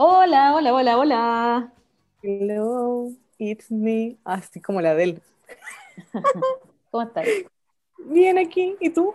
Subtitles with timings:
[0.00, 1.72] Hola, hola, hola, hola.
[2.22, 4.16] Hello, it's me.
[4.24, 5.22] Así como la de él.
[6.92, 7.26] ¿Cómo estás?
[8.06, 9.12] Bien aquí, ¿y tú?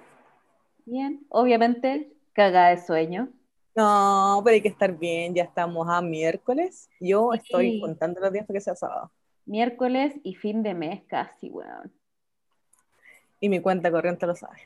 [0.86, 3.30] Bien, obviamente, cagada de sueño.
[3.78, 6.90] No, pero hay que estar bien, ya estamos a miércoles.
[7.00, 7.40] Yo Sí.
[7.46, 9.10] estoy contando los días para que sea sábado.
[9.46, 11.94] Miércoles y fin de mes casi, weón.
[13.40, 14.58] Y mi cuenta corriente lo sabe.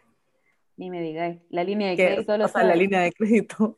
[0.77, 1.39] Ni me digáis.
[1.51, 3.77] La línea de Que, crédito lo o sea, la línea de crédito,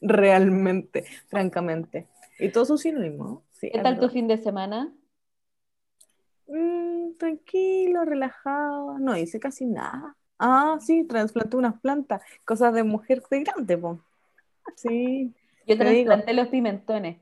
[0.00, 2.06] realmente, francamente.
[2.38, 3.42] Y todo su sinónimo.
[3.52, 4.92] Sí, ¿Qué tal tu fin de semana?
[6.46, 8.98] Mm, tranquilo, relajado.
[8.98, 10.16] No hice casi nada.
[10.38, 12.22] Ah, sí, trasplanté unas plantas.
[12.44, 14.00] Cosas de mujer de grande, po.
[14.76, 15.34] Sí,
[15.66, 17.18] Yo trasplanté los pimentones.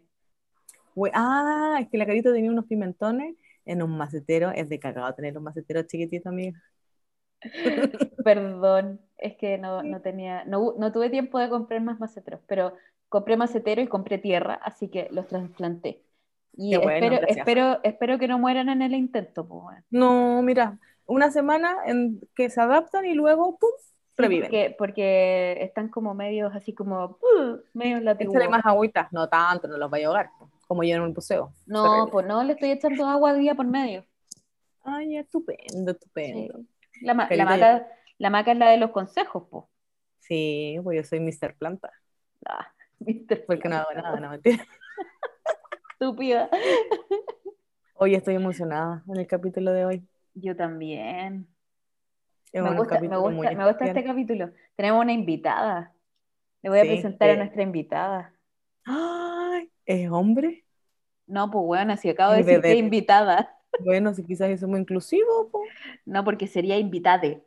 [0.94, 4.50] We- Ah, es que la carita tenía unos pimentones en un macetero.
[4.50, 6.62] Es de cagado tener los maceteros chiquititos, amiga.
[8.24, 12.74] Perdón, es que no, no tenía, no, no tuve tiempo de comprar más maceteros, pero
[13.08, 16.02] compré macetero y compré tierra, así que los trasplanté.
[16.56, 19.84] Y Qué bueno, espero, espero, espero que no mueran en el intento, pues, weón.
[19.91, 23.70] No, mira, una semana en que se adaptan y luego, ¡pum!
[24.16, 24.48] Sí, reviven.
[24.48, 28.48] porque, porque están como medios así como, uh, medios Échale latiguos.
[28.48, 29.08] más agüita.
[29.12, 30.30] No tanto, no los vaya a ahogar,
[30.66, 31.52] como yo en un buceo.
[31.66, 34.05] No, pues no, le estoy echando agua día por medio.
[34.83, 36.48] Ay, estupendo, Sí.
[37.00, 37.86] La, ma- la maca,
[38.19, 39.64] la maca es la de los consejos, pues.
[40.20, 41.55] Sí, pues yo soy Mr.
[41.56, 41.91] Planta.
[42.44, 43.44] Ah, Mr.
[43.47, 44.64] Porque no hago nada, no mentira.
[45.92, 46.50] Estúpida.
[47.94, 50.08] Hoy estoy emocionada en el capítulo de hoy.
[50.34, 51.48] Yo también.
[52.52, 54.50] Es Me gusta, me gusta, me gusta este capítulo.
[54.77, 55.94] Tenemos una invitada.
[56.62, 57.36] Le voy a presentar a eh.
[57.36, 58.34] nuestra invitada.
[58.84, 60.64] Ay, ¿es hombre?
[61.27, 63.55] No, pues bueno, así acabo de decir que invitada.
[63.80, 65.70] Bueno, si quizás eso es muy inclusivo, pues.
[66.05, 67.42] No, porque sería invitade.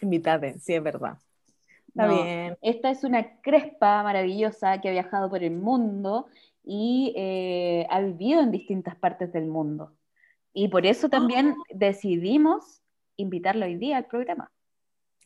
[0.00, 1.18] Invítate, sí, es verdad.
[1.88, 2.56] Está No, bien.
[2.62, 6.26] Esta es una crespa maravillosa que ha viajado por el mundo
[6.64, 9.92] y eh, ha vivido en distintas partes del mundo.
[10.52, 12.82] Y por eso también decidimos
[13.16, 14.50] invitarla hoy día al programa.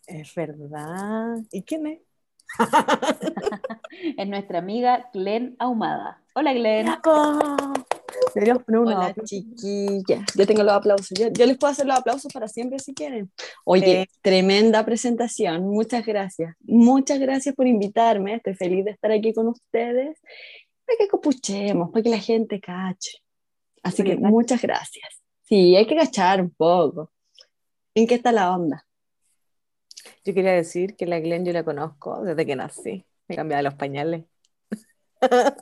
[0.06, 1.38] Es verdad.
[1.50, 2.00] ¿Y quién es?
[4.18, 6.22] Es nuestra amiga Glenn Ahumada.
[6.34, 6.88] Hola Glenn.
[8.34, 9.44] Deberíamos poner unos Hola aplausos.
[10.36, 11.08] yo tengo los aplausos.
[11.18, 13.30] Yo, yo les puedo hacer los aplausos para siempre si quieren.
[13.64, 14.06] Oye, Eh.
[14.22, 15.62] tremenda presentación.
[15.68, 16.54] Muchas gracias.
[16.60, 18.34] Muchas gracias por invitarme.
[18.34, 20.18] Estoy feliz de estar aquí con ustedes.
[20.86, 23.18] Para que copuchemos, para que la gente cache.
[23.82, 24.30] Así Para que cache.
[24.30, 25.22] muchas gracias.
[25.44, 27.12] Sí, hay que cachar un poco.
[27.94, 28.84] ¿En qué está la onda?
[30.24, 33.06] Yo quería decir que la Glenn yo la conozco desde que nací.
[33.28, 34.24] Me cambiaba los pañales.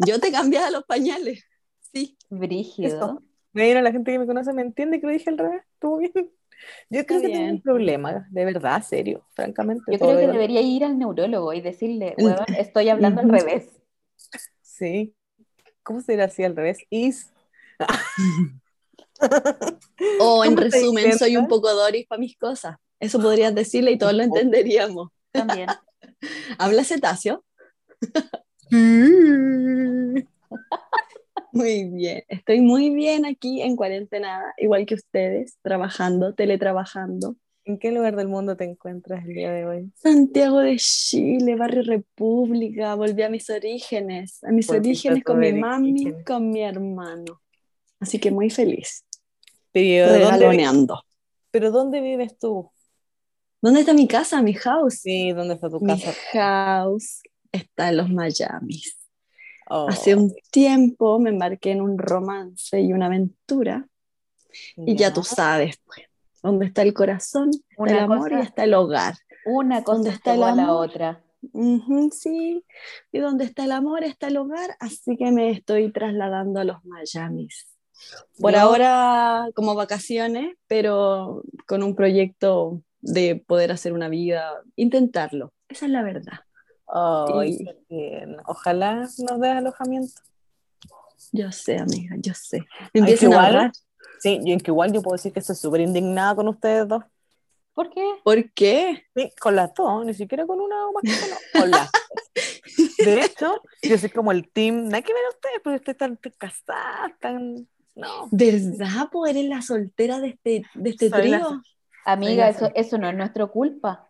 [0.06, 1.44] Yo te cambiaba los pañales.
[1.92, 2.16] Sí.
[2.30, 2.88] Brígido.
[2.88, 3.22] Eso.
[3.53, 5.62] Mira, la gente que me conoce me entiende que lo dije al revés.
[5.75, 6.12] Estuvo bien.
[6.91, 9.82] Yo creo que tengo un problema, de verdad, serio, francamente.
[9.92, 12.25] Yo creo que de- debería ir al neurólogo y decirle, Mm.
[12.25, 13.69] huevón, estoy hablando al revés.
[14.60, 15.14] Sí.
[15.82, 16.78] ¿Cómo será así al revés?
[16.88, 17.32] Is.
[20.20, 22.76] O en ¿Cómo te resumen, soy un poco Doris para mis cosas.
[23.00, 25.10] Eso podrías decirle y todos lo entenderíamos.
[25.32, 25.66] También.
[26.59, 27.44] ¿Habla cetáceo?
[31.52, 37.36] Muy bien, estoy muy bien aquí en cuarentena, igual que ustedes, trabajando, teletrabajando.
[37.64, 39.92] ¿En qué lugar del mundo te encuentras el día de hoy?
[39.96, 45.52] Santiago de Chile, Barrio República, volví a mis orígenes, a mis Volviste orígenes con mi
[45.52, 46.24] mami, orígenes.
[46.26, 47.41] con mi hermano.
[48.00, 49.04] Así que muy feliz,
[49.72, 50.68] Pero ¿dónde,
[51.50, 52.70] pero ¿dónde vives tú?
[53.60, 55.00] ¿Dónde está mi casa, mi house?
[55.02, 56.12] Sí, ¿dónde está tu Mi casa?
[56.32, 58.98] house está en los Miamis.
[59.75, 63.87] Oh, Hace un tiempo me embarqué en un romance y una aventura
[64.77, 66.00] y ya tú sabes, pues,
[66.43, 69.15] dónde está el corazón, está Una el amor cosa- y está el hogar.
[69.47, 71.22] Una cosa ¿Dónde está el la otra.
[72.12, 72.65] Sí,
[73.10, 76.77] y donde está el amor está el hogar, así que me estoy trasladando a los
[76.84, 77.66] Miamis.
[78.41, 85.53] Por ahora como vacaciones, pero con un proyecto de poder hacer una vida, intentarlo.
[85.68, 86.41] Esa es la verdad.
[87.44, 87.65] Sí.
[87.65, 88.42] qué tierno.
[88.47, 90.21] Ojalá nos dé alojamiento.
[91.33, 92.66] Yo sé, amiga, yo sé.
[92.92, 93.72] Empiecen a igual- ahorrar.
[94.21, 97.03] Sí, yo que igual yo puedo decir que estoy súper indignada con ustedes dos.
[97.74, 98.04] ¿Por qué?
[98.22, 99.04] ¿Por qué?
[99.16, 102.97] Sí, con las dos, ni siquiera con una o más que con las dos.
[102.98, 106.16] De hecho, yo soy como el team, nada que ver a ustedes, porque ustedes están
[106.39, 107.66] casadas, tan...
[107.94, 108.28] No.
[108.30, 109.09] ¿Verdad?
[109.10, 111.62] Pues eres la soltera de este, de este Soy la trío.
[112.04, 114.09] Amiga, eso, eso no es nuestra culpa.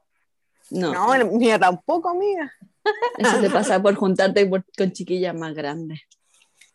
[0.71, 2.53] No, No, mía tampoco, amiga.
[3.19, 6.01] Eso te pasa por juntarte por- con chiquillas más grandes.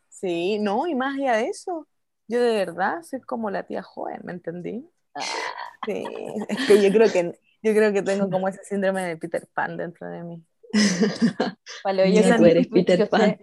[0.09, 1.87] Sí, no, y más allá de eso,
[2.27, 4.87] yo de verdad soy como la tía joven, ¿me entendí?
[5.85, 6.03] Sí,
[6.49, 9.77] es que yo creo que yo creo que tengo como ese síndrome de Peter Pan
[9.77, 10.43] dentro de mí.
[12.09, 13.37] Ni yo tú sé- eres Peter yo Pan.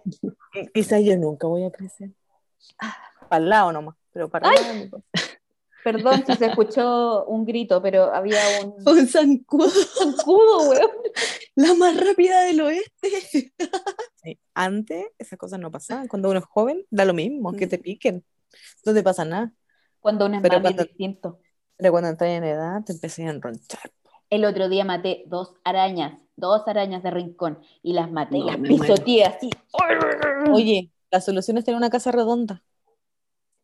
[0.52, 2.10] Qui- Quizás yo nunca voy a crecer.
[3.28, 4.74] Para el lado nomás, pero para el lado.
[4.92, 5.04] no.
[5.82, 10.90] Perdón si se escuchó un grito, pero había un Un zancudo, zancudo, weón.
[11.56, 13.08] La más rápida del oeste.
[14.22, 14.38] Sí.
[14.54, 16.08] Antes esas cosas no pasaban.
[16.08, 18.24] Cuando uno es joven, da lo mismo, que te piquen.
[18.86, 19.52] No te pasa nada.
[20.00, 21.40] Cuando uno es Pero es cuando- distinto.
[21.76, 23.90] Pero cuando entras en edad, te empecé a enronchar.
[24.30, 28.46] El otro día maté dos arañas, dos arañas de rincón, y las maté, y No,
[28.46, 29.50] las pisoteé así.
[30.52, 32.62] Oye, la solución es tener una casa redonda.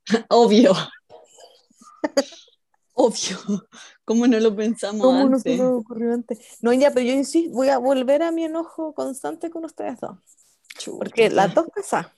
[0.29, 0.73] Obvio.
[3.03, 3.39] Obvio.
[4.05, 5.59] ¿Cómo no lo pensamos ¿Cómo no antes?
[5.59, 6.39] me ocurrió antes?
[6.61, 10.19] No, ya, pero yo insisto, voy a volver a mi enojo constante con ustedes dos.
[10.99, 12.09] Porque las dos casas.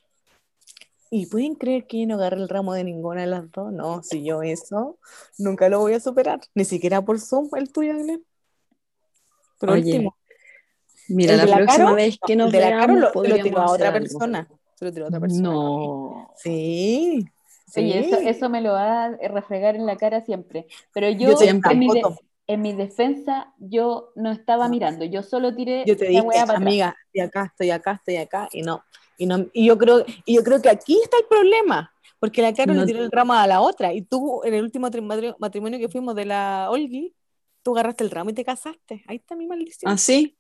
[1.11, 3.73] ¿Y pueden creer que yo no agarré el ramo de ninguna de las dos?
[3.73, 4.99] No, si yo eso
[5.38, 6.40] nunca lo voy a superar.
[6.55, 8.25] Ni siquiera por Zoom, el tuyo, Glenn.
[9.58, 10.17] Por Oye, último.
[11.08, 13.70] Mira, la la próxima Caro, vez que nos de la Caro lo, lo tiró a
[13.70, 14.00] otra algo.
[14.00, 14.49] persona.
[14.75, 15.43] Se lo tiró a otra persona.
[15.43, 16.31] No.
[16.38, 17.25] Sí.
[17.80, 18.10] Oye, sí.
[18.10, 20.66] eso, eso me lo va a refregar en la cara siempre.
[20.92, 21.72] Pero yo, Yo te siempre.
[21.72, 22.02] en, mi de-
[22.48, 26.50] en mi defensa, yo no estaba mirando, yo solo tiré Yo te dije, atrás.
[26.50, 28.82] amiga, estoy acá, estoy acá, estoy acá, y no.
[29.19, 32.52] Y, no, y, yo creo, y yo creo que aquí está el problema, porque la
[32.52, 35.36] Caro No- le tiró el ramo a la otra, y tú en el último matri-
[35.38, 37.14] matrimonio que fuimos de la Olgi,
[37.62, 39.04] tú agarraste el ramo y te casaste.
[39.06, 39.92] Ahí está mi maldición.
[39.92, 40.36] Así.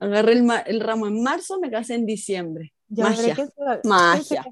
[0.00, 2.72] Agarré el, ma- el ramo en marzo, me casé en diciembre.
[2.88, 3.22] Ya, magia.
[3.22, 4.44] pero ¿quién se- quién se Magia.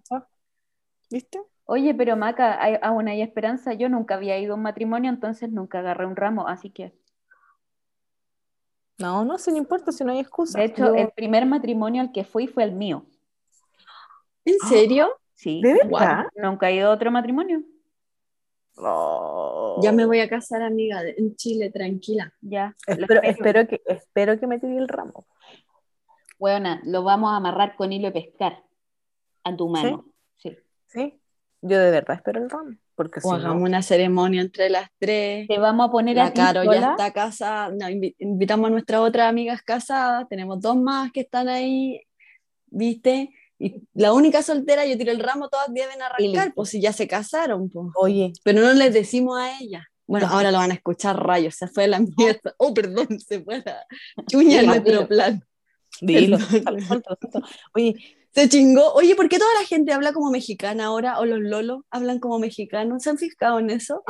[1.11, 1.41] ¿Viste?
[1.67, 3.75] Oye, pero Maca, hay- aún hay esperanza.
[3.75, 6.93] Yo nunca había ido a un matrimonio, entonces nunca agarré un ramo, así que.
[8.99, 10.59] No, no, si no importa, si no hay excusa.
[10.59, 13.05] De hecho, el primer matrimonio al que fui fue el mío.
[14.45, 15.11] ¿En serio?
[15.39, 15.61] Sí.
[15.61, 16.25] ¿De verdad?
[16.37, 17.63] Nunca he ido a otro matrimonio.
[18.79, 19.79] Oh.
[19.83, 22.33] Ya me voy a casar, amiga, en Chile, tranquila.
[22.41, 22.75] Ya.
[22.87, 23.67] Espero, espero.
[23.69, 25.27] que, espero que me tire el ramo.
[26.39, 28.65] Weona, lo vamos a amarrar con hilo de pescar
[29.45, 30.07] a tu mano.
[30.37, 30.57] Sí.
[30.87, 31.21] ¿Sí?
[31.63, 32.77] Yo de verdad espero el ramo.
[32.95, 35.47] Porque si O no- hagamos una ceremonia entre las tres.
[35.49, 37.69] Te vamos a poner a La ti Caro ya está casada.
[37.71, 40.27] No, invi- invitamos a nuestras otras amigas casadas.
[40.29, 42.01] Tenemos dos más que están ahí,
[42.67, 43.31] ¿viste?
[43.59, 47.09] Y la única soltera, yo tiro el ramo, todas deben arrancar, pues si ya se
[47.09, 47.89] casaron, pues.
[47.97, 49.87] Oye, Pero no les decimos a ella.
[50.07, 50.35] Bueno, No.
[50.35, 52.55] ahora lo van a escuchar rayos, se fue la mierda.
[52.59, 53.85] Oh, perdón, se fue la
[54.31, 55.09] chuña en nuestro dilo.
[55.09, 55.43] plan.
[56.01, 56.39] dilo.
[57.75, 57.95] Oye,
[58.37, 58.93] Se chingó.
[58.93, 61.19] Oye, ¿por qué toda la gente habla como mexicana ahora?
[61.21, 63.03] ¿O los lolos hablan como mexicanos?
[63.03, 64.03] ¿Se han fijado en eso?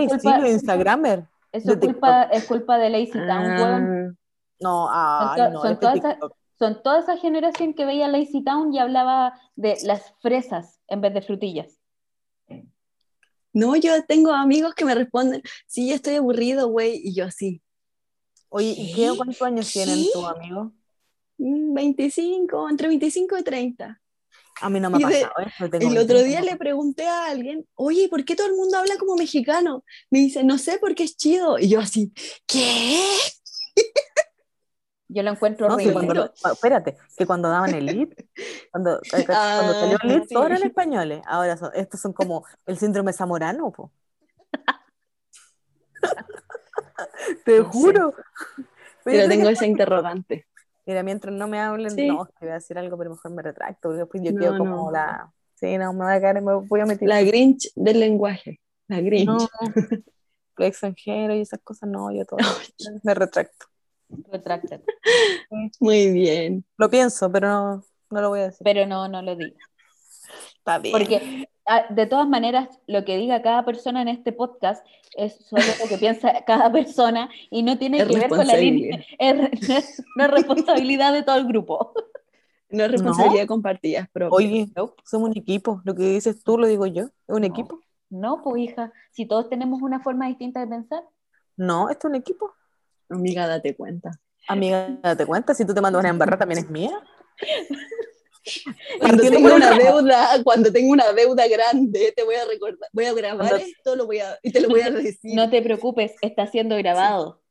[0.00, 1.24] es sí, culpa- los Instagramers.
[1.52, 4.18] Eso es de culpa, es culpa de Lazy Town, weón.
[4.18, 4.24] Ah,
[4.60, 6.32] No, ay, to- no, son este todas esas- TikTok.
[6.58, 11.14] Son toda esa generación que veía Lazy Town y hablaba de las fresas en vez
[11.14, 11.78] de frutillas.
[13.52, 17.62] No, yo tengo amigos que me responden, sí, ya estoy aburrido, güey, y yo así,
[18.50, 19.12] Oye, ¿y ¿Qué?
[19.16, 20.72] cuántos años tienen tus amigos?
[21.38, 24.00] "Mm, 25, entre 25 y 30.
[24.60, 25.70] A mí no me ha de- pasado eso.
[25.70, 26.24] tengo El otro 25.
[26.24, 29.84] día le pregunté a alguien, oye, ¿por qué todo el mundo habla como mexicano?
[30.10, 31.58] Me dice, no sé, porque es chido.
[31.58, 32.12] Y yo así,
[32.46, 33.00] ¿qué?
[35.10, 35.92] Yo lo encuentro No, que horrible.
[35.94, 38.28] cuando, lo- espérate, que cuando daban el IT,
[38.70, 40.52] cuando, cuando Ah, salió el IT, todos sí.
[40.52, 41.22] eran españoles.
[41.26, 43.90] Ahora son- estos son como el síndrome zamorano, po.
[47.44, 48.14] Te No juro.
[49.04, 50.46] Pero tengo ese interrogante.
[50.88, 52.08] Mira, mientras no me hablen, Sí.
[52.08, 54.56] no, que voy a decir algo, pero mejor me retracto, porque después yo No, quedo
[54.58, 54.90] como no.
[54.90, 55.30] la...
[55.54, 57.06] Sí, no, me voy a caer, me voy a meter...
[57.06, 58.58] La Grinch del lenguaje.
[58.86, 59.26] La Grinch.
[59.26, 59.36] No,
[60.56, 62.38] lo extranjero y esas cosas, no, yo todo.
[63.04, 63.66] me retracto.
[64.32, 64.82] Retráctate.
[65.78, 66.64] Muy bien.
[66.78, 68.64] Lo pienso, pero no, no lo voy a decir.
[68.64, 69.60] Pero no, no lo digas.
[70.56, 70.92] Está bien.
[70.92, 71.50] Porque
[71.90, 74.84] de todas maneras, lo que diga cada persona en este podcast
[75.16, 78.56] es solo lo que piensa cada persona y no tiene Es que ver con la
[78.56, 79.04] línea.
[79.18, 79.38] Es,
[79.70, 81.92] es una responsabilidad de todo el grupo.
[82.70, 84.36] No es responsabilidad compartida, es propia.
[84.36, 84.68] Oye,
[85.02, 85.80] somos un equipo.
[85.84, 87.04] Lo que dices tú lo digo yo.
[87.04, 87.46] ¿Es un No.
[87.46, 87.80] equipo?
[88.10, 91.02] No, pues hija, si todos tenemos una forma distinta de pensar.
[91.56, 92.52] No, esto es un equipo.
[93.08, 94.20] Amiga, date cuenta.
[94.48, 96.90] Amiga, date cuenta, si tú te mandas una embarrada también es mía.
[99.00, 103.12] Cuando tengo una deuda, cuando tengo una deuda grande, te voy a recordar, voy a
[103.12, 105.34] grabar Cuando- esto lo voy a, y te lo voy a decir.
[105.34, 107.42] No te preocupes, está siendo grabado.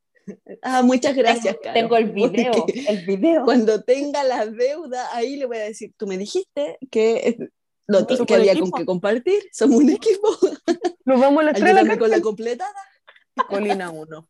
[0.60, 1.74] Ah, muchas gracias, tengo, Caro.
[1.74, 3.44] tengo el video, Porque el video.
[3.44, 7.38] Cuando tenga la deuda, ahí le voy a decir, tú me dijiste que,
[7.86, 8.70] lo, Somos que había equipo.
[8.70, 10.28] con que compartir, somos un equipo,
[11.06, 12.74] Nos vamos a ayúdame con la completada.
[13.48, 14.28] Colina 1.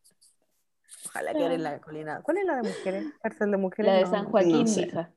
[1.06, 2.20] Ojalá que eres la colina.
[2.22, 3.04] ¿Cuál es la de mujeres?
[3.20, 3.87] Cárcel de mujeres.
[3.92, 4.30] La de No, San no.
[4.30, 4.80] Joaquín, no sé.
[4.82, 5.12] hija.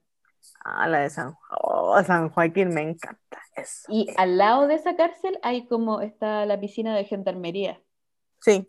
[0.64, 3.84] Ah, la de San oh, San Joaquín, me encanta eso.
[3.90, 7.82] Y al lado de esa cárcel hay como está la piscina de gendarmería.
[8.42, 8.68] Sí,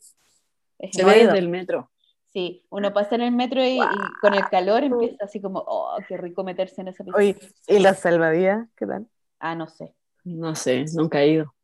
[0.79, 1.91] Es Se ve desde el metro.
[2.33, 5.99] Sí, uno pasa en el metro y, y con el calor empieza así como, oh,
[6.09, 7.19] qué rico meterse en esa piscina.
[7.19, 8.69] Oye, ¿y las salvavidas?
[8.77, 9.07] ¿Qué tal?
[9.39, 9.95] Ah, no sé.
[10.25, 11.55] No sé, nunca he ido.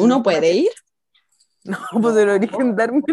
[0.00, 0.70] ¿Uno puede ir?
[1.64, 3.04] No, pues el origen Darwin.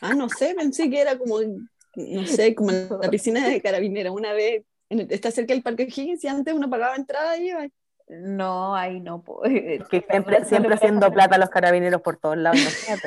[0.00, 4.12] Ah, no sé, pensé que era como, no sé, como en la piscina de carabinera.
[4.12, 7.66] Una vez, está cerca del Parque O'Higgins y antes uno pagaba entrada y iba.
[8.08, 9.22] No, ahí no.
[9.90, 12.60] Que siempre, siempre haciendo plata a los carabineros por todos lados.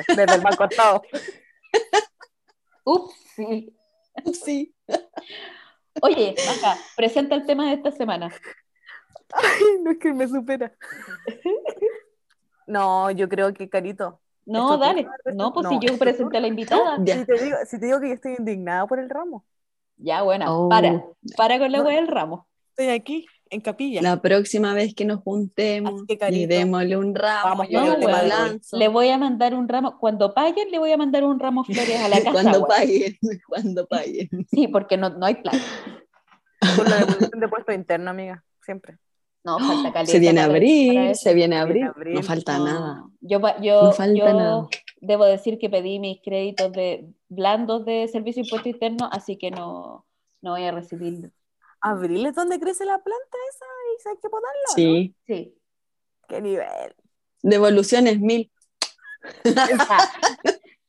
[0.08, 1.02] Desde el banco Estado.
[2.84, 3.76] Ups, sí.
[4.44, 4.74] Sí.
[6.02, 8.30] Oye, acá, presenta el tema de esta semana.
[9.32, 10.70] Ay, no es que me supera.
[12.66, 14.20] No, yo creo que Carito.
[14.44, 15.08] No, ¿Esto dale.
[15.34, 16.96] No, pues No, si yo presenté a la invitada.
[16.98, 19.46] Si te, digo, si te digo que yo estoy indignada por el ramo.
[20.02, 20.68] Ya, bueno, Oh.
[20.68, 21.04] para.
[21.36, 22.46] Para con la wea del ramo.
[22.70, 24.00] Estoy aquí, en capilla.
[24.02, 27.50] La próxima vez que nos juntemos que, y démosle un ramo.
[27.50, 27.84] vamos yo
[28.78, 29.98] le voy a mandar un ramo.
[30.00, 32.32] Cuando paguen, le voy a mandar un ramo de flores a la casa.
[32.32, 33.18] Cuando paguen,
[33.48, 34.28] cuando paguen.
[34.50, 35.58] Sí, porque no, no hay plata.
[36.76, 38.44] Con la devolución de puesto interno, amiga.
[38.64, 38.96] Siempre.
[39.44, 40.12] No, falta caleta.
[40.12, 41.22] Se viene para- para abril, eso.
[41.22, 42.14] se viene abril, abril.
[42.14, 43.04] no falta No, nada.
[43.20, 44.66] Yo, yo, No falta yo nada.
[45.00, 49.50] debo decir que pedí mis créditos de blandos de servicio de impuesto interno, así que
[49.50, 50.06] no,
[50.40, 51.30] no voy a recibir.
[51.80, 54.62] Abril es donde crece la planta esa y hay que ponerla.
[54.68, 54.74] ¿no?
[54.74, 55.58] Sí, Sí.
[56.28, 56.94] Qué nivel.
[57.42, 58.50] devoluciones mil.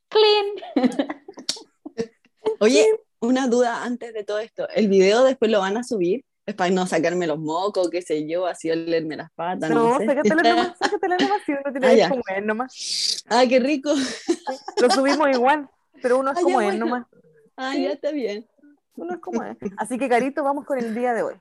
[0.10, 0.48] Clean.
[2.60, 2.86] Oye,
[3.20, 4.68] una duda antes de todo esto.
[4.70, 6.24] ¿El video después lo van a subir?
[6.46, 9.98] Es para no sacarme los mocos, qué sé yo, así olerme las patas, no, No,
[9.98, 10.06] sé.
[10.08, 13.24] sácatela nomás, sácatela nomás, si uno tiene Ah, que es nomás.
[13.30, 13.94] Ah, qué rico.
[14.82, 15.70] Lo subimos igual,
[16.04, 16.86] pero uno es Ah, ya, como es bueno.
[16.86, 17.08] nomás.
[17.58, 17.84] Ah, Sí.
[17.84, 18.46] ya está bien.
[18.96, 19.58] Uno es como es.
[19.78, 21.34] Así que, Carito, vamos con el día de hoy.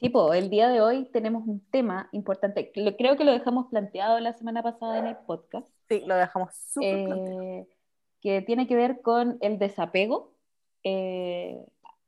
[0.00, 2.70] Sí, pues el día de hoy tenemos un tema importante.
[2.72, 7.04] Creo que lo dejamos planteado la semana pasada en el podcast, Sí, lo dejamos súper
[7.06, 7.42] planteado.
[7.42, 7.68] eh,
[8.20, 10.32] que tiene que ver con el desapego
[10.84, 11.56] eh,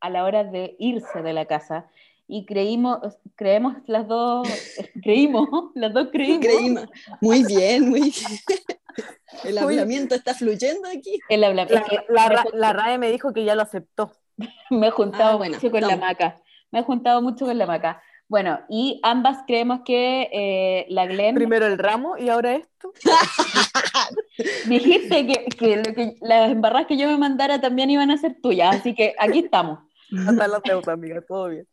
[0.01, 1.89] a la hora de irse de la casa.
[2.33, 3.01] Y creímos,
[3.35, 4.47] creemos las dos,
[5.03, 6.47] creímos, las dos creímos.
[6.47, 6.85] Creímos.
[7.21, 8.13] Muy bien, muy bien.
[9.45, 11.19] El hablamiento está fluyendo aquí.
[11.29, 12.05] El La, que
[12.53, 14.13] la, RAE me dijo que ya lo aceptó.
[14.71, 16.41] me he juntado Ah, bueno, mucho con la maca.
[16.71, 18.03] Me he juntado mucho con la maca.
[18.29, 22.93] Bueno, y ambas creemos que eh, la Glenn Primero el ramo y ahora esto.
[24.67, 28.37] dijiste que, que, lo que las embarradas que yo me mandara también iban a ser
[28.41, 29.81] tuyas, así que aquí estamos.
[30.29, 31.67] Hasta la deuda, amiga, todo bien.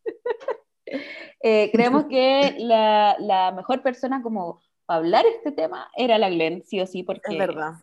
[1.44, 6.64] Eh, creemos que la, la mejor persona como para hablar este tema era la Glenn,
[6.66, 7.74] sí o sí, porque Es verdad.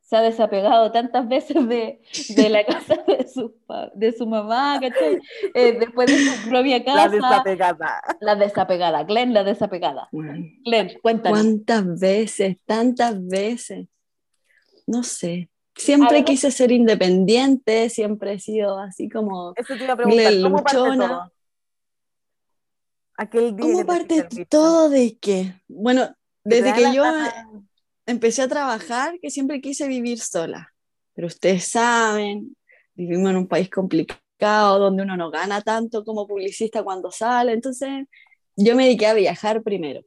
[0.00, 3.54] se ha desapegado tantas veces de, de la casa de su,
[3.94, 5.20] de su mamá, ¿cachai?
[5.54, 7.08] Eh, después de su propia La casa.
[7.10, 8.02] desapegada.
[8.20, 10.08] La desapegada, Glenn la desapegada.
[10.10, 11.38] Glenn, cuéntanos.
[11.40, 12.56] ¿Cuántas veces?
[12.66, 13.86] Tantas veces.
[14.88, 15.48] No sé.
[15.76, 19.52] Siempre quise ser independiente, siempre he sido así como...
[19.54, 20.32] Eso te iba a preguntar.
[20.32, 21.08] Le- ¿Cómo parte luchona.
[21.08, 21.32] todo?
[23.20, 25.52] Aquel día ¿Cómo parte todo de qué?
[25.68, 26.08] Bueno,
[26.42, 27.04] desde que yo
[28.06, 30.72] empecé a trabajar, que siempre quise vivir sola.
[31.12, 32.56] Pero ustedes saben,
[32.94, 37.52] vivimos en un país complicado donde uno no gana tanto como publicista cuando sale.
[37.52, 38.06] Entonces,
[38.56, 40.00] yo me dediqué a viajar primero.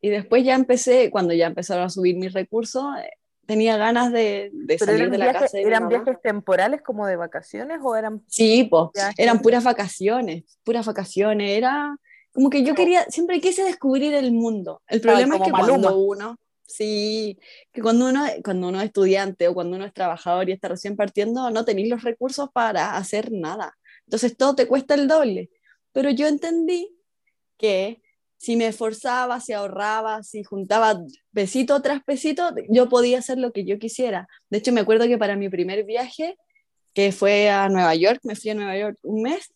[0.00, 3.10] Y después ya empecé, cuando ya empezaron a subir mis recursos, eh,
[3.44, 7.06] tenía ganas de, de ¿Pero salir de la viajes, casa de eran viajes temporales como
[7.06, 8.88] de vacaciones o eran Sí, pues,
[9.18, 11.50] eran puras vacaciones, puras vacaciones.
[11.50, 11.94] Era
[12.34, 14.82] como que yo quería, siempre quise descubrir el mundo.
[14.88, 15.92] El problema es como que cuando Maluma.
[15.92, 17.38] uno, sí,
[17.72, 20.96] que cuando uno, cuando uno es estudiante o cuando uno es trabajador y está recién
[20.96, 23.78] partiendo, no tenéis los recursos para hacer nada.
[24.06, 25.48] Entonces todo te cuesta el doble.
[25.92, 26.90] Pero yo entendí
[27.56, 28.02] que
[28.36, 31.00] si me esforzaba, si ahorraba, si juntaba
[31.32, 34.26] pesito tras pesito, yo podía hacer lo que yo quisiera.
[34.50, 36.36] De hecho, me acuerdo que para mi primer viaje,
[36.92, 39.54] que fue a Nueva York, me fui a Nueva York un mes,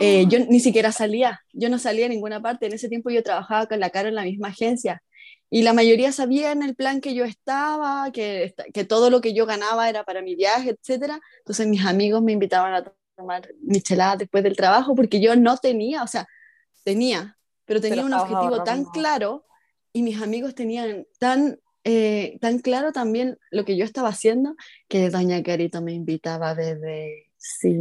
[0.00, 2.66] eh, yo ni siquiera salía, yo no salía a ninguna parte.
[2.66, 5.02] En ese tiempo yo trabajaba con la cara en la misma agencia
[5.50, 9.46] y la mayoría sabían el plan que yo estaba, que, que todo lo que yo
[9.46, 11.20] ganaba era para mi viaje, etcétera.
[11.38, 16.04] Entonces mis amigos me invitaban a tomar micheladas después del trabajo porque yo no tenía,
[16.04, 16.28] o sea,
[16.84, 19.44] tenía, pero tenía Pero un objetivo tan claro
[19.92, 24.54] y mis amigos tenían tan, eh, tan claro también lo que yo estaba haciendo
[24.88, 27.10] que doña Carito me invitaba beber.
[27.36, 27.76] Sí,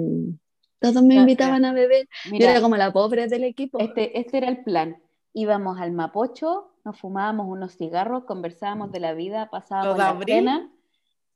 [0.79, 2.07] todos me invitaban a beber.
[2.25, 3.79] Yo Mira, era como la pobre del equipo.
[3.79, 5.01] este, este era el plan.
[5.33, 10.09] Íbamos al Mapocho, nos fumábamos unos cigarros, conversábamos de la vida, pasábamos ¿Lo de la
[10.09, 10.35] abril?
[10.35, 10.71] cena.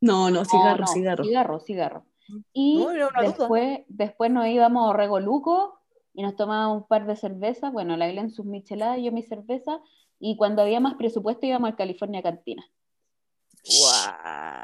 [0.01, 1.23] No, no, cigarro, No, no, cigarro.
[1.23, 2.05] Cigarro, cigarro.
[2.53, 2.89] Y No,
[3.21, 5.79] después, después nos íbamos a Regoluco
[6.13, 7.71] y nos tomábamos un par de cervezas.
[7.71, 9.79] Bueno, la Glenn sus micheladas, yo mi cerveza.
[10.19, 12.63] Y cuando había más presupuesto íbamos al California Cantina.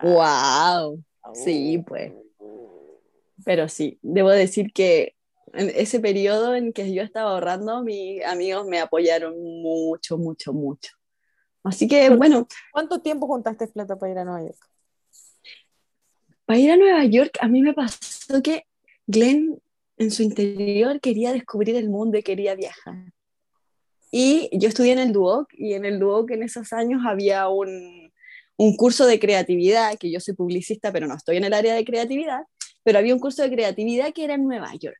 [0.03, 0.93] Guau.
[0.93, 1.03] Wow.
[1.33, 2.13] Sí, pues.
[3.45, 5.15] Pero sí, debo decir que
[5.53, 10.91] en ese periodo en que yo estaba ahorrando, mis amigos me apoyaron mucho, mucho, mucho.
[11.63, 12.47] Así que, bueno.
[12.71, 14.69] ¿Cuánto tiempo juntaste plata para ir a Nueva York?
[16.45, 18.65] Para ir a Nueva York, a mí me pasó que
[19.07, 19.61] Glenn
[19.97, 23.13] en su interior quería descubrir el mundo y quería viajar.
[24.11, 28.11] Y yo estudié en el Duoc y en el Duoc en esos años había un,
[28.57, 31.85] un curso de creatividad, que yo soy publicista, pero no estoy en el área de
[31.85, 32.43] creatividad,
[32.83, 34.99] pero había un curso de creatividad que era en Nueva York.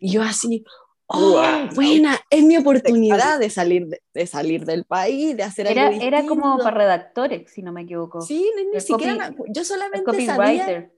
[0.00, 0.64] Y yo así,
[1.06, 1.42] oh,
[1.74, 6.26] buena, es mi oportunidad de salir, de, salir del país, de hacer era, algo Era
[6.26, 8.20] como para redactores, si no me equivoco.
[8.20, 10.90] Sí, ni, siquiera, yo solamente sabía...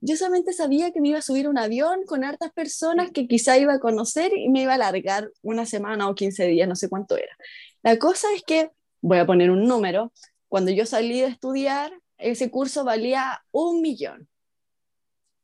[0.00, 3.58] Yo solamente sabía que me iba a subir un avión con hartas personas que quizá
[3.58, 6.88] iba a conocer y me iba a alargar una semana o 15 días, no sé
[6.88, 7.36] cuánto era.
[7.82, 10.12] La cosa es que, voy a poner un número,
[10.48, 14.28] cuando yo salí de estudiar, ese curso valía un millón.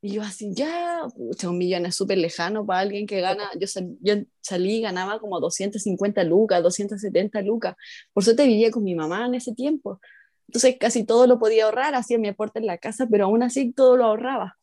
[0.05, 3.65] Y yo así, ya, pucha, un millón es súper lejano para alguien que gana, yo,
[4.01, 7.75] yo salí y ganaba como 250 lucas, 270 lucas.
[8.13, 9.99] Por suerte vivía con mi mamá en ese tiempo.
[10.47, 13.73] Entonces casi todo lo podía ahorrar, hacía mi aporte en la casa, pero aún así
[13.73, 14.59] todo lo ahorraba.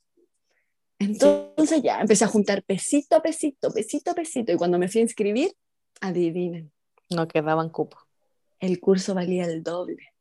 [1.00, 4.52] Entonces ya empecé a juntar pesito a pesito, pesito a pesito.
[4.52, 5.52] Y cuando me fui a inscribir,
[6.00, 6.70] adivinen.
[7.10, 8.00] No quedaban cupos.
[8.60, 10.11] El curso valía el doble.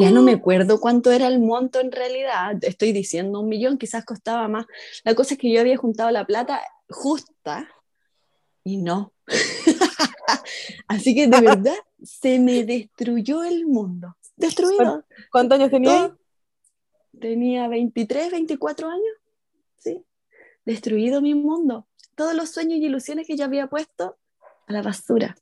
[0.00, 4.04] Ya no me acuerdo cuánto era el monto en realidad, estoy diciendo un millón, quizás
[4.04, 4.66] costaba más.
[5.04, 7.68] La cosa es que yo había juntado la plata justa
[8.64, 9.12] y no.
[10.88, 14.16] Así que de verdad se me destruyó el mundo.
[14.36, 15.04] Destruido.
[15.30, 16.16] ¿Cuántos años tenía?
[17.20, 19.14] Tenía 23, 24 años.
[19.76, 20.04] Sí.
[20.64, 21.86] Destruido mi mundo.
[22.16, 24.16] Todos los sueños y ilusiones que yo había puesto
[24.66, 25.36] a la basura.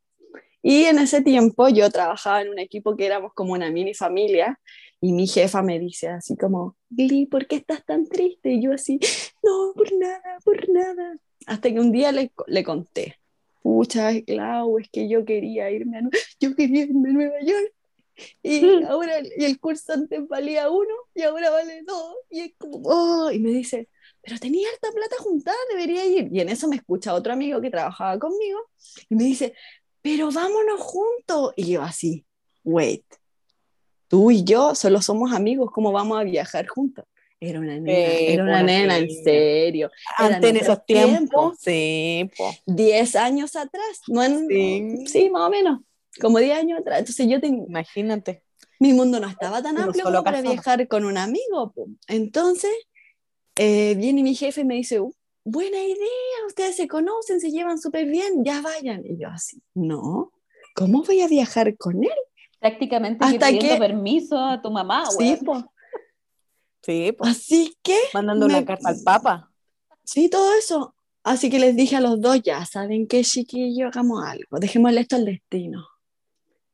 [0.63, 4.59] Y en ese tiempo yo trabajaba en un equipo que éramos como una mini familia
[5.01, 8.53] y mi jefa me dice así como, Gli, ¿por qué estás tan triste?
[8.53, 9.01] Y yo así,
[9.43, 11.17] no, por nada, por nada.
[11.47, 13.19] Hasta que un día le, le conté,
[13.63, 16.03] pucha, Clau, es que yo quería irme a,
[16.41, 17.73] yo quería irme a Nueva York.
[18.43, 18.87] Y mm.
[18.87, 22.15] ahora y el curso antes valía uno y ahora vale dos.
[22.31, 23.89] Y es como, oh, y me dice,
[24.23, 26.29] pero tenía harta plata juntada, debería ir.
[26.31, 28.61] Y en eso me escucha otro amigo que trabajaba conmigo
[29.09, 29.55] y me dice,
[30.03, 31.55] pero vámonos juntos.
[31.57, 32.27] Y yo así,
[32.65, 33.05] wait,
[34.09, 37.07] tú y yo solo somos amigos, ¿cómo vamos a viajar juntos?
[37.41, 39.91] Era una nena, era una nena, en serio.
[40.17, 42.31] Antes en esos tiempos, sí.
[42.67, 45.29] Diez años atrás, no en, sí.
[45.29, 45.81] más o menos,
[46.21, 47.01] como diez años atrás.
[47.01, 48.45] Entonces yo tengo, imagínate.
[48.79, 51.75] Mi mundo no estaba tan amplio como para viajar con un amigo.
[52.07, 52.71] Entonces,
[53.57, 55.01] eh, viene mi jefe y me dice,
[55.45, 59.03] buena idea, ustedes se conocen, se llevan súper bien, ya vayan.
[59.05, 60.33] Y yo así, no,
[60.75, 62.11] ¿cómo voy a viajar con él?
[62.61, 65.05] Prácticamente Hasta pidiendo permiso a tu mamá.
[65.19, 65.65] Sí, pues.
[66.83, 67.31] Sí, pues.
[67.31, 67.97] Así que...
[68.15, 69.51] Mandando una carta al papa.
[70.05, 70.95] Sí, todo eso.
[71.25, 75.17] Así que les dije a los dos, ya saben qué chiquillo, hagamos algo, dejémosle esto
[75.17, 75.87] al destino.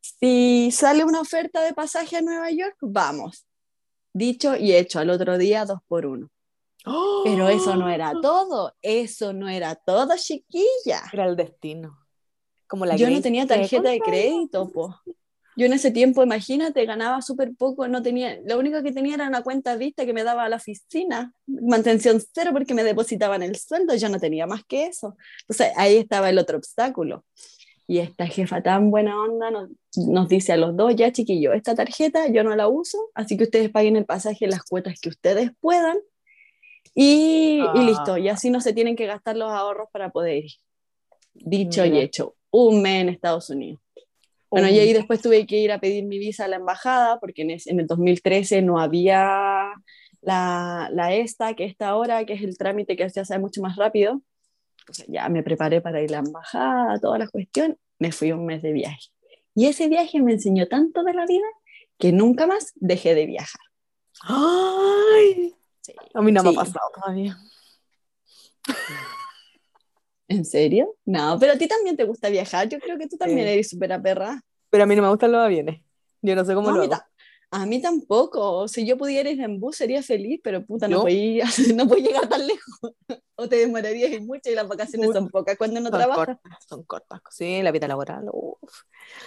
[0.00, 3.46] Si sale una oferta de pasaje a Nueva York, vamos.
[4.14, 6.30] Dicho y hecho, al otro día dos por uno.
[7.24, 11.02] Pero eso no era todo, eso no era todo, chiquilla.
[11.12, 11.98] Era el destino.
[12.66, 14.94] Como la Yo no tenía tarjeta de crédito, po.
[15.56, 19.26] Yo en ese tiempo, imagínate, ganaba súper poco, no tenía, lo único que tenía era
[19.26, 23.56] una cuenta vista que me daba a la oficina, mantención cero porque me depositaban el
[23.56, 25.16] sueldo, yo no tenía más que eso.
[25.40, 27.24] Entonces ahí estaba el otro obstáculo.
[27.88, 31.74] Y esta jefa tan buena onda nos, nos dice a los dos, ya chiquillo, esta
[31.74, 35.50] tarjeta yo no la uso, así que ustedes paguen el pasaje las cuotas que ustedes
[35.58, 35.98] puedan
[37.00, 38.32] y, listo, y ah.
[38.32, 40.50] así no se tienen que gastar los ahorros para poder ir.
[41.32, 43.80] Dicho y hecho, un mes en Estados Unidos.
[44.50, 47.42] Bueno, y ahí después tuve que ir a pedir mi visa a la embajada, porque
[47.42, 49.74] en, en el 2013 no había
[50.22, 53.76] la, la, ESTA, que está ahora, que es el trámite que se hace mucho más
[53.76, 54.20] rápido.
[54.80, 58.44] Entonces ya me preparé para ir a la embajada, toda la cuestión, me fui un
[58.44, 59.10] mes de viaje.
[59.54, 61.46] Y ese viaje me enseñó tanto de la vida
[61.96, 63.60] que nunca más dejé de viajar.
[64.22, 65.54] ¡Ay!
[66.14, 67.36] A mí no me ha pasado todavía.
[70.28, 70.94] ¿En serio?
[71.06, 72.68] No, pero a ti también te gusta viajar.
[72.68, 74.42] Yo creo que tú también eres súper perra.
[74.68, 75.80] Pero a mí no me gustan los aviones.
[76.20, 77.02] Yo no sé cómo lo hago.
[77.50, 78.68] A mí tampoco.
[78.68, 81.14] Si yo pudiera ir en bus sería feliz, pero puta, no, no puedo
[82.02, 82.92] llegar tan lejos.
[83.36, 86.36] o te demorarías mucho y las vacaciones son pocas cuando no trabajas.
[86.68, 88.30] son cortas, sí, la vida laboral.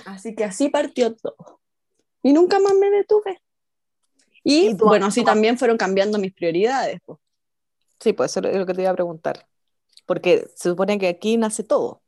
[0.05, 1.61] Así que así partió todo.
[2.21, 3.41] Y nunca más me detuve.
[4.43, 6.99] Y, bueno, así también fueron cambiando mis prioridades.
[7.99, 9.45] Sí, pues eso es lo que te iba a preguntar.
[10.05, 12.01] Porque se supone que aquí nace todo.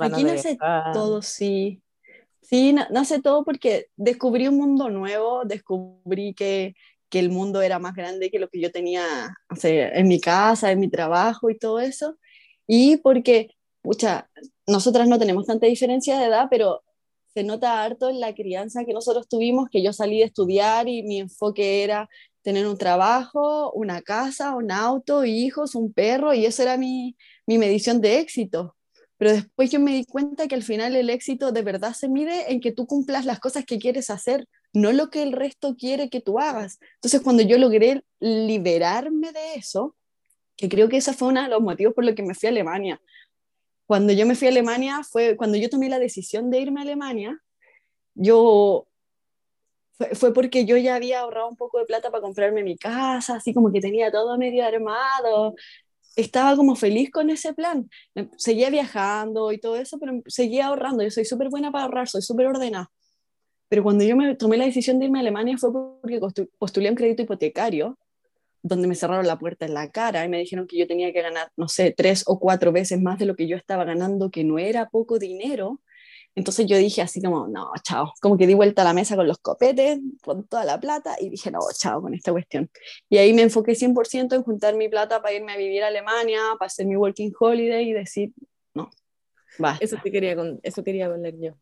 [0.00, 0.58] aquí nace
[0.92, 1.82] todo, sí.
[2.42, 6.74] Sí, nace todo porque descubrí un mundo nuevo, descubrí que,
[7.08, 9.04] que el mundo era más grande que lo que yo tenía
[9.62, 12.18] en mi casa, en mi trabajo y todo eso.
[12.66, 13.50] Y porque,
[13.82, 14.28] pucha,
[14.66, 16.82] nosotras no tenemos tanta diferencia de edad, pero
[17.34, 21.02] se nota harto en la crianza que nosotros tuvimos, que yo salí de estudiar y
[21.02, 22.08] mi enfoque era
[22.42, 27.58] tener un trabajo, una casa, un auto, hijos, un perro, y eso era mi, mi
[27.58, 28.74] medición de éxito.
[29.18, 32.52] Pero después yo me di cuenta que al final el éxito de verdad se mide
[32.52, 36.08] en que tú cumplas las cosas que quieres hacer, no lo que el resto quiere
[36.08, 36.78] que tú hagas.
[36.94, 39.96] Entonces cuando yo logré liberarme de eso,
[40.56, 42.50] que creo que ese fue uno de los motivos por los que me fui a
[42.50, 43.00] Alemania.
[43.88, 46.82] Cuando yo me fui a Alemania fue cuando yo tomé la decisión de irme a
[46.82, 47.40] Alemania,
[48.14, 48.86] yo
[49.92, 53.36] fue, fue, porque yo ya había ahorrado un poco de plata para comprarme mi casa,
[53.36, 55.54] así como que tenía todo medio armado,
[56.16, 57.88] estaba como feliz con ese plan.
[58.36, 61.02] Seguía viajando y todo eso, pero seguía ahorrando.
[61.02, 62.90] Yo soy súper buena para ahorrar, soy súper ordenada.
[63.70, 66.20] Pero cuando yo me tomé la decisión de irme a Alemania fue porque
[66.58, 67.98] postulé un crédito hipotecario,
[68.62, 71.22] donde me cerraron la puerta en la cara y me dijeron que yo tenía que
[71.22, 74.44] ganar, no sé, tres o cuatro veces más de lo que yo estaba ganando, que
[74.44, 75.80] no era poco dinero.
[76.34, 79.26] Entonces yo dije así como, no, chao, como que di vuelta a la mesa con
[79.26, 82.70] los copetes, con toda la plata y dije, no, chao con esta cuestión.
[83.08, 86.40] Y ahí me enfoqué 100% en juntar mi plata para irme a vivir a Alemania,
[86.58, 88.32] para hacer mi working holiday y decir,
[88.74, 88.90] no,
[89.62, 89.76] va.
[89.80, 91.54] Eso, te quería, eso quería hablar yo.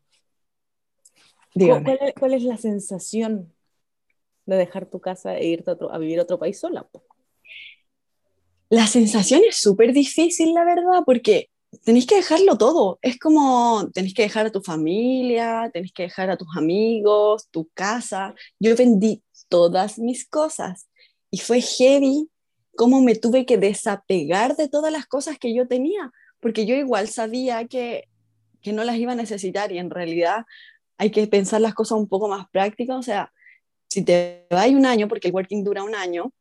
[1.53, 3.53] ¿Cuál es, ¿Cuál es, la sensación
[4.47, 6.87] de dejar tu casa e irte a, a vivir a otro país sola?
[8.69, 11.49] La sensación es súper difícil, la verdad, porque
[11.83, 12.99] tenéis que dejarlo todo.
[13.01, 17.69] Es como tenéis que dejar a tu familia, tenéis que dejar a tus amigos, tu
[17.73, 18.33] casa.
[18.59, 20.87] Yo vendí todas mis cosas
[21.31, 22.29] y fue heavy
[22.75, 27.07] cómo me tuve que desapegar de todas las cosas que yo tenía, porque yo igual
[27.09, 28.07] sabía que,
[28.61, 30.45] que no las iba a necesitar y en realidad
[30.97, 32.97] hay que pensar las cosas un poco más prácticas.
[32.97, 33.31] O sea,
[33.89, 36.31] si te vas un año, porque el working dura un año,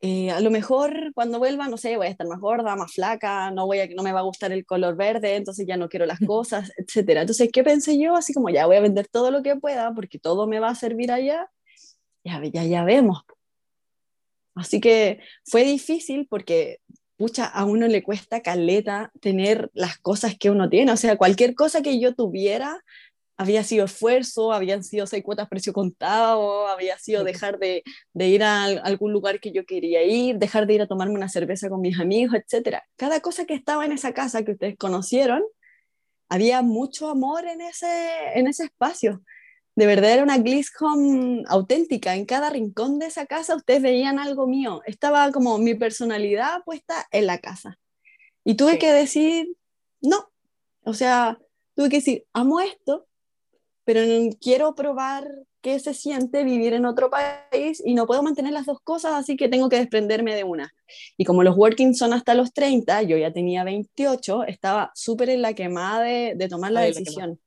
[0.00, 3.50] eh, a lo mejor cuando vuelva, no sé, voy a estar más gorda, más flaca,
[3.50, 6.06] no, voy a, no me va a gustar el color verde, entonces ya no quiero
[6.06, 7.22] las cosas, etcétera.
[7.22, 8.14] Entonces, ¿qué pensé yo?
[8.14, 10.74] Así como ya voy a vender todo lo que pueda porque todo me va a
[10.76, 11.50] servir allá.
[12.24, 13.24] Ya, ya, ya vemos.
[14.54, 16.80] Así que fue difícil porque,
[17.16, 20.92] pucha, a uno le cuesta caleta tener las cosas que uno tiene.
[20.92, 22.84] O sea, cualquier cosa que yo tuviera,
[23.38, 28.42] había sido esfuerzo, habían sido seis cuotas precio contado, había sido dejar de, de, ir
[28.42, 31.80] a algún lugar que yo quería ir, dejar de ir a tomarme una cerveza con
[31.80, 32.78] mis amigos, etc.
[32.96, 35.44] Cada cosa que estaba en esa casa que ustedes conocieron,
[36.28, 37.88] había mucho amor en ese,
[38.34, 39.22] en ese espacio.
[39.76, 42.16] De verdad era una Gliss Home auténtica.
[42.16, 44.82] En cada rincón de esa casa ustedes veían algo mío.
[44.84, 47.78] Estaba como mi personalidad puesta en la casa.
[48.44, 49.46] Y tuve que decir,
[50.00, 50.28] no.
[50.82, 51.38] O sea,
[51.76, 53.07] tuve que decir, amo esto,
[53.88, 54.02] pero
[54.38, 55.26] quiero probar
[55.62, 59.34] qué se siente vivir en otro país y no puedo mantener las dos cosas, así
[59.34, 60.74] que tengo que desprenderme de una.
[61.16, 65.40] Y como los working son hasta los 30, yo ya tenía 28, estaba súper en
[65.40, 67.40] la quemada de, de tomar la decisión.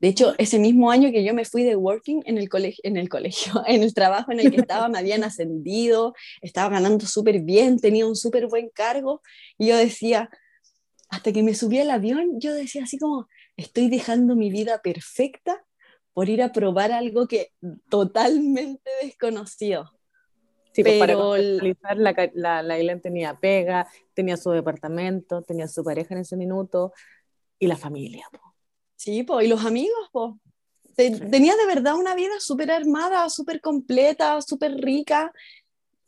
[0.00, 2.98] De hecho, ese mismo año que yo me fui de working en el, colegio, en
[2.98, 7.40] el colegio, en el trabajo en el que estaba, me habían ascendido, estaba ganando súper
[7.40, 9.22] bien, tenía un súper buen cargo,
[9.56, 10.28] y yo decía,
[11.08, 13.28] hasta que me subí al avión, yo decía así como,
[13.60, 15.64] estoy dejando mi vida perfecta
[16.12, 17.52] por ir a probar algo que
[17.88, 19.90] totalmente desconocido.
[20.72, 21.34] Sí, pues, pero
[21.80, 26.92] para la, la, la tenía pega, tenía su departamento, tenía su pareja en ese minuto
[27.58, 28.28] y la familia.
[28.96, 30.34] Sí, pues, y los amigos, pues.
[30.96, 35.32] Tenía de verdad una vida súper armada, súper completa, súper rica,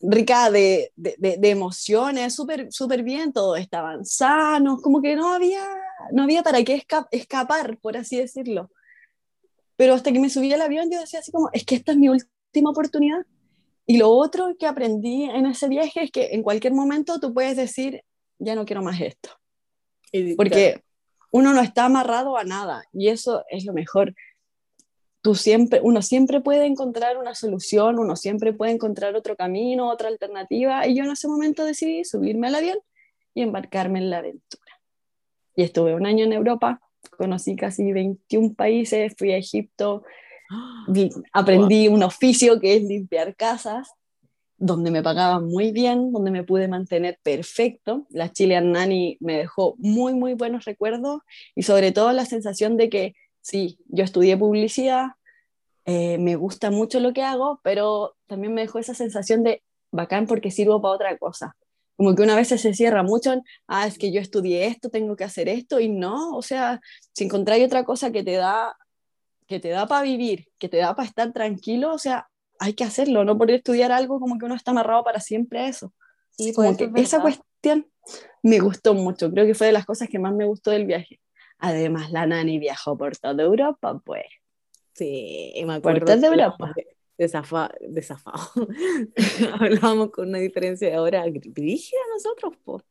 [0.00, 5.64] rica de, de, de, emociones, súper súper bien, todos estaban sanos, como que no había
[6.12, 8.70] no había para qué escapar, por así decirlo.
[9.76, 11.98] Pero hasta que me subí al avión yo decía así como, es que esta es
[11.98, 13.24] mi última oportunidad.
[13.86, 17.56] Y lo otro que aprendí en ese viaje es que en cualquier momento tú puedes
[17.56, 18.02] decir,
[18.38, 19.30] ya no quiero más esto.
[20.36, 20.82] Porque
[21.30, 24.14] uno no está amarrado a nada y eso es lo mejor.
[25.20, 30.08] Tú siempre, uno siempre puede encontrar una solución, uno siempre puede encontrar otro camino, otra
[30.08, 30.86] alternativa.
[30.86, 32.78] Y yo en ese momento decidí subirme al avión
[33.34, 34.61] y embarcarme en la aventura
[35.56, 36.80] y estuve un año en Europa,
[37.16, 40.02] conocí casi 21 países, fui a Egipto,
[41.32, 43.90] aprendí un oficio que es limpiar casas,
[44.56, 48.06] donde me pagaban muy bien, donde me pude mantener perfecto.
[48.10, 51.20] La Chilean Nanny me dejó muy, muy buenos recuerdos
[51.56, 55.06] y sobre todo la sensación de que sí, yo estudié publicidad,
[55.84, 60.28] eh, me gusta mucho lo que hago, pero también me dejó esa sensación de bacán
[60.28, 61.56] porque sirvo para otra cosa
[62.02, 65.14] como que una vez se cierra mucho en, ah, es que yo estudié esto, tengo
[65.14, 66.80] que hacer esto, y no, o sea,
[67.12, 68.76] si encontráis otra cosa que te da,
[69.46, 72.82] que te da para vivir, que te da para estar tranquilo, o sea, hay que
[72.82, 75.92] hacerlo, no por estudiar algo como que uno está amarrado para siempre a eso.
[76.30, 77.86] Sí, Como pues que es esa cuestión
[78.42, 81.20] me gustó mucho, creo que fue de las cosas que más me gustó del viaje.
[81.58, 84.24] Además, la nani viajó por toda Europa, pues.
[84.94, 86.12] Sí, me acuerdo.
[86.12, 86.74] De que Europa.
[87.18, 88.38] Desafa, desafado.
[89.60, 92.82] Hablábamos con una diferencia de hora brígida nosotros, po.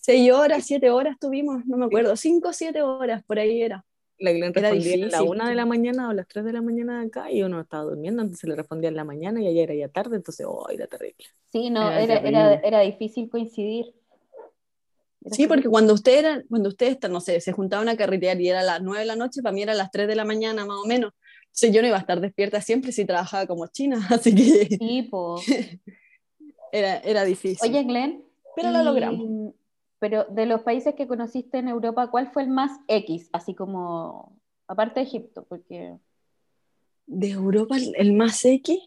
[0.00, 3.84] Seis horas, siete horas tuvimos, no me acuerdo, cinco o siete horas, por ahí era.
[4.18, 5.28] La Glenn Era respondía a la difícil.
[5.28, 7.84] una de la mañana o las tres de la mañana de acá y uno estaba
[7.84, 10.86] durmiendo, entonces le respondía en la mañana y ayer era ya tarde, entonces, oh, era
[10.86, 11.24] terrible.
[11.50, 12.68] Sí, no, Era era, era, terrible.
[12.68, 13.94] era difícil coincidir.
[15.24, 18.48] Era Sí, porque cuando usted era, cuando ustedes, no sé, se juntaban a carretear y
[18.48, 20.24] era a las nueve de la noche, para mí era a las tres de la
[20.24, 21.12] mañana más o menos.
[21.52, 25.02] Entonces yo no iba a estar despierta siempre si trabajaba como china, así que Sí,
[25.10, 25.40] po.
[26.72, 27.70] era, era difícil.
[27.70, 28.24] Oye, Glenn.
[28.56, 29.54] pero lo logramos.
[29.98, 33.28] Pero de los países que conociste en Europa, ¿cuál fue el más X?
[33.32, 34.36] Así como,
[34.66, 35.96] aparte de Egipto, porque...
[37.06, 38.78] De Europa, el, el más X,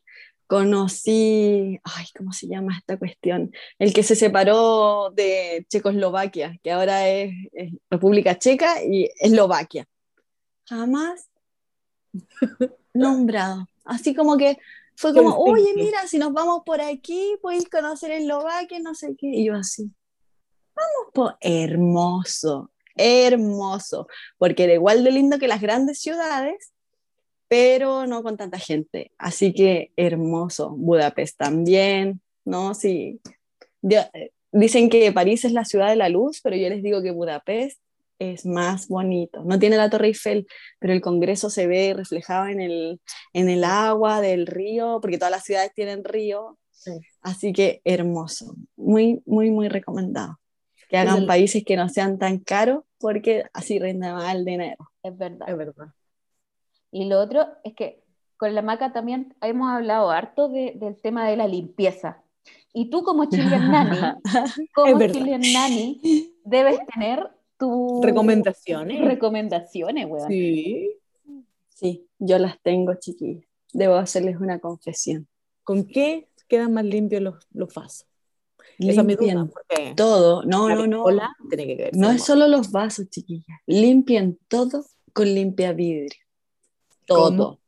[0.47, 3.51] conocí, ay, ¿cómo se llama esta cuestión?
[3.80, 9.86] El que se separó de Checoslovaquia, que ahora es, es República Checa y Eslovaquia.
[10.65, 11.30] Jamás
[12.93, 13.67] nombrado.
[13.84, 14.58] Así como que
[14.95, 19.28] fue como, oye, mira, si nos vamos por aquí, podéis conocer Eslovaquia, no sé qué.
[19.28, 19.91] Y yo así,
[20.75, 26.71] vamos por hermoso, hermoso, porque era igual de lindo que las grandes ciudades,
[27.47, 29.12] pero no con tanta gente.
[29.17, 30.71] Así que hermoso.
[30.71, 32.73] Budapest también, ¿no?
[32.73, 33.21] Sí.
[33.89, 37.12] Eh, dicen que París es la ciudad de la luz, pero yo les digo que
[37.12, 37.80] Budapest
[38.19, 39.43] es más bonito.
[39.43, 40.47] No tiene la Torre Eiffel,
[40.80, 43.01] pero el Congreso se ve reflejado en el,
[43.34, 46.58] en el agua del río, porque todas las ciudades tienen río.
[46.71, 46.91] Sí.
[47.21, 48.56] Así que hermoso.
[48.75, 50.39] Muy, muy, muy recomendado.
[50.89, 54.91] Que hagan el- países que no sean tan caros, porque así rinde más el dinero.
[55.04, 55.49] Es verdad.
[55.49, 55.88] Es verdad.
[56.91, 58.04] Y lo otro es que
[58.38, 62.21] con la maca también hemos hablado harto de- del tema de la limpieza.
[62.73, 63.97] Y tú como Chilean Nani,
[64.73, 64.99] como.
[65.08, 65.99] Chilean Nani,
[66.43, 69.02] debes tener tu Recomendaciones.
[69.04, 70.28] recomendaciones, weón.
[70.30, 70.91] Sí.
[71.70, 73.46] Sí, yo las tengo, chiquillas.
[73.74, 75.28] Debo hacerles una confesión.
[75.63, 78.08] ¿Con qué quedan más limpios los, los vasos?
[78.78, 80.44] Esa es mi duda, Limpien porque todo.
[80.44, 81.06] No, no, no.
[81.50, 83.60] tiene que No es solo los vasos, chiquillas.
[83.65, 86.20] Limpien todo con limpia vidrio.
[87.06, 87.30] Todo.
[87.30, 87.60] ¿Cómo?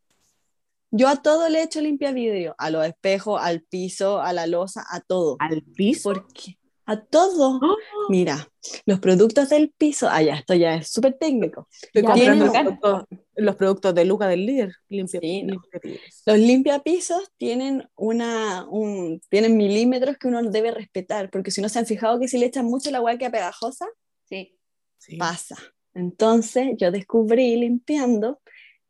[0.92, 2.56] Yo a todo le echo limpia vidrio.
[2.58, 5.38] A los espejos, al piso, a la losa, a todo.
[5.40, 6.12] al piso.
[6.14, 6.58] ¿Por qué?
[6.90, 7.60] A todo.
[7.62, 7.76] ¡Oh!
[8.10, 8.50] Mira,
[8.86, 10.08] los productos del piso.
[10.10, 11.68] Ah, ya, esto ya es súper técnico.
[11.82, 14.74] Estoy Ya, comprando tienen- los productos, los productos de Luca del líder.
[14.88, 15.62] Limpia, Sí, no.
[15.82, 16.02] limpia.
[16.26, 21.78] Los limpiapisos tienen, una, un, tienen milímetros que uno debe respetar, porque si no se
[21.80, 23.86] han fijado que si le echan mucho la agua queda pegajosa,
[24.30, 24.58] Sí.
[24.98, 25.18] Sí.
[25.18, 25.58] pasa.
[25.94, 28.40] Entonces yo descubrí limpiando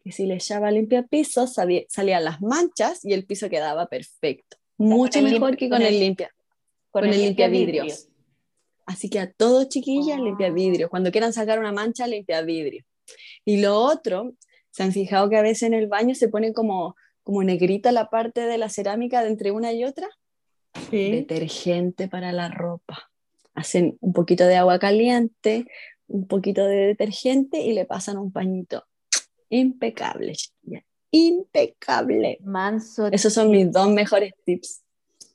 [0.03, 1.53] que si le echaba limpiapisos
[1.89, 4.57] salían las manchas y el piso quedaba perfecto.
[4.77, 5.69] Mucho con el mejor lim- que
[6.91, 7.85] con con el el- limpia.
[8.85, 10.37] Así que a todos chiquillas, Wow.
[10.55, 10.87] limpia.
[10.87, 12.85] Cuando quieran sacar una mancha, limpia vidrio.
[13.43, 14.33] Y lo otro,
[14.71, 18.09] se han fijado que a veces en el baño se pone como, como negrita la
[18.09, 20.07] parte de la cerámica de entre una y otra.
[20.89, 21.11] Sí.
[21.11, 23.09] Detergente para la ropa.
[23.55, 25.65] Hacen un poquito de agua caliente,
[26.07, 28.85] un poquito de detergente y le pasan un pañito.
[29.49, 30.83] Impecable, chiquilla.
[31.11, 32.37] Impecable.
[32.43, 33.07] Manso.
[33.07, 34.83] Esos son mis dos mejores tips.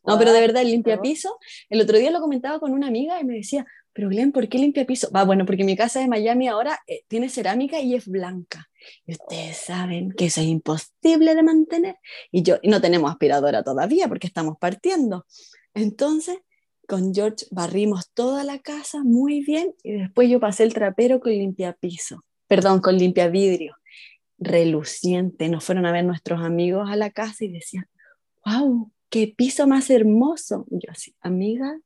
[0.04, 1.38] No, pero de verdad, el limpiapiso,
[1.70, 4.58] el otro día lo comentaba con una amiga y me decía, pero Glenn, ¿por qué
[4.58, 5.10] limpiapiso?
[5.10, 8.68] Va, bueno, porque mi casa de Miami ahora eh, tiene cerámica y es blanca.
[9.06, 11.96] Y ustedes saben que eso es imposible de mantener.
[12.30, 15.26] Y yo, y no tenemos aspiradora todavía porque estamos partiendo.
[15.74, 16.38] Entonces,
[16.88, 21.32] con George barrimos toda la casa muy bien y después yo pasé el trapero con
[21.32, 23.76] limpiapiso, perdón, con limpiavidrio,
[24.38, 25.48] reluciente.
[25.48, 27.86] Nos fueron a ver nuestros amigos a la casa y decían,
[28.44, 30.66] wow, qué piso más hermoso.
[30.70, 31.78] Y yo así, amiga,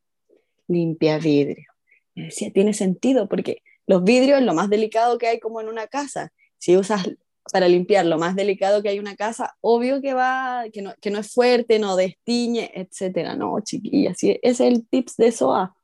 [0.69, 1.67] limpia vidrio.
[2.15, 5.69] Me decía, tiene sentido porque los vidrios es lo más delicado que hay como en
[5.69, 6.33] una casa.
[6.57, 7.11] Si usas
[7.53, 10.95] para limpiar lo más delicado que hay en una casa, obvio que va, que no,
[11.01, 13.35] que no es fuerte, no destiñe, etcétera.
[13.35, 15.75] No, chiquillas, sí, ese es el tips de SOA,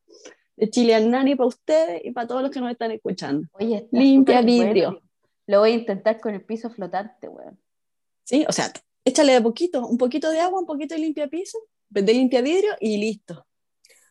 [0.57, 3.49] de Chilean Nani para ustedes y para todos los que nos están escuchando.
[3.53, 4.47] Oye, Limpia bueno.
[4.47, 5.03] vidrio.
[5.49, 7.59] Lo voy a intentar con el piso flotante, weón.
[8.25, 8.45] ¿Sí?
[8.49, 8.73] O sea,
[9.05, 12.73] échale de poquito, un poquito de agua, un poquito de limpia piso, de limpia vidrio
[12.81, 13.47] y listo.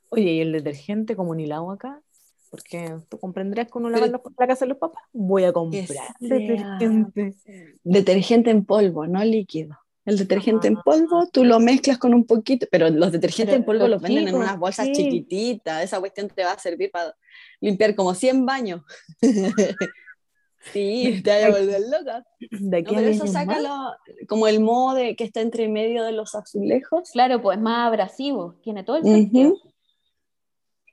[0.09, 2.01] Oye, ¿y el detergente como ni el agua acá?
[2.49, 5.01] Porque tú comprenderás que uno lava los- la casa de los papás.
[5.13, 7.33] Voy a comprar detergente.
[7.83, 9.77] Detergente en polvo, no líquido.
[10.03, 13.65] El detergente en polvo tú lo mezclas con un poquito, pero los detergentes Pero en
[13.65, 14.93] polvo los venden en unas bolsas sí.
[14.93, 15.83] chiquititas.
[15.83, 17.15] Esa cuestión te va a servir para
[17.61, 18.81] limpiar como 100 baños.
[20.73, 22.25] Sí, te vaya a volver loca.
[22.51, 23.95] De aquí No, pero eso 10 años más, sácalo
[24.27, 27.09] como el modo de que está entre medio de los azulejos.
[27.11, 29.55] Claro, pues más abrasivo, tiene todo el sentido.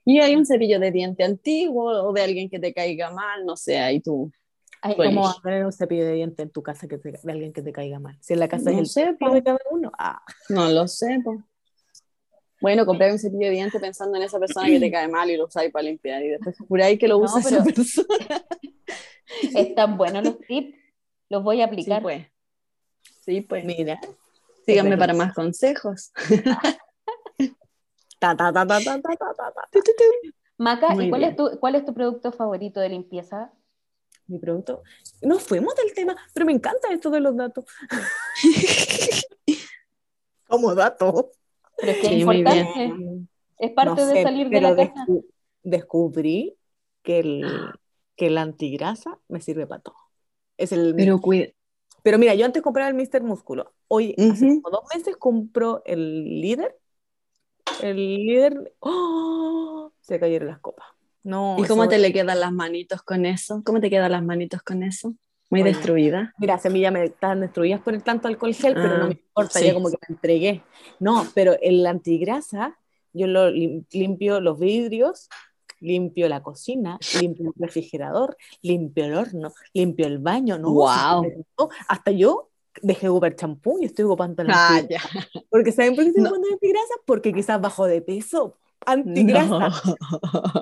[0.05, 3.57] Y hay un cepillo de diente antiguo o de alguien que te caiga mal, no
[3.57, 4.33] sé, ahí tú.
[4.81, 5.11] Ay, Bueno.
[5.17, 7.53] ¿Cómo vas a tener un cepillo de dientes en tu casa que te- de alguien
[7.53, 8.17] que te caiga mal?
[8.23, 9.93] Si en la casa No es el sé, cepillo de cada uno.
[9.99, 11.43] Ah, No lo sé, po.
[12.61, 15.37] Bueno, compré un cepillo de diente pensando en esa persona que te cae mal y
[15.37, 18.07] lo usáis para limpiar y después juráis que lo No, usa pero- esa persona.
[19.55, 20.77] Están buenos los tips,
[21.29, 21.99] los voy a aplicar.
[21.99, 22.27] Sí, pues.
[23.25, 23.65] Sí, pues.
[23.65, 24.01] Mira,
[24.65, 26.13] síganme para más consejos.
[28.19, 29.69] ta, ta, ta, ta, ta, ta, ta,
[30.59, 33.53] Maca, ¿y cuál es, tu, cuál es tu producto favorito de limpieza?
[34.27, 34.83] Mi producto.
[35.23, 37.65] Nos fuimos del tema, pero me encanta esto de los datos.
[40.49, 41.27] Como datos.
[41.77, 42.95] Pero es que sí, es importante.
[43.59, 44.93] Es parte no de sé, salir de la casa.
[45.07, 45.27] Descu
[45.63, 46.57] descubrí
[47.03, 47.47] que el,
[48.19, 49.97] que el antigrasa me sirve para todo.
[50.59, 51.47] Es el, Pero cuida.
[52.03, 53.23] Pero mira, yo antes compraba el Mr.
[53.23, 53.73] Músculo.
[53.87, 54.63] Hoy, hace Ujú.
[54.63, 56.77] como dos meses, compro el líder.
[57.81, 58.75] El líder.
[58.81, 59.93] ¡Oh!
[60.01, 60.87] Se cayeron las copas.
[61.23, 63.63] No, ¿Y cómo te le quedan las manitos con eso?
[63.65, 65.15] ¿Cómo te quedan las manitos con eso?
[65.51, 65.73] Muy Oye.
[65.73, 66.35] destruida.
[66.39, 69.59] Mira, semillas me estaban destruidas por el tanto alcohol gel, pero Ah, no me importa,
[69.59, 69.67] sí.
[69.67, 70.63] ya como que me entregué.
[71.01, 72.79] No, pero el antigrasa,
[73.13, 75.29] yo lo lim- limpio los vidrios,
[75.81, 80.71] limpio la cocina, limpio el refrigerador, limpio el horno, limpio el baño, ¿no?
[80.73, 82.51] No, Hasta yo
[82.83, 84.81] dejé de ocupar champú y estoy ocupando el Ah.
[85.51, 86.31] Porque ¿saben por qué estoy No.
[86.31, 86.95] ocupando antigrasa?
[87.07, 88.57] Porque quizás bajo de peso.
[88.87, 89.49] Antigrasa.
[89.49, 89.67] No.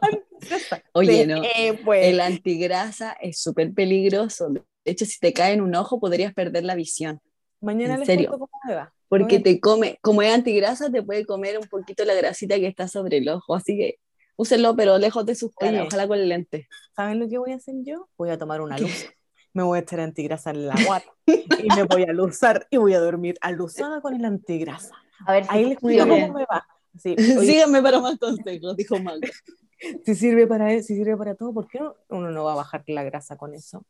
[0.00, 0.82] antigrasa.
[0.92, 1.42] Oye, no.
[1.44, 2.06] eh, pues.
[2.06, 4.48] El antigrasa es súper peligroso.
[4.50, 7.20] De hecho, si te cae en un ojo, podrías perder la visión.
[7.60, 8.28] Mañana ¿en les serio?
[8.28, 8.92] cuento cómo me va.
[9.08, 12.88] Porque te come, como es antigrasa, te puede comer un poquito la grasita que está
[12.88, 13.54] sobre el ojo.
[13.54, 13.98] Así que
[14.36, 15.86] úsenlo, pero lejos de sus caras, Oye.
[15.88, 16.68] ojalá con lente.
[16.94, 18.08] ¿Saben lo que voy a hacer yo?
[18.16, 19.06] Voy a tomar una luz.
[19.52, 22.94] Me voy a echar antigrasa en la guata y me voy a luzar y voy
[22.94, 24.94] a dormir alusada con el antigrasa.
[25.26, 26.08] A ver Ahí les bien.
[26.08, 26.66] cómo me va.
[26.98, 29.20] Sí, oye, Síganme para más consejos, dijo Mago.
[30.04, 32.56] si sirve para él, si sirve para todo, ¿por qué no- uno no va a
[32.56, 33.84] bajar la grasa con eso?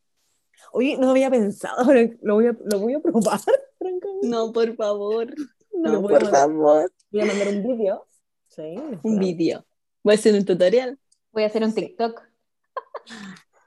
[0.73, 3.39] Oye, no había pensado, pero lo voy a, lo voy a probar,
[3.79, 4.27] francamente.
[4.29, 5.33] No, por favor.
[5.73, 6.93] No, voy, a por mandar, favor.
[7.11, 8.07] voy a mandar un vídeo.
[8.49, 9.65] Sí, Un vídeo.
[10.07, 10.99] Voy a hacer un tutorial.
[11.33, 12.23] voy a hacer un TikTok.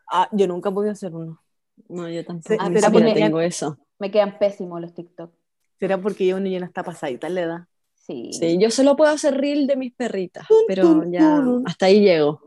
[0.09, 1.43] Ah, yo nunca he podido hacer uno.
[1.89, 2.55] No, yo tampoco.
[2.59, 3.77] Ah, ni porque- tengo eso.
[3.99, 5.33] Me quedan pésimos los TikTok.
[5.77, 7.59] ¿Será porque yo uno ya no está pasadita la edad?
[7.95, 8.31] Sí.
[8.31, 12.39] Sí, yo solo puedo hacer reel de mis perritas, pero ya hasta ahí llego.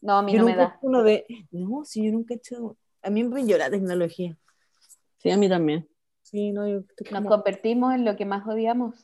[0.00, 0.70] No, a mí Yo no me nunca he da.
[0.76, 1.26] hecho uno de...
[1.50, 2.76] No, si yo nunca he hecho...
[3.02, 4.38] A mí me pilló la tecnología.
[5.18, 5.88] Sí, a mí también.
[6.22, 8.94] Sí, no, yo estoy Nos como- convertimos en lo que más odiamos.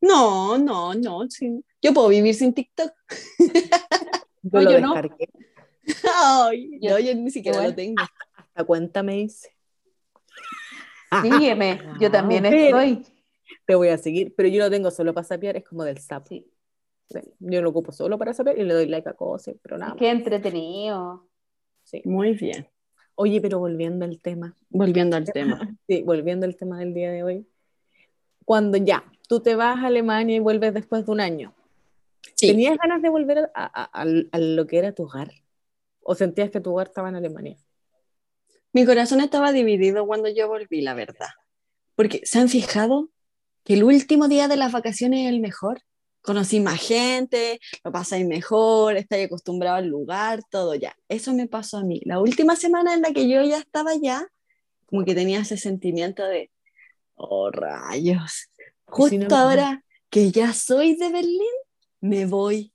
[0.00, 1.30] No, no, no.
[1.30, 1.64] sí.
[1.82, 2.92] Yo puedo vivir sin TikTok.
[4.44, 4.94] Yo No, lo yo no.
[4.94, 5.28] descargué.
[6.22, 8.02] Ay, Yo- no, yo ni siquiera lo tengo.
[8.36, 9.50] Hasta cuenta me hice.
[11.22, 13.04] Sígueme, yo también estoy.
[13.66, 16.26] Te voy a seguir, pero yo lo tengo solo para sapear, es como del SAP.
[16.28, 16.44] Sí.
[17.38, 19.94] Yo lo ocupo solo para sapear y le doy like a cosas, pero nada.
[19.96, 21.28] Qué entretenido.
[21.84, 22.02] Sí.
[22.04, 22.68] Muy bien.
[23.14, 25.60] Oye, pero volviendo al tema, Volviendo al tema.
[25.86, 27.46] sí, volviendo al tema del día de hoy,
[28.44, 31.54] cuando ya tú te vas a Alemania y vuelves después de un año,
[32.36, 32.48] Sí.
[32.48, 35.30] ¿tenías ganas de volver a, a- a- a lo que era tu hogar?
[36.00, 37.56] ¿O sentías que tu hogar estaba en Alemania?
[38.72, 41.28] Mi corazón estaba dividido cuando yo volví, la verdad.
[41.94, 43.10] Porque, ¿se han fijado
[43.64, 45.82] que el último día de las vacaciones es el mejor?
[46.22, 50.96] Conocí más gente, lo pasáis mejor, estáis acostumbrado al lugar, todo ya.
[51.08, 52.00] Eso me pasó a mí.
[52.04, 54.26] La última semana en la que yo ya estaba allá,
[54.86, 56.50] como que tenía ese sentimiento de,
[57.14, 58.48] oh rayos,
[58.96, 61.40] Y si no justo ahora que ya soy de Berlín,
[62.02, 62.72] me voy.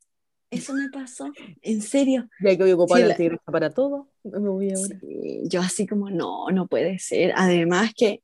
[0.49, 2.27] Eso me pasó, en serio.
[2.39, 4.99] Ya que voy a ocupar Sí, la- antigrasa para todo, me voy ahora.
[4.99, 7.33] Sí, yo así como, no, no puede ser.
[7.35, 8.23] Además que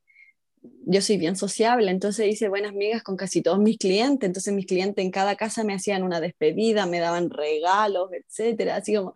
[0.86, 4.66] yo soy bien sociable, entonces hice buenas migas con casi todos mis clientes, entonces mis
[4.66, 9.14] clientes en cada casa me hacían una despedida, me daban regalos, etcétera, así como,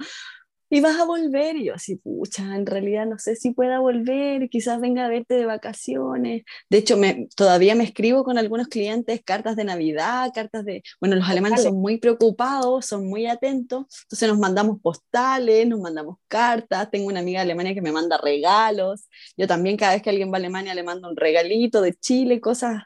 [0.69, 4.49] y vas a volver, y yo así, pucha, en realidad no sé si pueda volver,
[4.49, 6.43] quizás venga a verte de vacaciones.
[6.69, 11.15] De hecho, me, todavía me escribo con algunos clientes cartas de Navidad, cartas de, bueno,
[11.15, 16.89] los alemanes son muy preocupados, son muy atentos, entonces nos mandamos postales, nos mandamos cartas,
[16.91, 19.07] tengo una amiga de Alemania que me manda regalos,
[19.37, 22.41] yo también cada vez que alguien va a Alemania le mando un regalito de Chile,
[22.41, 22.83] cosas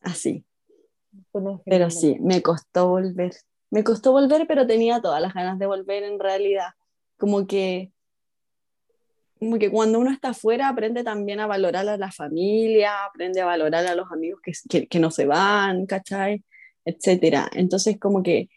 [0.00, 0.44] así.
[1.64, 3.34] Pero sí, me costó volver.
[3.70, 6.68] Me costó volver, pero tenía todas las ganas de volver en realidad.
[7.16, 7.92] Como que,
[9.38, 13.46] como que cuando uno está afuera aprende también a valorar a la familia, aprende a
[13.46, 16.44] valorar a los amigos que, que, que no se van, ¿cachai?
[16.84, 17.50] Etcétera.
[17.54, 18.48] Entonces como que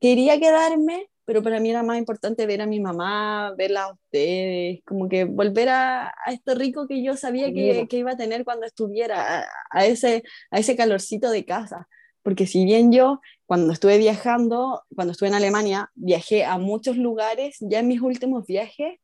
[0.00, 4.80] quería quedarme, pero para mí era más importante ver a mi mamá, verla a ustedes,
[4.86, 8.44] como que volver a, a esto rico que yo sabía que, que, iba a tener
[8.44, 11.86] cuando estuviera, a, a, ese, a ese calorcito de casa.
[12.22, 17.56] Porque si bien yo, cuando estuve viajando, cuando estuve en Alemania, viajé a muchos lugares,
[17.60, 19.00] ya en mis últimos viajes,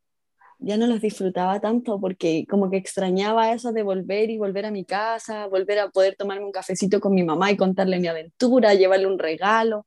[0.58, 4.70] ya no los disfrutaba tanto porque como que extrañaba eso de volver y volver a
[4.70, 8.74] mi casa, volver a poder tomarme un cafecito con mi mamá y contarle mi aventura,
[8.74, 9.86] llevarle un regalo.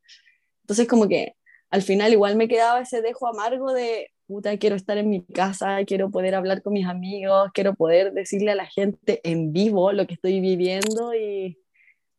[0.63, 1.35] Entonces como que
[1.69, 5.85] al final igual me quedaba ese dejo amargo de, puta, quiero estar en mi casa,
[5.85, 10.07] quiero poder hablar con mis amigos, quiero poder decirle a la gente en vivo lo
[10.07, 11.59] que estoy viviendo y,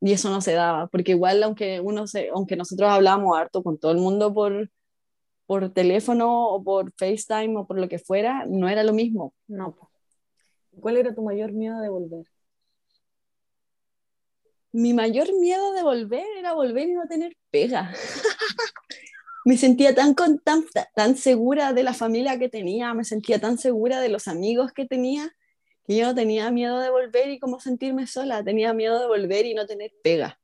[0.00, 3.78] y eso no se daba, porque igual aunque, uno se, aunque nosotros hablábamos harto con
[3.78, 4.70] todo el mundo por,
[5.46, 9.34] por teléfono o por FaceTime o por lo que fuera, no era lo mismo.
[9.46, 9.76] No.
[10.80, 12.26] ¿Cuál era tu mayor miedo de volver?
[14.70, 17.92] Mi mayor miedo de volver era volver y no tener pega.
[19.44, 24.00] me sentía tan, tan, tan segura de la familia que tenía, me sentía tan segura
[24.00, 25.32] de los amigos que tenía,
[25.88, 29.54] que yo tenía miedo de volver y como sentirme sola, tenía miedo de volver y
[29.54, 30.38] no tener pega.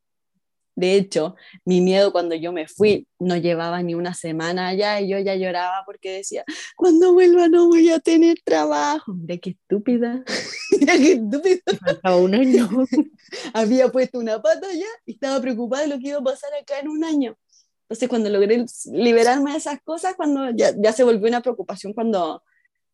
[0.75, 5.07] De hecho, mi miedo cuando yo me fui no llevaba ni una semana allá y
[5.07, 6.43] yo ya lloraba porque decía,
[6.75, 9.13] cuando vuelva no voy a tener trabajo.
[9.13, 10.23] Mira qué estúpida.
[10.79, 12.15] Mira qué estúpida.
[12.17, 12.67] un año.
[13.53, 16.79] Había puesto una pata allá y estaba preocupada de lo que iba a pasar acá
[16.79, 17.37] en un año.
[17.83, 22.41] Entonces, cuando logré liberarme de esas cosas, cuando ya, ya se volvió una preocupación cuando,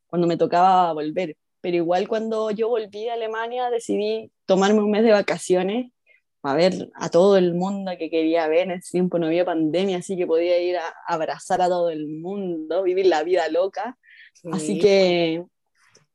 [0.06, 1.38] cuando me tocaba volver.
[1.62, 5.92] Pero igual cuando yo volví a Alemania, decidí tomarme un mes de vacaciones
[6.44, 8.64] a ver a todo el mundo que quería ver.
[8.64, 12.08] En ese tiempo no había pandemia, así que podía ir a abrazar a todo el
[12.08, 13.98] mundo, vivir la vida loca.
[14.52, 15.44] Así que,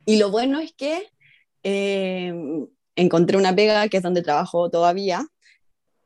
[0.04, 1.08] y lo bueno es que
[1.62, 2.34] eh,
[2.96, 5.26] encontré una pega que es donde trabajo todavía,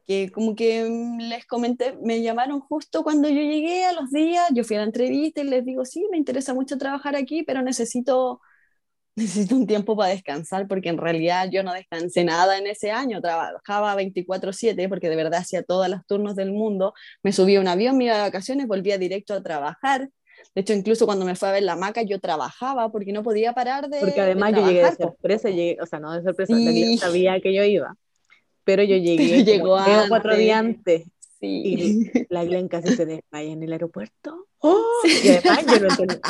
[0.07, 4.49] que como que mm, les comenté, me llamaron justo cuando yo llegué a los días,
[4.53, 7.62] yo fui a la entrevista y les digo, sí, me interesa mucho trabajar aquí, pero
[7.62, 8.41] necesito,
[9.20, 13.20] necesito un tiempo para descansar porque en realidad yo no descansé nada en ese año,
[13.20, 17.68] trabajaba 24/7 porque de verdad hacía todos los turnos del mundo, me subí a un
[17.68, 20.10] avión, me iba de vacaciones, volvía directo a trabajar.
[20.54, 23.52] De hecho, incluso cuando me fue a ver la maca, yo trabajaba porque no podía
[23.52, 24.00] parar de.
[24.00, 26.96] Porque además yo llegué de sorpresa, llegué, o sea, no de sorpresa, sí.
[26.98, 27.94] sabía que yo iba
[28.70, 31.04] pero yo llegué llegó a cuatro días antes.
[31.40, 31.62] Sí.
[31.64, 34.46] Y la Glen casi se desmaya en el aeropuerto.
[34.58, 35.02] ¡Oh!
[35.04, 36.20] Y además yo no entendía,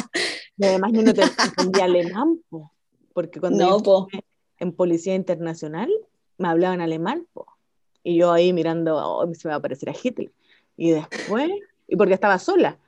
[0.57, 1.11] y además yo no
[1.45, 2.73] entendía alemán, po,
[3.21, 4.09] porque cuando no, po.
[4.59, 5.91] en Policía Internacional
[6.39, 7.47] me hablaban alemán, po,
[8.03, 10.33] y yo ahí mirando, oh, se me va a aparecer a Hitler.
[10.79, 11.51] Y después,
[11.87, 12.79] y porque estaba sola,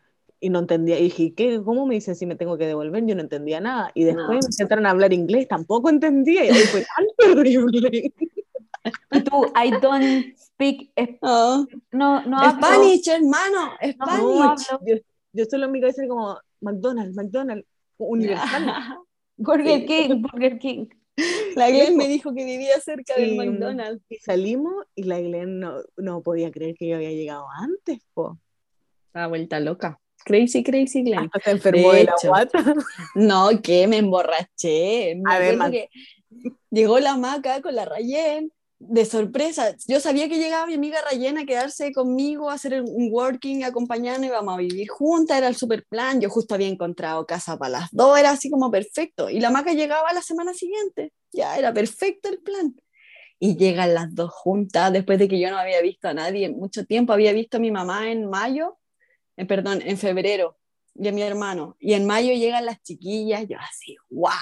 [0.41, 3.05] y no entendía, y dije, ¿qué, ¿cómo me dicen si me tengo que devolver?
[3.05, 3.93] Yo no entendía nada.
[3.95, 4.33] Y después no.
[4.33, 8.15] me intentaron hablar inglés, tampoco entendía, y hoy fue tan terrible.
[9.13, 11.67] Y tú, I don't speak oh.
[11.93, 14.19] no, no Spanish, hermano, Spanish.
[14.19, 14.57] No,
[14.87, 14.97] yo,
[15.35, 17.67] yo solo en mi cabeza como McDonald's, McDonald's,
[17.99, 18.97] universal.
[19.37, 20.87] Burger King, Burger King.
[21.57, 24.05] La Glenn me dijo que vivía cerca del McDonald's.
[24.09, 28.39] Y salimos y la Glenn no, no podía creer que yo había llegado antes, po.
[29.09, 30.01] Estaba vuelta loca.
[30.25, 31.25] Crazy, crazy Glenn.
[31.25, 32.59] Hasta se enfermó de, de la guata.
[33.15, 35.17] No, que me emborraché.
[35.17, 35.71] Me Además.
[35.71, 35.89] Que
[36.71, 38.51] llegó la maca con la Rayen
[38.89, 39.75] de sorpresa.
[39.87, 44.27] Yo sabía que llegaba mi amiga Rayen a quedarse conmigo, a hacer un working, acompañando,
[44.27, 46.21] íbamos a vivir juntas, era el super plan.
[46.21, 49.31] Yo justo había encontrado casa para las dos, era así como perfecto.
[49.31, 52.75] Y la maca llegaba la semana siguiente, ya era perfecto el plan.
[53.39, 56.57] Y llegan las dos juntas, después de que yo no había visto a nadie en
[56.57, 58.79] mucho tiempo, había visto a mi mamá en mayo,
[59.37, 60.59] eh, perdón, en febrero,
[60.95, 61.77] y a mi hermano.
[61.81, 64.35] Y en mayo llegan las chiquillas, yo así, guau,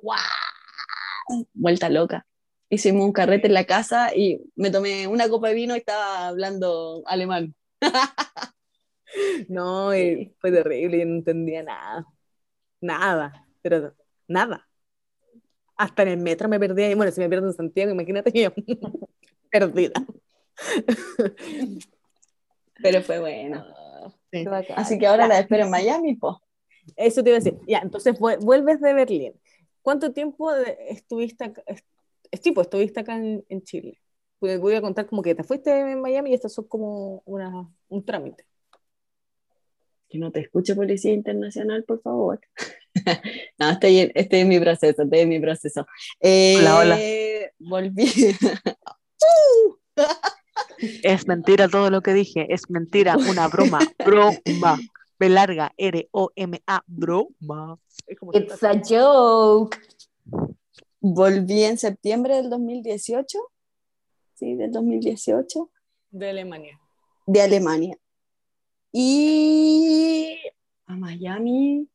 [0.00, 2.26] guau, vuelta loca
[2.70, 6.28] hicimos un carrete en la casa y me tomé una copa de vino y estaba
[6.28, 7.54] hablando alemán.
[9.48, 9.90] no,
[10.38, 12.06] fue terrible, yo no entendía nada.
[12.80, 13.94] Nada, pero
[14.28, 14.66] nada.
[15.76, 18.50] Hasta en el metro me perdía, y bueno, si me pierdo en Santiago, imagínate yo,
[19.50, 19.94] perdida.
[22.82, 23.64] pero fue bueno.
[24.30, 24.44] Sí.
[24.76, 26.40] Así que ahora la espero en Miami, po.
[26.96, 27.58] Eso te iba a decir.
[27.66, 29.40] Ya, entonces vuelves de Berlín.
[29.82, 31.52] ¿Cuánto tiempo estuviste,
[32.32, 34.00] sí, pues estuviste acá en, en Chile.
[34.38, 37.68] Pues voy a contar como que te fuiste en Miami y esto es como una,
[37.88, 38.44] un trámite.
[40.08, 42.40] Que no te escuche Policía Internacional, por favor.
[43.58, 45.86] no, estoy, estoy en mi proceso, estoy en mi proceso.
[46.20, 46.98] Eh, hola, hola.
[47.58, 48.06] Volví.
[51.02, 54.78] es mentira todo lo que dije, es mentira, una broma, broma.
[55.18, 57.78] B larga, R-O-M-A, broma.
[58.32, 59.76] It's a joke.
[61.00, 63.38] Volví en septiembre del 2018,
[64.34, 65.70] sí, del 2018.
[66.10, 66.78] De Alemania.
[67.26, 67.96] De Alemania.
[68.92, 70.36] Y
[70.86, 71.88] a Miami.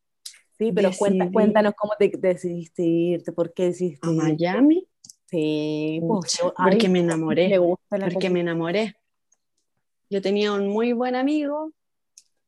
[0.57, 4.23] Sí, pero cuenta, cuéntanos cómo te decidiste irte, por qué decidiste A irte.
[4.23, 4.87] Miami.
[5.27, 7.49] Sí, pues, Pucha, ay, porque me enamoré.
[7.49, 8.95] Me gusta la porque me enamoré.
[10.09, 11.71] Yo tenía un muy buen amigo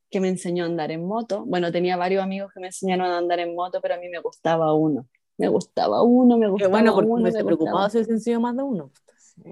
[0.09, 1.43] que me enseñó a andar en moto.
[1.45, 4.19] Bueno, tenía varios amigos que me enseñaron a andar en moto, pero a mí me
[4.19, 5.07] gustaba uno.
[5.37, 7.21] Me gustaba uno, me gustaba bueno, porque uno.
[7.21, 7.89] me gustaba.
[7.89, 8.91] si hubiesen sido más de uno.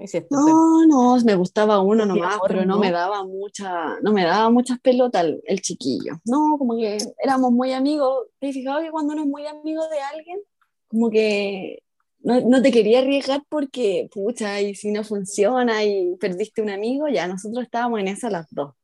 [0.06, 2.80] Sí, No, no, me gustaba uno nomás, amor, pero no, no.
[2.80, 6.20] me daba mucha, no me daba muchas pelotas el, el chiquillo.
[6.24, 8.26] No, como que éramos muy amigos.
[8.40, 10.40] ¿Te fijado que cuando uno es muy amigo de alguien,
[10.88, 11.84] como que
[12.18, 17.06] no, no te quería arriesgar porque, pucha, y si no funciona y perdiste un amigo,
[17.06, 18.74] ya nosotros estábamos en esa las dos.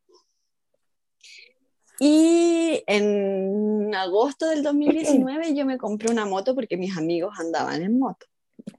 [2.05, 7.97] Y en agosto del 2019 yo me compré una moto porque mis amigos andaban en
[7.97, 8.27] moto.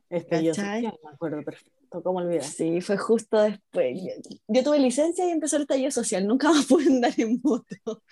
[0.09, 2.43] Este, yo me acuerdo perfecto, ¿cómo olvidar?
[2.43, 3.97] Sí, fue justo después.
[4.01, 4.11] Yo,
[4.49, 8.03] yo tuve licencia y empezó el taller social, nunca más pude andar en moto.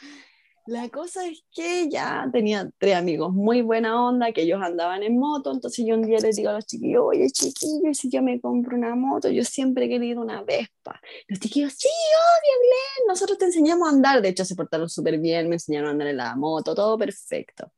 [0.68, 5.18] La cosa es que ya tenía tres amigos muy buena onda, que ellos andaban en
[5.18, 8.40] moto, entonces yo un día les digo a los chiquillos, oye chiquillos, si yo me
[8.40, 11.02] compro una moto, yo siempre he querido una Vespa.
[11.28, 15.18] Los chiquillos, sí, obvio, Glenn, nosotros te enseñamos a andar, de hecho se portaron súper
[15.20, 17.72] bien, me enseñaron a andar en la moto, todo perfecto.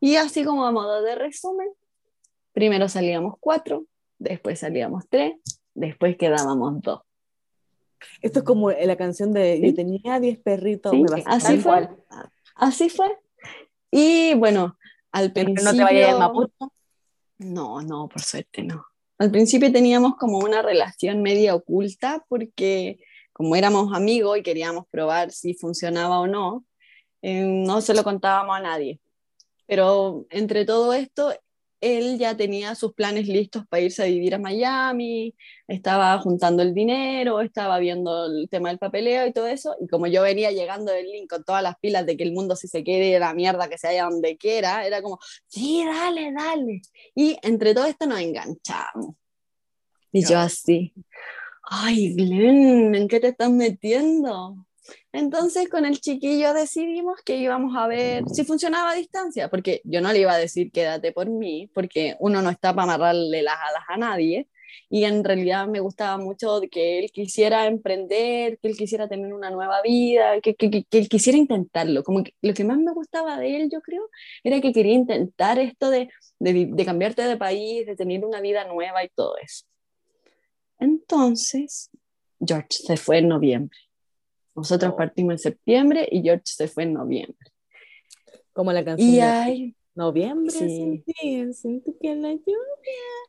[0.00, 1.68] Y así como a modo de resumen,
[2.52, 3.84] primero salíamos cuatro,
[4.18, 5.34] después salíamos tres,
[5.74, 7.00] después quedábamos dos.
[8.22, 9.66] Esto es como la canción de Sí.
[9.66, 10.92] Yo tenía 10 perritos.
[10.92, 11.88] Sí, me pasó así fue.
[12.54, 13.08] Así fue.
[13.90, 14.76] Y bueno,
[15.12, 15.72] al Pero principio...
[15.72, 16.72] no te vayas al Maputo.
[17.38, 18.84] No, no, por suerte no.
[19.18, 22.98] Al principio teníamos como una relación media oculta porque
[23.32, 26.64] como éramos amigos y queríamos probar si funcionaba o no,
[27.22, 29.00] eh, no se lo contábamos a nadie.
[29.66, 31.32] Pero entre todo esto,
[31.80, 35.34] él ya tenía sus planes listos para irse a vivir a Miami,
[35.66, 40.06] estaba juntando el dinero, estaba viendo el tema del papeleo y todo eso, y como
[40.06, 42.84] yo venía llegando del link con todas las pilas de que el mundo si se
[42.84, 46.82] quede la mierda que se haya donde quiera, era como, sí, dale, dale.
[47.14, 49.14] Y entre todo esto nos enganchamos.
[50.12, 50.94] Y yo así,
[51.62, 54.67] ay, Glenn, ¿en qué te estás metiendo?
[55.12, 60.00] Entonces con el chiquillo decidimos que íbamos a ver si funcionaba a distancia, porque yo
[60.00, 63.54] no le iba a decir quédate por mí, porque uno no está para amarrarle las
[63.56, 64.48] alas a nadie,
[64.90, 69.50] y en realidad me gustaba mucho que él quisiera emprender, que él quisiera tener una
[69.50, 72.02] nueva vida, que, que, que- que él quisiera intentarlo.
[72.02, 74.08] Como que lo que más me gustaba de él, yo creo,
[74.44, 76.08] era que quería intentar esto de,
[76.38, 79.64] de, de cambiarte de país, de tener una vida nueva y todo eso.
[80.78, 81.90] Entonces,
[82.40, 83.78] George se fue en noviembre.
[84.58, 87.52] Nosotros partimos en septiembre y George se fue en noviembre.
[88.52, 90.68] Como la canción Y ahí, Noviembre Sí.
[90.68, 92.54] sin ti, siento que la lluvia.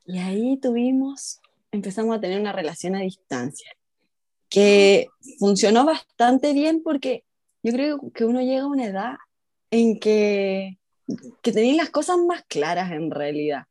[0.06, 3.70] y ahí tuvimos, empezamos a tener una relación a distancia,
[4.48, 5.08] que
[5.38, 7.24] funcionó bastante bien porque
[7.62, 9.14] yo creo que uno llega a una edad
[9.70, 10.78] en que,
[11.42, 13.64] que tenéis las cosas más claras en realidad.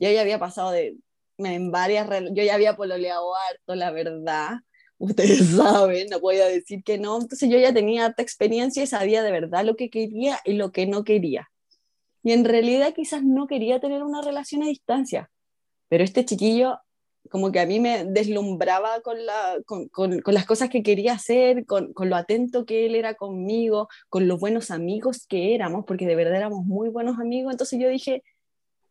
[0.00, 0.96] Yo ya había pasado de,
[1.38, 4.58] en varias, yo ya había pololeado harto, la verdad.
[4.98, 7.20] Ustedes saben, no voy a decir que no.
[7.20, 10.72] Entonces yo ya tenía harta experiencia y sabía de verdad lo que quería y lo
[10.72, 11.50] que no quería.
[12.22, 15.30] Y en realidad quizás no quería tener una relación a distancia,
[15.88, 16.78] pero este chiquillo
[17.30, 21.64] como que a mí me deslumbraba con, la, con, con, las cosas que quería hacer,
[21.64, 26.06] con, con, lo atento que él era conmigo, con los buenos amigos que éramos, porque
[26.06, 27.52] de verdad éramos muy buenos amigos.
[27.52, 28.22] Entonces yo dije,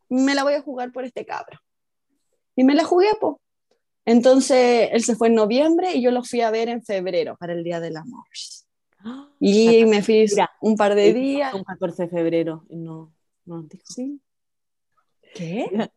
[0.08, 1.60] me la voy a jugar por este cabro.
[2.56, 3.36] Y me la jugué, pues.
[4.06, 7.52] Entonces él se fue en noviembre y yo lo fui a ver en febrero para
[7.54, 8.24] el Día del Amor.
[9.40, 10.24] Y me fui
[10.62, 11.52] un par de días.
[11.54, 12.64] Un 14 de febrero.
[12.70, 13.12] No,
[13.44, 13.84] no dijo.
[13.86, 14.20] Sí.
[15.34, 15.66] ¿Qué?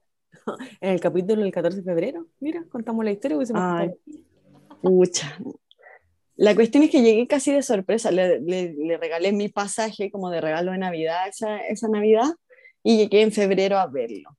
[0.79, 3.37] En el capítulo del 14 de febrero, mira, contamos la historia.
[3.53, 3.91] Ay.
[4.81, 5.37] Pucha.
[6.35, 8.11] La cuestión es que llegué casi de sorpresa.
[8.11, 12.29] Le, le- le regalé mi pasaje como de regalo de Navidad esa, esa Navidad
[12.83, 14.36] y llegué en febrero a verlo.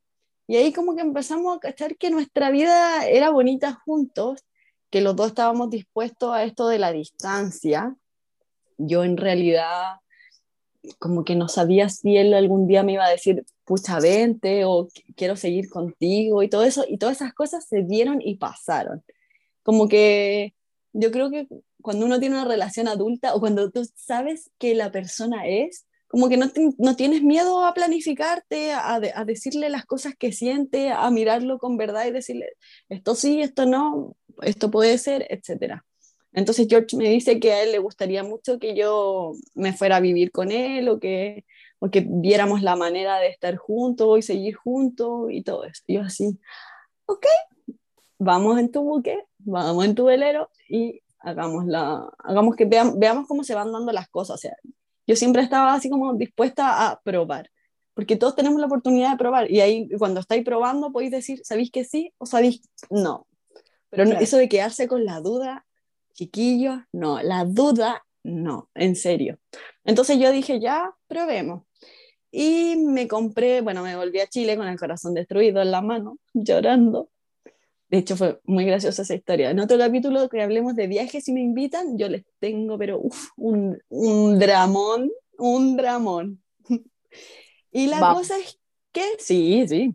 [0.49, 4.45] Y ahí como que empezamos a cachar que nuestra vida era bonita juntos,
[4.91, 7.95] que los dos estábamos dispuestos a esto de la distancia.
[8.79, 9.97] Yo en realidad
[10.99, 14.89] como que no sabía si él algún día me iba a decir, pucha, vente o
[14.89, 16.85] "Qu- quiero seguir contigo y todo eso.
[16.89, 19.05] Y todas esas cosas se dieron y pasaron.
[19.63, 20.55] Como que
[20.95, 21.47] yo creo que
[21.83, 26.29] cuando uno tiene una relación adulta o cuando tú sabes que la persona es, como
[26.29, 31.11] que no, no tienes miedo a planificarte, a, a decirle las cosas que siente, a
[31.11, 32.49] mirarlo con verdad y decirle,
[32.89, 35.85] esto sí, esto no, esto puede ser, etcétera.
[36.33, 40.01] Entonces George me dice que a él le gustaría mucho que yo me fuera a
[40.01, 41.45] vivir con él o que,
[41.79, 45.83] o que viéramos la manera de estar juntos y seguir juntos y todo eso.
[45.89, 46.39] Yo así,
[47.07, 47.27] ok,
[48.19, 53.43] vamos en tu buque, vamos en tu velero y hagamos, la, hagamos que veamos cómo
[53.45, 54.41] se van dando las cosas.
[55.09, 57.51] Yo siempre estaba así como dispuesta a probar,
[57.95, 61.71] porque todos tenemos la oportunidad de probar y ahí cuando estáis probando podéis decir, ¿sabéis
[61.71, 63.27] que sí o sabéis no?
[63.91, 65.67] Pero eso de quedarse con la duda,
[66.13, 69.39] chiquillos, no, la duda, no, en serio.
[69.83, 71.63] Entonces yo dije, ya, probemos.
[72.31, 76.19] Y me compré, bueno, me volví a Chile con el corazón destruido en la mano,
[76.35, 77.09] llorando.
[77.89, 79.51] De hecho, fue muy graciosa esa historia.
[79.51, 83.31] En otro capítulo que hablemos de viajes, si me invitan, yo les tengo, pero uf,
[83.37, 86.43] un, un dramón, un dramón.
[87.73, 88.59] y la cosa es
[88.93, 89.95] que, sí, sí.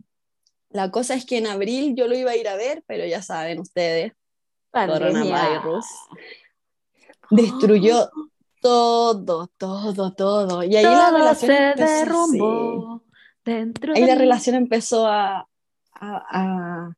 [0.70, 3.22] La cosa es que en abril yo lo iba a ir a ver, pero ya
[3.22, 4.12] saben ustedes,
[4.72, 5.86] coronavirus
[7.30, 8.10] destruyó
[8.60, 10.62] todo, todo, todo.
[10.62, 13.02] Y ahí la relación se empezó, derrumbó
[13.44, 15.46] dentro Ahí la relación empezó a,
[15.92, 16.96] a, a,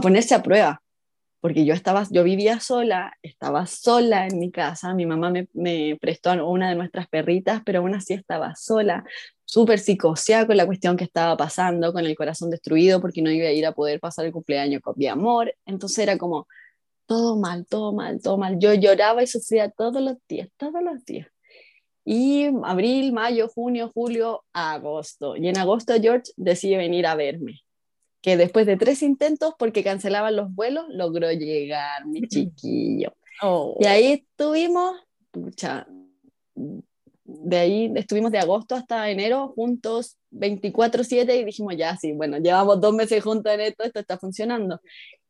[0.00, 0.82] ponerse a prueba.
[1.40, 6.30] Porque yo estaba, yo vivía sola, estaba sola en mi casa, mi mamá me, prestó
[6.30, 9.04] a una de nuestras perritas, pero aún así estaba sola,
[9.44, 13.46] súper psicoseada con la cuestión que estaba pasando, con el corazón destruido porque no iba
[13.46, 15.54] a ir a poder pasar el cumpleaños con mi amor.
[15.64, 16.48] Entonces era como,
[17.06, 18.58] todo mal, todo mal, todo mal.
[18.58, 21.28] Yo lloraba y sufría todos los días, todos los días.
[22.04, 25.36] Y abril, mayo, junio, julio, agosto.
[25.36, 27.60] Y en agosto George decide venir a verme.
[28.20, 33.14] Que después de tres intentos, porque cancelaban los vuelos, logró llegar, mi chiquillo.
[33.42, 33.76] Oh.
[33.80, 34.96] Y ahí estuvimos,
[35.30, 35.86] pucha,
[37.28, 42.80] de ahí estuvimos de agosto hasta enero juntos 24/7 y dijimos, ya, sí, bueno, llevamos
[42.80, 44.80] dos meses juntos en esto, esto está funcionando.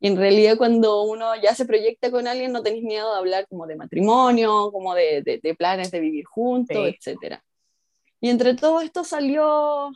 [0.01, 3.47] Y en realidad cuando uno ya se proyecta con alguien no tenéis miedo de hablar
[3.49, 6.97] como de matrimonio, como de, de, planes de vivir juntos, etc.
[6.97, 7.45] etcétera.
[8.20, 9.91] Y entre todo esto salió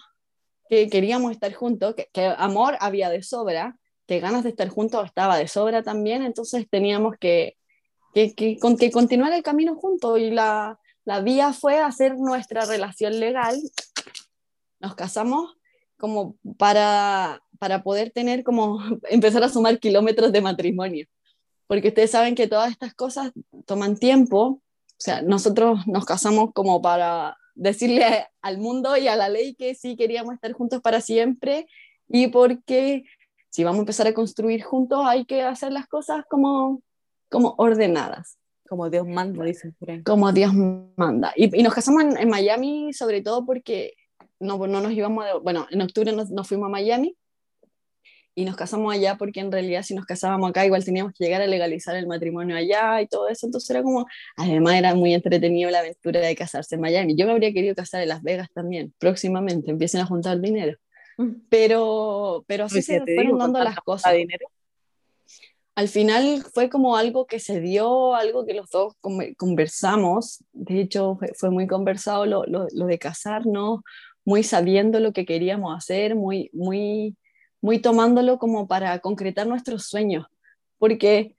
[0.80, 5.04] que queríamos estar juntos, que, que amor había de sobra, que ganas de estar juntos
[5.04, 7.56] estaba de sobra también, entonces teníamos que,
[8.14, 13.18] que, que, que continuar el camino juntos y la la vía fue hacer nuestra relación
[13.18, 13.60] legal.
[14.80, 15.56] Nos casamos
[15.96, 21.06] como para, para poder tener como empezar a sumar kilómetros de matrimonio.
[21.66, 23.32] Porque ustedes saben que todas estas cosas
[23.66, 24.40] toman tiempo.
[24.40, 29.74] O sea, nosotros nos casamos como para decirle al mundo y a la ley que
[29.74, 31.66] sí queríamos estar juntos para siempre
[32.08, 33.04] y porque
[33.50, 36.82] si vamos a empezar a construir juntos hay que hacer las cosas como,
[37.28, 38.38] como ordenadas.
[38.68, 40.52] Como Dios manda, dicen Como Dios
[40.96, 41.34] manda.
[41.36, 43.92] Y, y nos casamos en, Miami sobre todo porque
[44.40, 47.14] no, no nos íbamos, bueno, en octubre nos, nos, fuimos a Miami
[48.34, 51.42] y nos casamos allá porque en realidad si nos casábamos acá igual teníamos que llegar
[51.42, 54.06] a legalizar el matrimonio allá y todo eso, entonces era como,
[54.36, 57.14] además era muy entretenido la aventura de casarse en Miami.
[57.14, 60.78] Yo me habría querido casar en Las Vegas también, próximamente, empiecen a juntar dinero.
[61.18, 61.30] Mm.
[61.48, 64.14] Pero, pero así se fueron dando las cosas.
[64.14, 64.46] Dinero?
[65.74, 68.94] al final fue como algo que se dio, algo que los dos
[69.36, 73.80] conversamos, de hecho fue, muy conversado lo, lo, de casarnos,
[74.24, 77.16] muy sabiendo lo que queríamos hacer, muy, muy,
[77.62, 80.26] muy tomándolo como para concretar nuestros sueños,
[80.78, 81.34] porque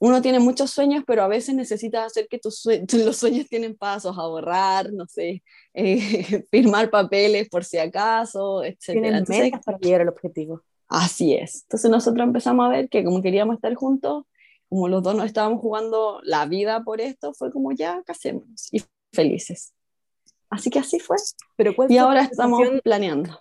[0.00, 4.18] uno tiene muchos sueños, pero a veces necesitas hacer que tus los sueños tienen pasos,
[4.18, 8.78] ahorrar, no sé, eh, firmar papeles por si acaso, etc.
[8.84, 10.62] Tienen metas para llegar al objetivo.
[10.88, 11.62] Así es.
[11.62, 14.24] Entonces nosotros empezamos a ver que como queríamos estar juntos,
[14.68, 18.82] como los dos nos estábamos jugando la vida por esto, fue como ya casémonos y
[19.12, 19.72] felices.
[20.50, 21.16] Así que así fue.
[21.56, 23.38] Pero y ahora estamos planeando.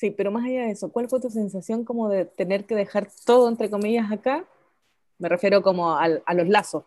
[0.00, 3.10] Sí, pero más allá de eso, ¿cuál fue tu sensación como de tener que dejar
[3.26, 4.46] todo, entre comillas, acá?
[5.18, 6.84] Me refiero como a los lazos,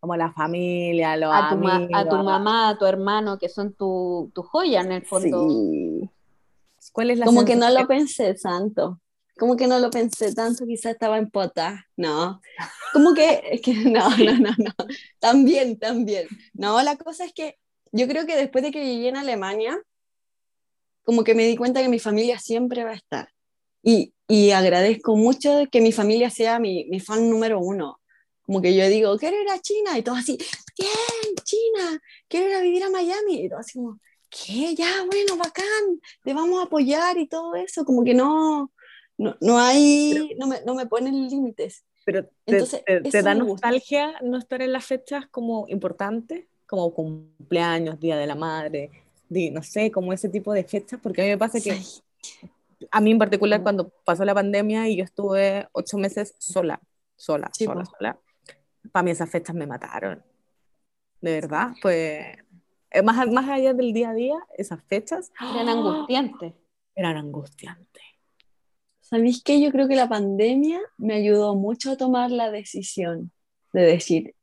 [0.00, 1.90] como la familia, los a tu amigos.
[1.94, 5.48] a tu mamá, a tu hermano, que son tu, tu joya en el fondo.
[5.48, 6.10] Sí.
[6.92, 9.00] ¿Cuál es la Como que no lo pensé tanto
[9.38, 12.40] como que no lo pensé tanto, quizás estaba en pota, no,
[12.92, 14.72] como que, es que no, no, no, no,
[15.20, 17.56] también, también, no, la cosa es que
[17.92, 19.80] yo creo que después de que llegué en Alemania,
[21.08, 23.30] como que me di cuenta que mi familia siempre va a estar,
[23.82, 27.98] y, y agradezco mucho que mi familia sea mi, mi fan número uno,
[28.42, 30.36] como que yo digo, quiero ir a China, y todo así,
[30.78, 31.98] bien, China,
[32.28, 33.98] quiero ir a vivir a Miami, y todo así como,
[34.28, 34.74] ¿qué?
[34.74, 38.70] Ya, bueno, bacán, te vamos a apoyar y todo eso, como que no,
[39.16, 41.86] no, no hay, no, me, no me ponen límites.
[42.04, 47.98] Pero te, Entonces, te, da nostalgia no estar en las fechas como importantes, como cumpleaños,
[47.98, 48.90] Día de la Madre,
[49.28, 51.80] no sé, como ese tipo de fechas, porque a mí me pasa que,
[52.90, 56.80] a mí en particular, cuando pasó la pandemia y yo estuve ocho meses sola,
[57.16, 58.18] sola, sola, sola,
[58.92, 60.22] para mí esas fechas me mataron.
[61.20, 62.24] De verdad, pues,
[63.04, 66.54] más, más allá del día a día, esas fechas eran angustiantes.
[66.94, 68.02] Eran angustiantes.
[69.00, 69.60] ¿Sabéis qué?
[69.60, 73.32] Yo creo que la pandemia me ayudó mucho a tomar la decisión
[73.72, 74.34] de decir,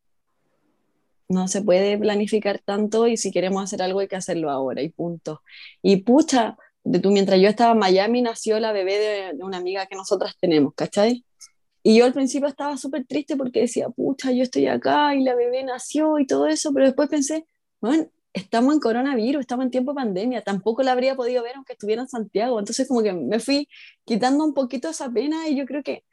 [1.28, 4.90] no se puede planificar tanto y si queremos hacer algo hay que hacerlo ahora y
[4.90, 5.42] punto.
[5.82, 9.58] Y pucha, de tú, mientras yo estaba en Miami nació la bebé de, de una
[9.58, 11.26] amiga que nosotras tenemos, ¿cachai?
[11.84, 15.36] Y yo al principio estaba súper triste porque decía, pucha, yo estoy acá y la
[15.36, 17.46] bebé nació y todo eso, pero después pensé,
[17.80, 21.74] bueno, estamos en coronavirus, estamos en tiempo de pandemia, tampoco la habría podido ver aunque
[21.74, 22.60] estuviera en Santiago.
[22.60, 23.68] Entonces como que me fui
[24.04, 26.04] quitando un poquito esa pena y yo creo que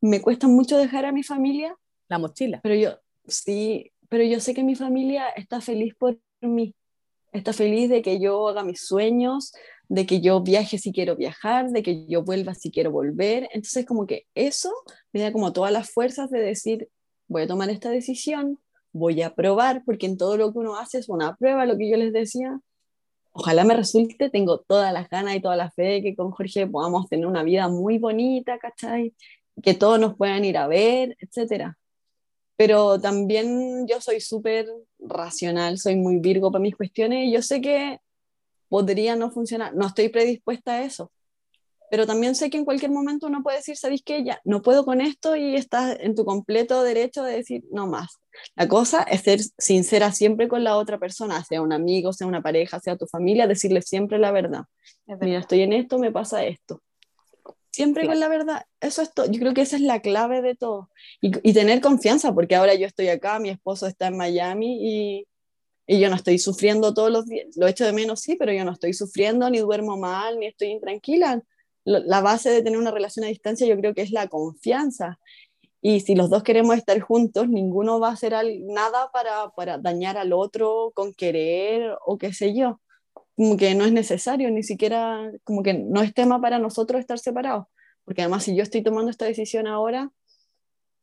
[0.00, 1.76] me cuesta mucho dejar a mi familia.
[2.08, 2.60] La mochila.
[2.62, 6.74] Pero yo, sí, pero yo sé que mi familia está feliz por mí,
[7.32, 9.54] está feliz de que yo haga mis sueños,
[9.88, 13.48] de que yo viaje si quiero viajar, de que yo vuelva si quiero volver.
[13.54, 14.70] Entonces como que eso
[15.14, 16.90] me da como todas las fuerzas de decir,
[17.26, 18.58] voy a tomar esta decisión,
[18.92, 21.88] voy a probar, porque en todo lo que uno hace es una prueba, lo que
[21.88, 22.60] yo les decía.
[23.32, 26.66] Ojalá me resulte, tengo todas las ganas y toda la fe de que con Jorge
[26.66, 29.14] podamos tener una vida muy bonita, ¿cachai?
[29.62, 31.78] Que todos nos puedan ir a ver, etcétera
[32.56, 34.66] pero también yo soy súper
[34.98, 37.98] racional, soy muy virgo para mis cuestiones y yo sé que
[38.68, 41.10] podría no funcionar, no estoy predispuesta a eso,
[41.92, 44.24] pero también sé que en cualquier momento uno puede decir, ¿sabéis qué?
[44.24, 48.18] Ya, no puedo con esto y estás en tu completo derecho de decir, no más.
[48.56, 52.40] La cosa es ser sincera siempre con la otra persona, sea un amigo, sea una
[52.40, 54.62] pareja, sea tu familia, decirle siempre la verdad.
[55.20, 56.80] Mira, estoy en esto, me pasa esto.
[57.72, 59.26] Siempre con la verdad, eso es todo.
[59.30, 60.90] Yo creo que esa es la clave de todo.
[61.22, 64.76] Y, y, tener confianza, porque ahora yo estoy acá, mi esposo está en Miami
[65.18, 65.26] y,
[65.86, 67.56] y, yo no estoy sufriendo todos los días.
[67.56, 70.68] Lo echo de menos, sí, pero yo no estoy sufriendo, ni duermo mal, ni estoy
[70.68, 71.42] intranquila.
[71.84, 75.18] La base de tener una relación a distancia yo creo que es la confianza.
[75.80, 80.18] Y si los dos queremos estar juntos, ninguno va a hacer nada para, para dañar
[80.18, 82.81] al otro con querer o qué sé yo
[83.36, 87.18] como que no es necesario, ni siquiera, como que no es tema para nosotros estar
[87.18, 87.66] separados,
[88.04, 90.10] porque además si yo estoy tomando esta decisión ahora,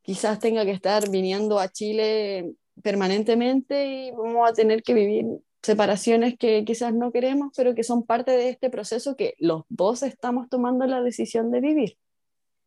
[0.02, 5.26] quizás tenga que estar viniendo a Chile permanentemente y vamos a tener que vivir
[5.62, 10.04] separaciones que quizás no queremos, pero que son parte de este proceso que los dos
[10.04, 11.98] estamos tomando la decisión de vivir.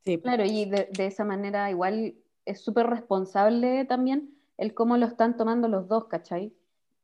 [0.05, 5.07] Sí, claro, y de, de esa manera igual es súper responsable también el cómo lo
[5.07, 6.53] están tomando los dos, ¿cachai?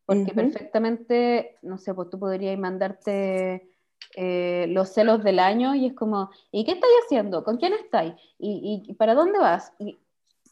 [0.09, 3.71] Porque perfectamente, no sé, pues tú podrías mandarte
[4.17, 7.45] eh, los celos del año y es como, ¿y qué estáis haciendo?
[7.45, 8.15] ¿Con quién estáis?
[8.39, 9.71] ¿Y, y para dónde vas?
[9.79, 9.99] Y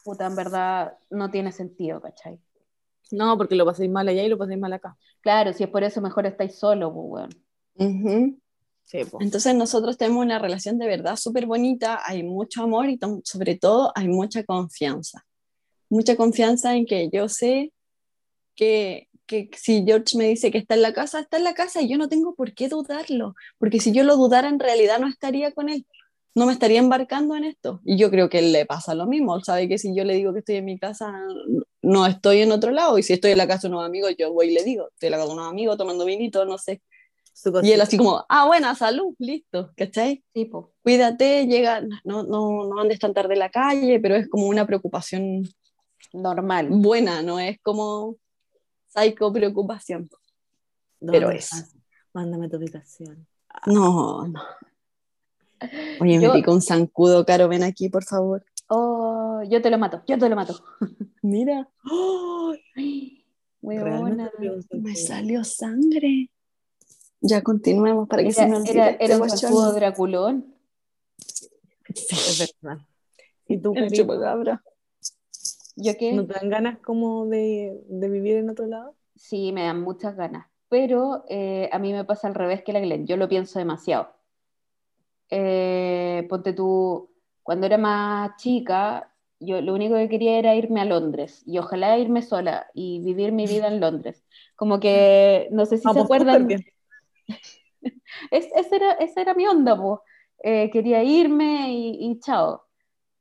[0.04, 2.38] puta, en verdad no tiene sentido, ¿cachai?
[3.10, 4.96] No, porque lo paséis mal allá y lo paséis mal acá.
[5.22, 7.34] Claro, si es por eso mejor estáis solo, pues bueno.
[8.84, 9.24] sí, pues.
[9.24, 13.90] Entonces nosotros tenemos una relación de verdad súper bonita, hay mucho amor y sobre todo
[13.94, 15.24] hay mucha confianza.
[15.88, 17.72] Mucha confianza en que yo sé
[18.54, 21.82] que que si George me dice que está en la casa, está en la casa
[21.82, 25.08] y yo no tengo por qué dudarlo, porque si yo lo dudara en realidad no
[25.08, 25.86] estaría con él,
[26.34, 27.80] no me estaría embarcando en esto.
[27.84, 30.14] Y yo creo que él le pasa lo mismo, él sabe que si yo le
[30.14, 31.12] digo que estoy en mi casa,
[31.82, 34.32] no estoy en otro lado, y si estoy en la casa de unos amigos, yo
[34.32, 36.82] voy y le digo, estoy en la casa de unos amigos tomando vinito, no sé.
[37.62, 40.24] Y él así como, ah, buena, salud, listo, ¿cachai?
[40.32, 40.72] Tipo.
[40.82, 44.66] Cuídate, llega, no, no, no andes tan tarde en la calle, pero es como una
[44.66, 45.42] preocupación
[46.14, 46.68] normal.
[46.70, 48.16] Buena, no es como
[48.96, 50.08] psycho preocupación.
[51.00, 51.50] Pero es.
[52.12, 53.26] Mándame tu ubicación.
[53.66, 54.42] No, no.
[56.00, 58.44] Oye, me pico un zancudo, Caro, ven aquí, por favor.
[58.68, 60.62] Oh, yo te lo mato, yo te lo mato.
[61.22, 61.68] Mira.
[63.60, 64.30] Muy buena.
[64.70, 66.30] Me salió sangre.
[67.20, 68.72] Ya continuemos para que era, se me olvide.
[68.72, 70.54] Era, este era un zancudo draculón.
[71.18, 71.48] Sí.
[71.94, 72.78] Es verdad.
[73.48, 74.62] ¿Y tú, El chupacabra.
[75.76, 76.12] ¿Yo qué?
[76.14, 78.94] ¿No te dan ganas como de, de, vivir en otro lado?
[79.14, 82.80] Sí, me dan muchas ganas, pero eh, a mí me pasa al revés que la
[82.80, 84.08] Glenn, yo lo pienso demasiado.
[85.28, 87.10] Eh, ponte tú,
[87.42, 91.98] cuando era más chica, yo lo único que quería era irme a Londres y ojalá
[91.98, 94.24] irme sola y vivir mi vida en Londres.
[94.54, 96.48] Como que, no sé si se acuerdan.
[98.30, 100.00] es, esa, era, esa era mi onda, pues.
[100.72, 102.65] quería irme y, y chao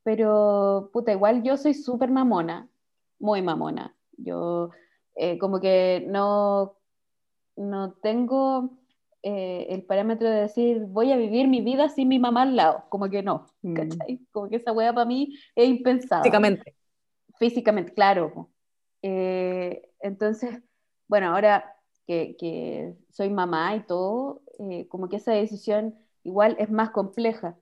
[0.05, 2.69] pero puta, igual yo soy súper mamona,
[3.17, 3.95] muy mamona.
[4.17, 4.69] Yo
[5.15, 6.77] eh, como que no,
[7.55, 8.69] no tengo
[9.23, 12.83] eh, el parámetro de decir voy a vivir mi vida sin mi mamá al lado,
[12.89, 13.73] como que no, mm.
[13.73, 14.19] ¿cachai?
[14.31, 16.21] Como que esa wea para mí es impensada.
[16.21, 16.75] Físicamente.
[17.39, 18.51] Físicamente, claro.
[19.01, 20.61] Eh, entonces,
[21.07, 24.43] bueno, ahora que, que, soy mamá y todo,
[24.87, 27.57] como que esa decisión igual es más compleja,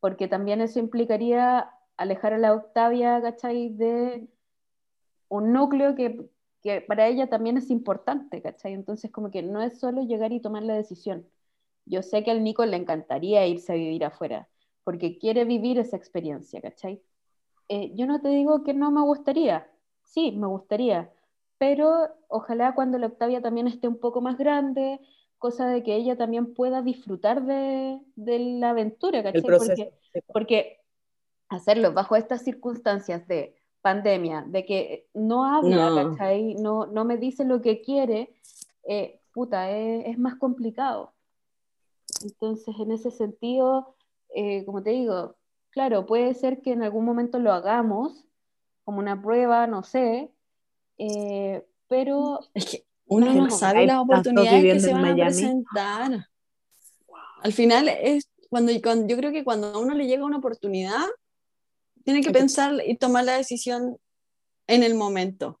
[0.00, 1.68] porque también eso implicaría
[2.02, 3.70] alejar a la Octavia, ¿cachai?
[3.70, 4.28] De
[5.28, 6.28] un núcleo que,
[6.62, 8.74] que, para ella también es importante, ¿cachai?
[8.74, 11.26] Entonces como que no es solo llegar y tomar la decisión.
[11.86, 14.48] Yo sé que al Nico le encantaría irse a vivir afuera,
[14.84, 17.02] porque quiere vivir esa experiencia, ¿cachai?
[17.68, 19.68] Eh, yo no te digo que no me gustaría,
[20.02, 21.10] sí, me gustaría,
[21.58, 25.00] pero ojalá cuando la Octavia también esté un poco más grande,
[25.38, 29.42] cosa de que ella también pueda disfrutar de, de la aventura, ¿cachai?
[29.42, 29.92] Porque,
[30.32, 30.81] porque
[31.52, 36.10] hacerlo bajo estas circunstancias de pandemia, de que no habla, no.
[36.10, 36.54] ¿cachai?
[36.54, 38.32] No, no me dice lo que quiere,
[38.84, 41.12] eh, puta, es, es, más complicado.
[42.22, 43.96] Entonces, en ese sentido,
[44.34, 45.36] eh, como te digo,
[45.70, 48.24] claro, puede ser que en algún momento lo hagamos,
[48.84, 50.30] como una prueba, no sé,
[50.98, 52.40] eh, pero...
[52.54, 56.28] Es que uno no, sabe las oportunidades que se van a presentar.
[57.42, 61.04] Al final, es cuando, cuando, yo creo que cuando a uno le llega una oportunidad,
[62.04, 63.96] tiene que pensar y tomar la decisión
[64.66, 65.60] en el momento.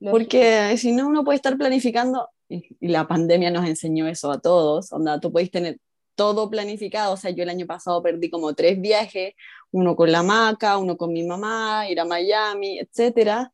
[0.00, 4.92] Porque si no, uno puede estar planificando, y, la pandemia nos enseñó eso a todos,
[4.92, 5.78] onda, tú puedes tener
[6.14, 9.34] todo planificado, o sea, yo el año pasado perdí como tres viajes,
[9.70, 13.52] uno con la maca, uno con mi mamá, ir a Miami, etcétera,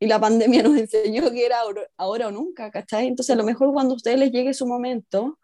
[0.00, 1.58] y la pandemia nos enseñó que era
[1.96, 3.06] ahora o nunca, ¿cachai?
[3.06, 5.38] Entonces a lo mejor cuando a ustedes les llegue su momento,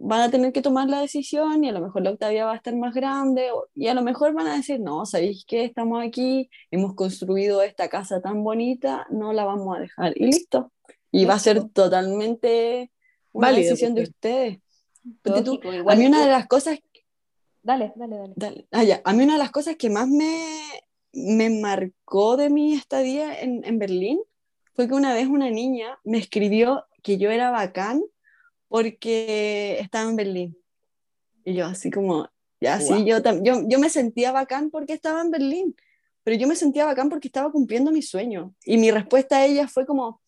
[0.00, 2.56] van a tener que tomar la decisión y a lo mejor la Octavia va a
[2.56, 5.64] estar más grande y a lo mejor van a decir, no, ¿sabéis qué?
[5.64, 10.72] Estamos aquí, hemos construido esta casa tan bonita, no la vamos a dejar y listo.
[11.10, 12.92] Y va a ser totalmente
[13.32, 14.58] una decisión de ustedes.
[15.22, 16.78] Tú, a mí una de las cosas...
[17.62, 18.32] Dale, dale, dale.
[18.36, 18.68] dale.
[18.70, 19.00] Ah, ya.
[19.04, 20.46] A mí una de las cosas que más me,
[21.12, 24.20] me marcó de mi estadía en, en Berlín
[24.74, 28.02] fue que una vez una niña me escribió que yo era bacán
[28.68, 30.58] porque estaba en Berlín.
[31.44, 32.28] Y yo así como,
[32.60, 35.76] ya sí, yo, yo, yo me sentía bacán porque estaba en Berlín,
[36.22, 38.54] pero yo me sentía bacán porque estaba cumpliendo mi sueño.
[38.64, 40.20] Y mi respuesta a ella fue como,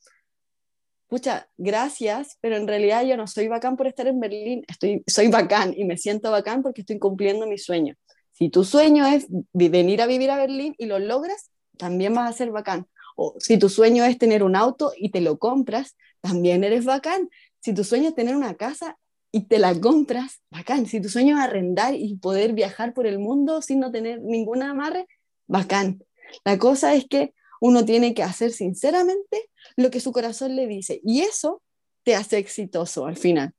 [1.09, 5.29] pucha, gracias, pero en realidad yo no soy bacán por estar en Berlín, estoy, soy
[5.29, 7.97] bacán y me siento bacán porque estoy cumpliendo mi sueño.
[8.33, 12.37] Si tu sueño es venir a vivir a Berlín y lo logras, también vas a
[12.37, 12.87] ser bacán.
[13.17, 17.29] O si tu sueño es tener un auto y te lo compras, también eres bacán.
[17.61, 18.99] Si tu sueño es tener una casa
[19.33, 20.87] y te la compras, bacán.
[20.87, 24.71] Si tu sueño es arrendar y poder viajar por el mundo sin no tener ninguna
[24.71, 25.07] amarre,
[25.47, 26.03] bacán.
[26.45, 31.01] La cosa es que uno tiene que hacer sinceramente lo que su corazón le dice
[31.05, 31.63] y eso
[32.03, 33.53] te hace exitoso al final.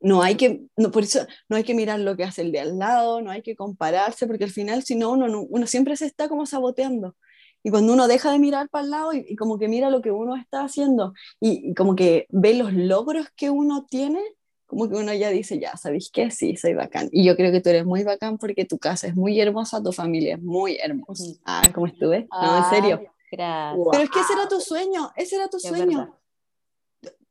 [0.00, 2.78] No hay que, por eso no hay que mirar lo que hace el de al
[2.78, 6.46] lado, no hay que compararse, porque al final si no, uno siempre se está como
[6.46, 7.16] saboteando.
[7.62, 10.10] Y cuando uno deja de mirar para el lado y, como que mira lo que
[10.10, 14.20] uno está haciendo y, como que ve los logros que uno tiene,
[14.66, 16.30] como que uno ya dice, ya, ¿sabéis qué?
[16.30, 17.08] Sí, soy bacán.
[17.12, 19.92] Y yo creo que tú eres muy bacán porque tu casa es muy hermosa, tu
[19.92, 21.24] familia es muy hermosa.
[21.44, 22.28] Ah, ¿cómo estuve?
[22.30, 23.00] no, en serio.
[23.30, 23.86] Gracias.
[23.92, 26.16] Pero es que ese era tu sueño, ese era tu sueño.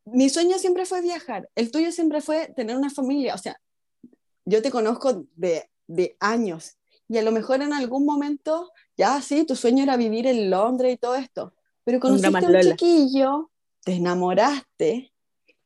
[0.04, 3.34] Mi sueño siempre fue viajar, el tuyo siempre fue tener una familia.
[3.34, 3.60] O sea,
[4.44, 6.78] yo te conozco de, de años
[7.10, 8.70] y a lo mejor en algún momento
[9.00, 12.60] ya sí, tu sueño era vivir en Londres y todo esto, pero conociste a un
[12.60, 13.50] chiquillo,
[13.82, 15.10] te enamoraste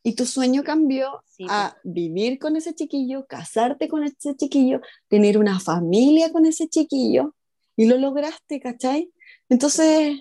[0.04, 5.58] y tu sueño cambió a vivir con ese chiquillo, casarte con ese chiquillo, tener una
[5.58, 7.34] familia con ese chiquillo
[7.74, 9.10] y lo lograste, ¿cachai?
[9.48, 10.20] Entonces,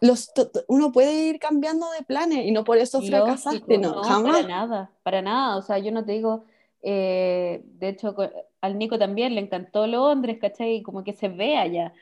[0.00, 0.30] los,
[0.68, 4.36] uno puede ir cambiando de planes y no por eso fracasaste, no, no, jamás.
[4.36, 6.44] Para nada, para nada, o sea, yo no te digo,
[6.82, 8.14] eh, de hecho,
[8.60, 10.76] al Nico también le encantó Londres, ¿cachai?
[10.76, 11.92] Y como que se ve allá.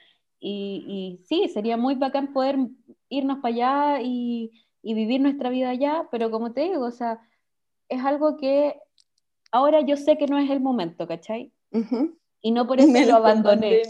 [0.40, 0.84] Y,
[1.20, 2.58] y sí, sería muy bacán poder
[3.08, 4.52] irnos para allá y,
[4.82, 7.20] y, vivir nuestra vida allá, pero como te digo, o sea,
[7.88, 8.76] es algo que
[9.50, 11.52] ahora yo sé que no es el momento, ¿cachai?
[12.40, 13.82] Y no por eso lo abandoné.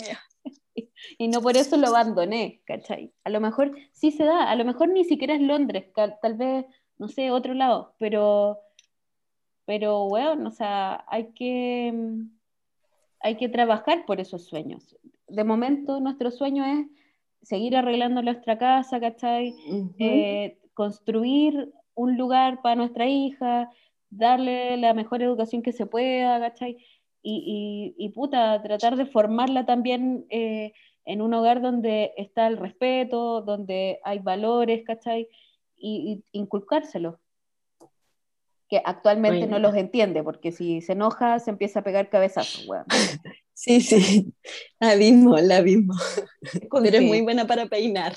[1.18, 3.12] y no por eso lo abandoné, ¿cachai?
[3.24, 6.64] A lo mejor sí se da, a lo mejor ni siquiera es Londres, tal vez,
[6.96, 8.58] no sé, otro lado, pero,
[9.66, 11.92] pero bueno, o sea, hay que
[13.20, 14.96] hay que trabajar por esos sueños.
[15.26, 16.86] De momento, nuestro sueño es
[17.42, 19.54] seguir arreglando nuestra casa, ¿cachai?
[19.98, 23.70] Eh, construir un lugar para nuestra hija,
[24.10, 26.78] darle la mejor educación que se pueda, ¿cachai?
[27.22, 30.72] Y, y, puta, tratar de formarla también eh,
[31.04, 35.28] en un hogar donde está el respeto, donde hay valores, ¿cachai?
[35.76, 37.20] Y, y inculcárselo
[38.68, 42.68] que actualmente no los entiende, porque si se enoja se empieza a pegar cabezazos,
[43.54, 44.32] Sí, sí,
[44.78, 45.94] la mismo, la mismo.
[46.70, 48.14] Pero es muy buena para peinar.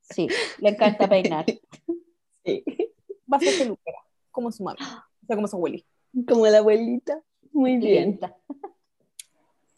[0.00, 0.28] Sí,
[0.58, 1.44] le encanta peinar.
[2.46, 2.62] Sí.
[3.32, 3.96] Va a ser peluquera,
[4.30, 5.88] como su mamá, o sea, como su abuelita.
[6.28, 7.22] Como la abuelita,
[7.52, 8.20] muy bien.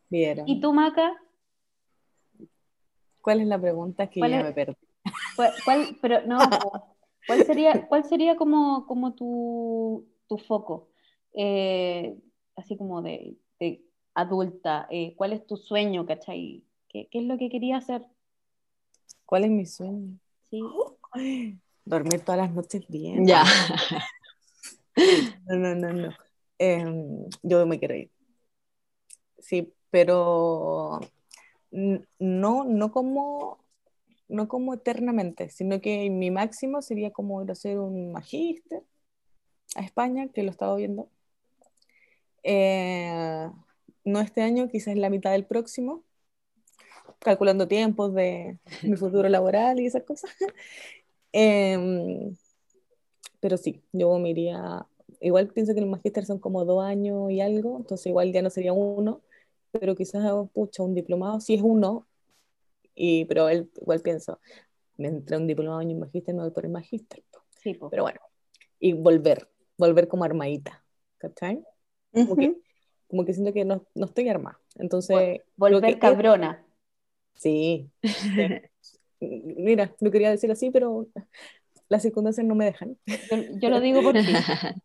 [0.08, 0.42] bien.
[0.46, 1.14] ¿Y tú, Maca?
[3.20, 4.74] ¿Cuál es la pregunta que ya me perdí?
[5.64, 6.40] ¿Cuál, pero no,
[7.26, 10.88] ¿Cuál sería, cuál sería como, como tu, tu foco?
[11.34, 12.16] Eh,
[12.54, 13.82] así como de, de
[14.14, 16.64] adulta, eh, ¿cuál es tu sueño, cachai?
[16.88, 18.06] ¿Qué, ¿Qué, es lo que quería hacer?
[19.24, 20.18] ¿Cuál es mi sueño?
[20.50, 20.62] Sí.
[21.84, 23.26] Dormir todas las noches bien.
[23.26, 23.44] Ya.
[25.46, 26.16] No, no, no, no.
[26.58, 28.10] Em, yo me quiero ir.
[29.38, 31.00] Sí, pero
[31.70, 33.58] no, no como,
[34.28, 38.82] no como eternamente, sino que mi máximo sería como ir a hacer un magíster
[39.76, 41.08] a España, que lo estaba viendo.
[42.42, 43.50] Eh,
[44.04, 46.04] no este año, quizás la mitad del próximo,
[47.20, 50.30] calculando tiempos de mi futuro laboral y esas cosas.
[51.38, 52.34] Em,
[53.40, 54.86] pero sí, yo me iría,
[55.20, 58.48] igual pienso que el magíster son como dos años y algo, entonces igual ya no
[58.48, 59.20] sería uno,
[59.70, 60.24] pero quizás,
[60.54, 62.06] pucha, un diplomado, sí es uno,
[62.96, 64.40] y, pero él, igual pienso,
[64.98, 67.22] entre un diplomado y un magíster me voy por el magíster.
[67.62, 67.90] Sí, po.
[67.90, 68.20] pero bueno,
[68.80, 70.84] y volver, volver como armadita,
[71.18, 71.62] ¿cachai?
[72.12, 72.56] Como que,
[73.08, 75.16] como que siento que no, no estoy armada, entonces...
[75.16, 76.66] creo Volver que- cabrona.
[77.34, 78.46] Sí, sí.
[79.20, 81.06] Mira, lo quería decir así, pero
[81.88, 82.98] las circunstancias no me dejan.
[83.06, 84.20] Yo, yo lo digo por ti.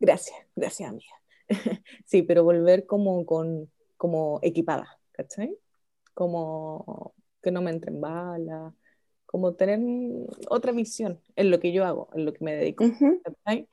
[0.00, 1.12] Gracias, gracias, amiga.
[2.04, 5.56] Sí, pero volver como con, como equipada, ¿cachai?
[6.14, 7.14] Como
[7.46, 8.74] que no me entren balas,
[9.24, 9.78] como tener
[10.48, 13.20] otra visión en lo que yo hago, en lo que me dedico, Ujú.
[13.22, 13.68] ¿cachai?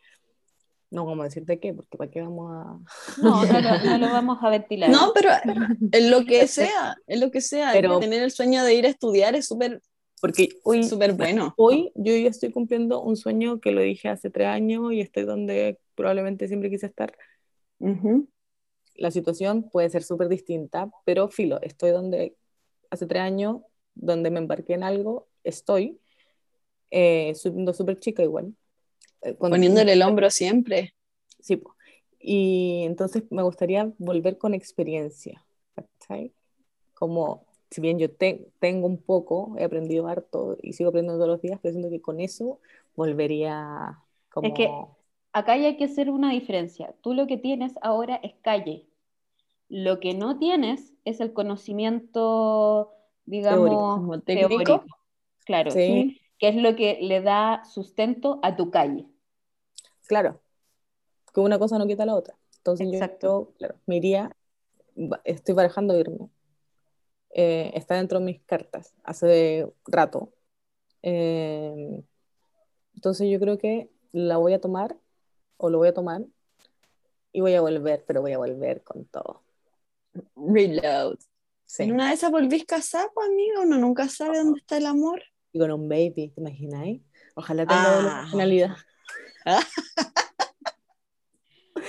[0.91, 2.79] No vamos a decirte qué, porque para qué vamos a...
[3.19, 4.91] No, no lo, no lo vamos a ventilar.
[4.91, 5.29] No, pero
[5.91, 8.89] en lo que sea, en lo que sea, Pero- tener el sueño de ir a
[8.89, 9.81] estudiar es súper
[10.21, 11.55] Porque hoy, súper bueno.
[11.57, 15.23] hoy yo ya estoy cumpliendo un sueño que lo dije hace tres años y estoy
[15.23, 17.11] donde probablemente siempre quise estar.
[17.79, 18.29] Ujú.
[18.97, 22.35] La situación puede ser súper distinta, pero filo, estoy donde
[22.93, 23.61] hace tres años,
[23.95, 25.99] donde me embarqué en algo, estoy,
[26.91, 28.53] eh, siendo súper chica igual.
[29.21, 30.93] Eh, cuando- Poniéndole el hombro siempre.
[31.39, 31.75] Sí, po.
[32.25, 35.43] y entonces me gustaría volver con experiencia,
[35.75, 36.31] ¿cachai?
[36.93, 41.27] Como, si bien yo te- tengo un poco, he aprendido harto y sigo aprendiendo todos
[41.35, 42.59] los días, pero siento que con eso
[42.95, 43.99] volvería
[44.31, 44.47] como...
[44.47, 44.69] Es que-
[45.35, 46.93] Acá hay que hacer una diferencia.
[47.01, 48.85] Tú lo que tienes ahora es calle.
[49.75, 52.93] Lo que no tienes es el conocimiento,
[53.25, 54.85] digamos, teórico.
[55.45, 56.21] Claro, Sí.
[56.37, 59.07] que es lo que le da sustento a tu calle.
[60.05, 60.39] Claro,
[61.33, 62.37] que una cosa no quita la otra.
[62.57, 63.27] Entonces Exacto.
[63.47, 64.37] yo, claro, me iría,
[65.23, 66.29] estoy barajando irme.
[67.31, 70.29] Eh, está dentro de mis cartas hace rato.
[71.01, 72.03] Eh,
[72.93, 74.97] entonces yo creo que la voy a tomar
[75.57, 76.21] o lo voy a tomar
[77.31, 79.42] y voy a volver, pero voy a volver con todo.
[80.35, 81.17] Reload.
[81.65, 81.83] Sí.
[81.83, 85.21] En una de esas volvís casada, pues, amiga, uno nunca sabe dónde está el amor.
[85.51, 87.01] Y con un baby, ¿te imagináis?
[87.35, 87.95] Ojalá tenga Ah.
[87.95, 88.75] doble nacionalidad.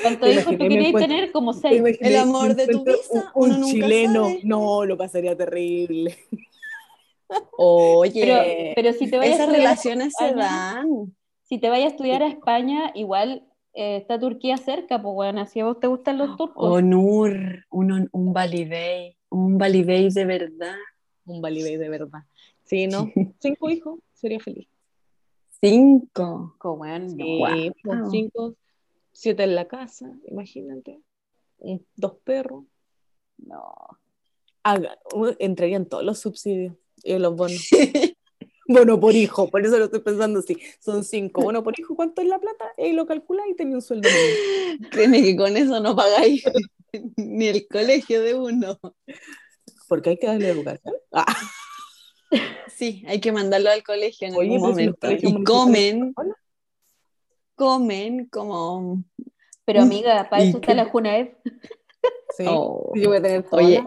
[0.02, 1.32] ¿Cuántos hijos tú querías tener?
[1.32, 1.98] Como ¿Te seis.
[2.00, 2.96] El amor de tu vida,
[3.34, 4.24] Un, un chileno.
[4.28, 4.40] sabe.
[4.44, 6.16] No, lo pasaría terrible.
[7.56, 8.42] Oye, Pero,
[8.76, 11.14] pero si te vayas a esas estudiar a relaciones se dan.
[11.42, 15.60] Si te vayas a estudiar a España, igual eh, está Turquía cerca, pues bueno, así
[15.60, 16.72] a vos te gustan los turcos.
[16.72, 20.76] Honor, un, un Balibey, un Balibey de verdad.
[21.26, 22.20] Un Balibey de verdad.
[22.64, 23.10] Sí, ¿no?
[23.40, 24.68] Cinco hijos, sería feliz.
[25.60, 26.54] Cinco.
[26.58, 27.10] Como, bueno, no.
[27.16, 28.54] Sí, pues, cinco,
[29.12, 31.00] siete en la casa, imagínate.
[31.96, 32.64] Dos perros.
[33.38, 33.72] No.
[34.62, 37.68] Haga- u- entrarían todos los subsidios y los bonos.
[38.66, 40.58] Bono por hijo, por eso lo estoy pensando así.
[40.80, 41.42] Son cinco.
[41.42, 42.64] Bono por hijo, ¿cuánto es la plata?
[42.78, 44.08] Y lo calcula y tenía un sueldo.
[44.90, 46.44] Créeme que con eso no pagáis
[47.16, 48.78] ni el colegio de uno.
[49.88, 50.94] Porque hay que darle educación.
[51.12, 51.26] Ah,
[52.74, 55.10] Sí, hay que mandarlo al colegio en Oye, algún los momento.
[55.10, 56.14] Y comen,
[57.54, 59.04] comen como...
[59.64, 61.28] Pero amiga, para ¿y eso está la Junaed.
[62.36, 62.44] Sí.
[62.46, 62.92] Oh.
[62.94, 63.82] Yo voy a tener todas Oye.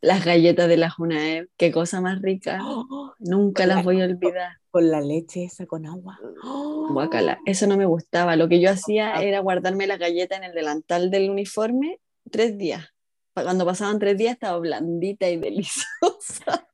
[0.00, 1.46] Las galletas de la Junaed.
[1.56, 2.58] Qué cosa más rica.
[2.62, 4.58] Oh, Nunca las voy a olvidar.
[4.70, 6.18] con la leche esa con agua.
[6.44, 6.88] Oh.
[6.92, 8.36] Guácala, eso no me gustaba.
[8.36, 12.86] Lo que yo hacía era guardarme la galleta en el delantal del uniforme tres días.
[13.34, 16.67] Cuando pasaban tres días estaba blandita y deliciosa.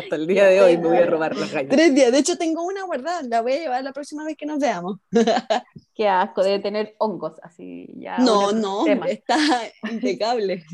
[0.00, 1.76] Hasta el día de hoy me voy a robar las galletas.
[1.76, 2.12] tres días.
[2.12, 3.22] De hecho, tengo una guardada.
[3.22, 4.98] La voy a llevar la próxima vez que nos veamos.
[5.94, 8.18] Qué asco, debe tener hongos, así ya.
[8.18, 9.06] no, no, tema.
[9.06, 9.36] está
[9.90, 10.64] impecable.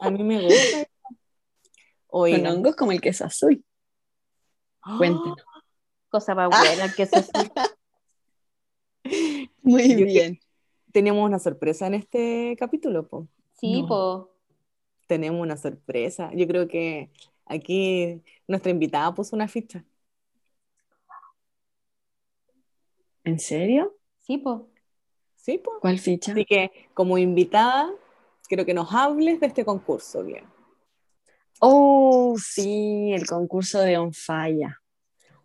[0.00, 0.86] A mí me gusta.
[2.08, 3.64] Con hongos como el queso azul.
[4.98, 5.36] Cuéntenos.
[6.08, 7.16] Cosa más buena que eso.
[9.04, 9.50] sí.
[9.62, 10.38] Muy Yo bien.
[10.92, 13.28] Tenemos una sorpresa en este capítulo, po.
[13.60, 13.88] Sí, No.
[13.88, 14.32] po.
[15.06, 16.30] Tenemos una sorpresa.
[16.34, 17.10] Yo creo que
[17.46, 19.84] aquí nuestra invitada puso una ficha.
[23.24, 23.96] ¿En serio?
[24.20, 24.68] Sí, po.
[25.34, 25.78] ¿Sí, po?
[25.80, 26.32] ¿Cuál ficha?
[26.32, 27.90] Así que como invitada,
[28.48, 30.44] quiero que nos hables de este concurso, bien.
[31.60, 34.80] Oh, sí, el concurso de On Falla.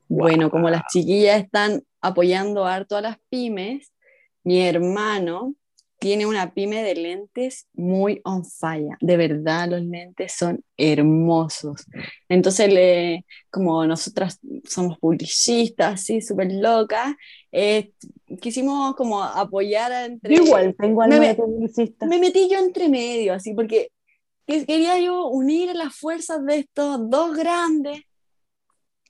[0.07, 3.93] Bueno, como las chiquillas están apoyando harto a las pymes,
[4.43, 5.55] mi hermano
[6.01, 8.97] tiene una pyme de lentes muy on fire.
[9.01, 11.85] De verdad, los lentes son hermosos.
[12.27, 17.13] Entonces, le, como nosotras somos publicistas, así, súper locas,
[17.51, 17.91] eh,
[18.41, 20.35] quisimos como apoyar a entre...
[20.35, 22.07] Yo igual tengo algo Me- de publicista.
[22.07, 23.89] Me metí yo entre medio, así, porque
[24.47, 28.01] que- quería yo unir las fuerzas de estos dos grandes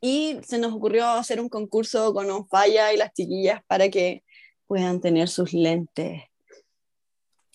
[0.02, 4.24] y se nos ocurrió hacer un concurso con Onfalla y las chiquillas para que
[4.68, 6.24] puedan tener sus lentes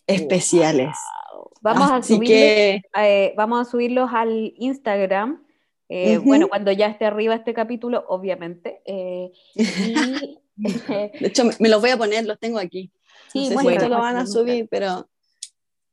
[0.06, 0.96] especiales.
[1.60, 5.44] Vamos a Así subirle- que eh, vamos a subirlos al Instagram.
[5.88, 6.18] eh.
[6.18, 8.82] Bueno, cuando ya esté arriba este capítulo, obviamente.
[8.84, 9.94] eh, y,
[10.56, 12.90] De hecho, me, los voy a poner, los tengo aquí.
[13.32, 15.08] Sí, no sé si muéstralo, esto lo van a subir, pero.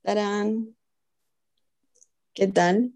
[0.03, 0.75] ¡Tarán!
[2.33, 2.91] ¿Qué tal?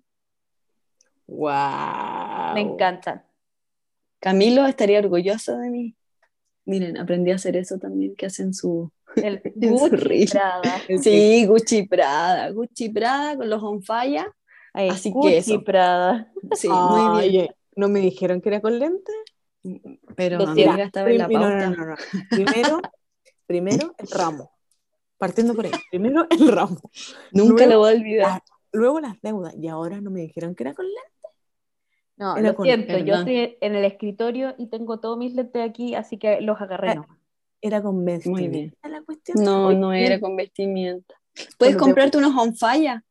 [1.28, 2.54] Wow.
[2.54, 3.24] me encantan.
[4.20, 5.96] Camilo estaría orgulloso de mí.
[6.66, 8.92] Miren, aprendí a hacer eso también, que hacen su.
[9.24, 10.28] El Gucci.
[10.28, 10.82] Prada.
[11.02, 12.50] Sí, Gucci Prada.
[12.52, 14.28] Gucci Prada con los on fire.
[14.74, 15.64] Ay, Así que Gucci eso.
[15.64, 16.32] Prada.
[16.54, 17.42] Sí, muy bien.
[17.46, 19.16] Oye, ¿no me dijeron que era con lentes?
[20.16, 21.70] Pero Lo amiga, estaba en la no, pauta.
[21.70, 21.96] no, no, no.
[22.30, 22.80] Primero,
[23.46, 24.52] primero el ramo.
[25.18, 25.72] Partiendo por ahí.
[25.90, 26.80] Primero el ramo.
[27.32, 28.28] Nunca Luego, lo voy a olvidar.
[28.30, 28.44] la-
[28.74, 29.56] Luego las deudas.
[29.58, 31.04] Y ahora no me dijeron que era con lentes.
[32.18, 35.68] No, Era lo con- siento, yo estoy en el escritorio y tengo todos mis lentes
[35.68, 37.17] aquí, así que los agarré Eh, nomás.
[37.62, 38.74] Era con vestimenta bien.
[38.84, 39.44] la cuestión.
[39.44, 41.16] No, Oye, no era con vestimenta.
[41.36, 43.04] Puedes Cuando te- comprarte unos on.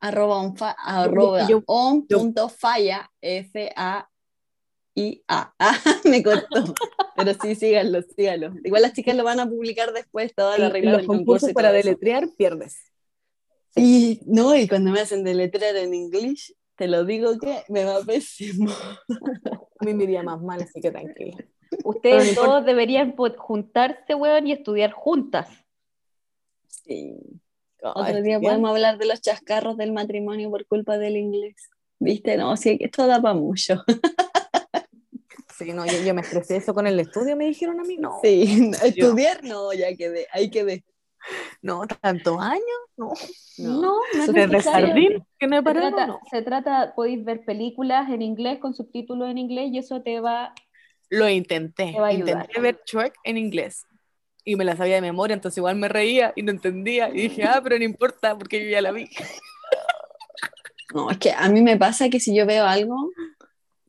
[0.00, 4.08] Arroba on, fa- arroba yo- on punto falla, F-A-I-A.
[5.58, 6.74] Ah, me cortó.
[7.16, 8.52] Pero sí, síganlo, síganlo.
[8.64, 11.52] Igual las chicas lo van a publicar después, toda la regla los del concurso y
[11.52, 11.76] para eso.
[11.88, 12.76] deletrear pierdes.
[13.74, 18.00] Y no, y cuando me hacen deletrear en inglés, te lo digo que me va
[18.02, 18.70] pésimo.
[18.70, 21.36] A mí me iría más mal, así que tranquila.
[21.70, 25.48] No Ustedes todos deberían juntarse, weón, y estudiar juntas.
[26.66, 27.16] Sí.
[27.82, 28.40] Otro día estudiar.
[28.40, 31.70] podemos hablar de los chascarros del matrimonio por culpa del inglés.
[32.00, 32.36] ¿Viste?
[32.36, 33.82] No, sí, esto da para mucho.
[35.56, 37.96] Sí, no, yo, yo me estresé eso con el estudio, me dijeron a mí.
[37.96, 40.84] No, Sí, estudiar no, ya quedé, ahí quedé.
[41.62, 42.62] no, tantos años.
[42.96, 43.12] No.
[43.58, 44.86] No, no, es Desde necesario.
[44.86, 45.90] jardín que me Se pararon.
[45.94, 46.20] trata, no.
[46.30, 50.54] se trata, podéis ver películas en inglés con subtítulos en inglés y eso te va
[51.10, 51.94] Lo intenté.
[52.12, 53.86] Intenté ver Shrek en inglés.
[54.44, 57.10] Y me la sabía de memoria, entonces igual me reía y no entendía.
[57.10, 59.08] Y dije, ah, pero no importa, porque yo ya la vi.
[60.94, 63.10] No, es que a mí me pasa que si yo veo algo,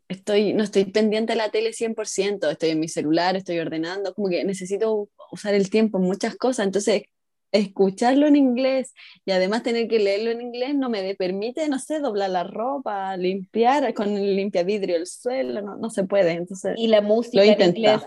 [0.09, 4.27] estoy, no estoy pendiente de la tele 100%, estoy en mi celular, estoy ordenando, como
[4.27, 7.03] que necesito usar el tiempo en muchas cosas, entonces
[7.51, 8.93] escucharlo en inglés
[9.25, 13.15] y además tener que leerlo en inglés no me permite, no sé, doblar la ropa,
[13.17, 16.73] limpiar con el limpiavidrio el suelo, no, no se puede, entonces...
[16.77, 18.01] y la música en inglés.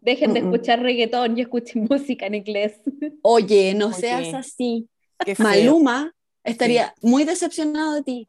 [0.00, 2.80] Dejen de escuchar reggaetón y escuchen música en inglés.
[3.22, 3.94] Oye, no Oye.
[3.94, 4.88] seas así.
[5.38, 6.15] Maluma
[6.46, 8.26] estaría muy decepcionado de ti.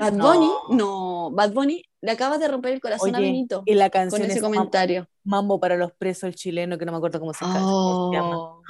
[0.00, 0.14] Bad.
[0.14, 4.02] Bunny, no, Bad Bunny le acabas de romper el corazón a Benito y la con
[4.02, 5.08] canción ese es Mam- comentario.
[5.24, 8.36] Mambo para los presos, el chileno, que no me acuerdo cómo se, se llama.
[8.38, 8.62] Oh.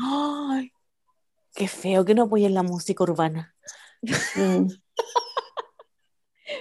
[0.53, 0.71] Ay,
[1.55, 3.55] qué feo que no apoyen la música urbana.
[4.37, 4.67] Mm.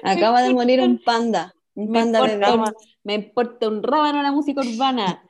[0.03, 2.63] Acaba de morir un panda, un Me panda importa, bebé.
[2.63, 2.73] un,
[3.03, 5.23] me importa un rábano la música urbana.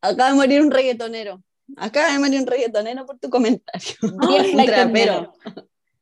[0.00, 1.42] Acaba de morir un reggaetonero.
[1.76, 3.94] Acaba de morir un reggaetonero por tu comentario.
[4.28, 5.32] Bien un trapero.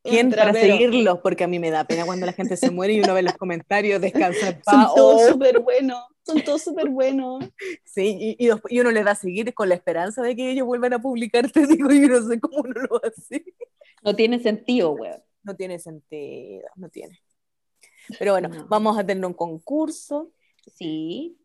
[0.08, 1.18] ¿Quién para seguirlos?
[1.22, 3.34] Porque a mí me da pena cuando la gente se muere y uno ve los
[3.34, 4.94] comentarios, descansa en Son paz.
[4.94, 6.02] todos oh, súper buenos.
[6.22, 7.44] Son todos súper buenos.
[7.84, 10.66] sí, y, y y uno le da a seguir con la esperanza de que ellos
[10.66, 11.50] vuelvan a publicar.
[11.50, 13.44] Te digo, yo no sé cómo uno lo hace.
[14.02, 15.22] No tiene sentido, weón.
[15.42, 17.18] No tiene sentido, no tiene.
[18.18, 18.66] Pero bueno, No.
[18.68, 20.32] vamos a tener un concurso
[20.74, 21.38] Sí.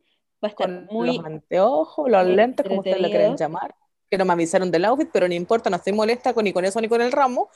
[0.43, 1.15] Va a estar con muy.
[1.17, 3.73] los anteojos, los lentes, como ustedes lo quieren llamar.
[4.09, 6.65] Que no me avisaron del outfit, pero no importa, no estoy molesta con, ni con
[6.65, 7.49] eso ni con el ramo.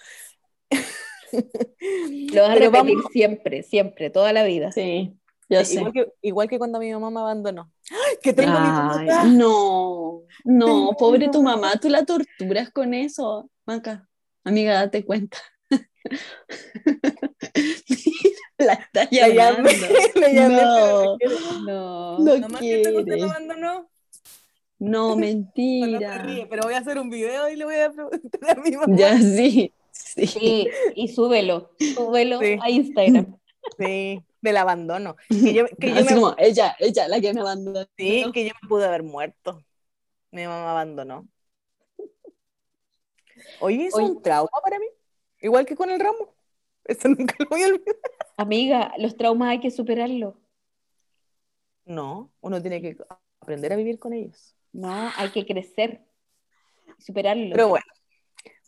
[1.32, 4.72] Lo vas a Pero repetir vamos- siempre, siempre, toda la vida.
[4.72, 5.14] Sí,
[5.49, 5.76] yo sé.
[5.76, 7.72] Igual que, igual que cuando mi mamá me abandonó.
[7.91, 9.24] ¡Ay, que tengo mi Ay, foto!
[9.30, 11.62] no, no, Tengo pobre mi tu mamá.
[11.68, 13.49] mamá, tú la torturas con eso.
[13.66, 14.10] Maca,
[14.44, 15.38] amiga, date cuenta.
[18.58, 19.70] la está La llamando.
[19.70, 21.18] llamé, la llamé, No,
[21.66, 22.20] no No.
[22.20, 22.40] no quiere.
[22.41, 22.82] Mamá, ¿qué
[23.18, 23.90] te abandonó?
[24.80, 26.20] No, mentira.
[26.24, 28.95] ríe, pero voy a hacer un video y le voy a preguntar a mi mamá.
[28.95, 30.28] Ya sí, sí.
[30.28, 32.57] Sí, y súbelo, súbelo Sí.
[32.61, 33.38] a Instagram.
[33.78, 35.15] Sí, del abandono.
[35.30, 37.86] Que yo, que yo Así me, como ella, ella, la que me abandonó.
[37.98, 39.64] sí, que yo me pude haber muerto.
[40.32, 41.28] Mi mamá abandonó.
[43.60, 44.06] Oye, es Oye.
[44.06, 44.86] un trauma para mí.
[45.41, 46.34] Igual que con el ramo.
[46.86, 47.95] Eso nunca lo voy a olvidar.
[48.38, 50.36] Amiga, los traumas hay que superarlos.
[51.86, 52.98] No, uno tiene que
[53.40, 54.56] aprender a vivir con ellos.
[54.74, 56.02] No, hay que crecer,
[56.99, 57.49] superarlo.
[57.52, 57.86] Pero bueno,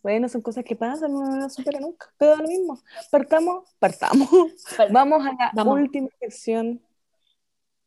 [0.02, 2.08] bueno, son cosas que pasan, no las supera nunca.
[2.18, 2.80] Pero lo mismo.
[3.12, 4.30] Partamos, partamos.
[4.78, 5.80] Par- Vamos a la Vamos.
[5.80, 6.82] última sección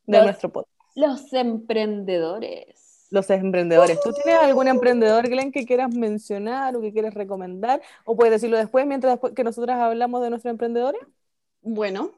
[0.07, 0.73] de Los- nuestro podcast.
[0.95, 3.07] Los emprendedores.
[3.11, 4.01] Los emprendedores.
[4.03, 7.81] ¿Tú tienes algún emprendedor, Glenn, que quieras mencionar o que quieras recomendar?
[8.05, 11.01] ¿O puedes decirlo después, mientras después que nosotras hablamos de nuestros emprendedores?
[11.61, 12.11] Bueno,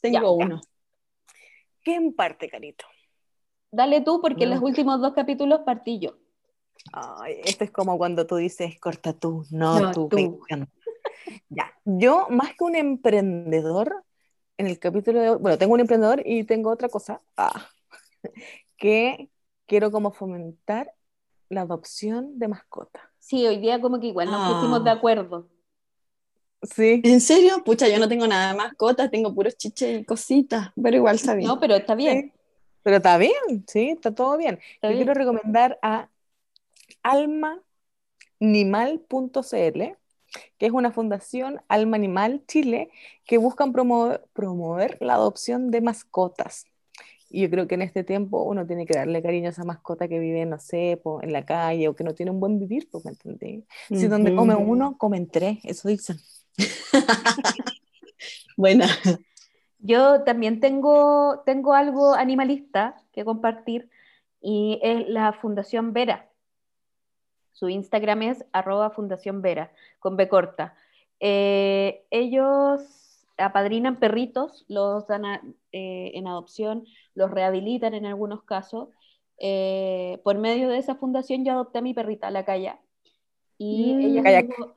[0.00, 0.28] tengo Ya, ya.
[0.30, 0.60] uno.
[1.84, 2.84] ¿Quién parte, Carito?
[3.70, 6.14] Dale tú, porque en los últimos dos capítulos partí yo.
[6.92, 10.40] Ay, esto es como cuando tú dices, corta tú, no, No, tú, tú.
[11.48, 14.04] Ya, yo más que un emprendedor,
[14.58, 17.68] en el capítulo de hoy, bueno, tengo un emprendedor y tengo otra cosa, ah,
[18.76, 19.30] que
[19.66, 20.92] quiero como fomentar
[21.48, 23.02] la adopción de mascotas.
[23.18, 24.54] Sí, hoy día como que igual nos Ah.
[24.54, 25.48] pusimos de acuerdo.
[26.62, 27.62] Sí, ¿En serio?
[27.64, 31.34] Pucha, yo no tengo nada de mascotas, tengo puros chiches y cositas, pero igual está
[31.34, 31.48] bien.
[31.48, 32.30] No, pero está bien.
[32.32, 32.32] sí.
[32.84, 34.58] Pero está bien, sí, está todo bien.
[34.74, 34.98] está Yo bien.
[35.04, 36.08] quiero recomendar a
[37.02, 39.82] almaanimal.cl,
[40.58, 42.90] que es una fundación Alma Animal Chile
[43.24, 46.66] que buscan promover, promover la adopción de mascotas.
[47.28, 50.06] Y yo creo que en este tiempo uno tiene que darle cariño a esa mascota
[50.06, 52.90] que vive, no sé, po, en la calle o que no tiene un buen vivir,
[52.90, 53.64] pues, ¿me entendí?
[53.88, 56.18] Si donde come uno, comen tres, eso dicen.
[58.56, 58.86] Buena.
[59.78, 63.88] Yo también tengo, tengo algo animalista que compartir
[64.42, 66.28] y es la Fundación Vera.
[67.52, 70.74] Su Instagram es arroba Fundación Vera, con B corta.
[71.20, 75.42] Eh, ellos apadrinan perritos, los dan a-
[75.72, 76.84] eh, en adopción,
[77.14, 78.88] los rehabilitan en algunos casos.
[79.38, 82.78] Eh, por medio de esa fundación yo adopté a mi perrita, la Calla.
[83.58, 84.00] Y Mm.
[84.00, 84.50] ella, Kayak.
[84.50, 84.74] estuvo,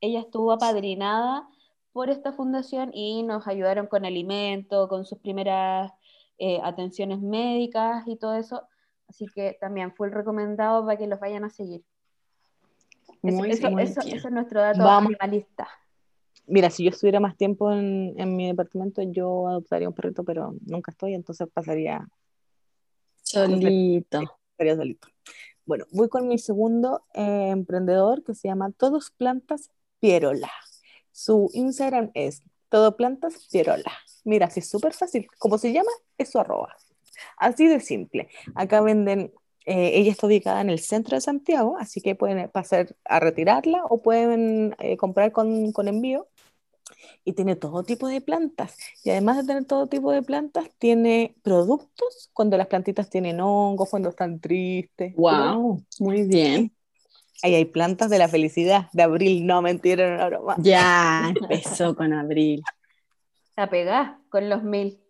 [0.00, 1.48] ella estuvo apadrinada
[1.92, 5.92] por esta fundación y nos ayudaron con alimento, con sus primeras
[6.38, 8.62] eh, atenciones médicas y todo eso.
[9.08, 11.84] Así que también fue el recomendado para que los vayan a seguir.
[13.24, 14.16] Eso, Muy, eso- muy eso- bien.
[14.18, 15.12] ese es nuestro dato Vamos.
[15.18, 15.68] animalista.
[16.46, 20.54] Mira, si yo estuviera más tiempo en, en mi departamento, yo adoptaría un perrito, pero
[20.66, 22.06] nunca estoy, entonces pasaría
[23.22, 24.20] Solito.
[24.52, 25.08] estaría solito.
[25.64, 29.70] Bueno, voy con mi segundo eh, emprendedor que se llama Todos Plantas
[30.00, 30.50] Pierola.
[31.10, 33.92] Su Instagram es Todo Plantas Pierola.
[34.24, 35.26] Mira, sí es súper fácil.
[35.38, 35.90] ¿Cómo se llama?
[36.18, 36.76] Es su arroba.
[37.38, 38.28] Así de simple.
[38.54, 39.32] Acá venden,
[39.64, 43.84] eh, ella está ubicada en el centro de Santiago, así que pueden pasar a retirarla
[43.88, 46.28] o pueden eh, comprar con, con envío.
[47.26, 48.76] Y tiene todo tipo de plantas.
[49.02, 53.88] Y además de tener todo tipo de plantas, tiene productos cuando las plantitas tienen hongos,
[53.88, 55.14] cuando están tristes.
[55.16, 56.70] Wow, muy bien.
[57.42, 60.56] Ahí hay plantas de la felicidad, de abril, no mentira, no, broma.
[60.58, 62.62] Ya empezó con abril.
[63.56, 65.03] La pegás con los mil.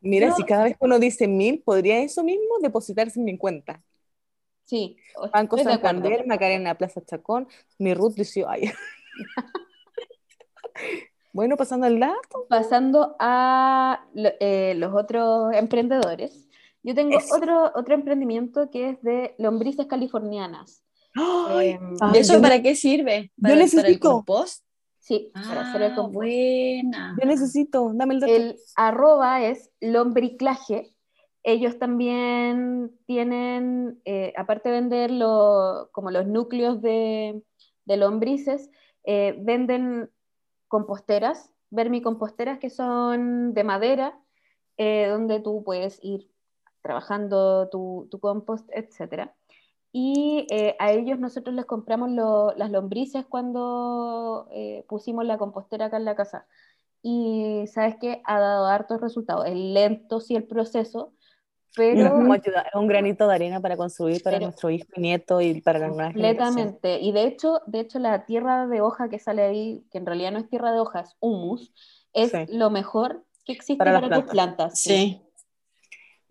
[0.00, 0.36] Mira, No.
[0.36, 3.82] si cada vez que uno dice mil, podría eso mismo depositarse en mi cuenta.
[4.64, 4.96] Sí,
[5.32, 5.58] Banco.
[5.58, 7.48] Santander, Macarena Plaza Chacón,
[7.78, 8.70] mi Ruth dice, ay.
[11.32, 12.46] bueno, pasando al dato.
[12.48, 16.48] Pasando a eh, los otros emprendedores,
[16.82, 17.36] yo tengo Eso.
[17.36, 20.82] otro, otro emprendimiento que es de lombrices californianas.
[21.14, 23.32] Ay, Em, ¿Y eso yo para qué sirve?
[23.40, 24.10] ¿Para, para el necesito.
[24.10, 24.64] compost?
[25.16, 26.14] Sí, para hacer el Ah, compost.
[26.14, 27.16] buena.
[27.20, 28.32] yo necesito, dame el dato.
[28.32, 30.94] El arroba es lombriclaje.
[31.42, 37.42] Ellos también tienen, eh, aparte de vender lo- como los núcleos de,
[37.86, 38.70] de lombrices,
[39.04, 40.10] eh, venden
[40.68, 44.18] composteras, vermicomposteras que son de madera,
[44.76, 46.30] eh, donde tú puedes ir
[46.82, 49.32] trabajando tu, tu compost, etc.
[49.92, 55.86] Y eh, a ellos nosotros les compramos lo- las lombrices cuando eh, pusimos la compostera
[55.86, 56.46] acá en la casa.
[57.02, 59.46] Y sabes que ha dado hartos resultados.
[59.46, 61.12] Es lento sí el proceso,
[61.74, 65.60] pero ayuda, es un granito de arena para construir para nuestro hijo y nieto y
[65.60, 66.74] para nuevas generaciones.
[66.74, 67.00] completamente.
[67.00, 70.32] Y de hecho, de hecho, la tierra de hoja que sale ahí, que en realidad
[70.32, 71.72] no es tierra de hoja, es humus,
[72.12, 72.38] es Sí.
[72.48, 74.78] lo mejor que existe Para para, las tus plantas.
[74.78, 75.22] Sí.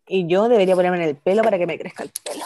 [0.07, 2.45] Y yo debería ponerme en el pelo para que me crezca el pelo.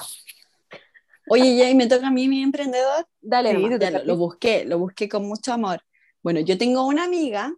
[1.30, 3.08] Oye, ya, y me toca a mí mi emprendedor.
[3.22, 5.82] Dale, Sí, Ya lo, busqué, lo busqué con mucho amor.
[6.22, 7.54] Bueno, yo tengo una amiga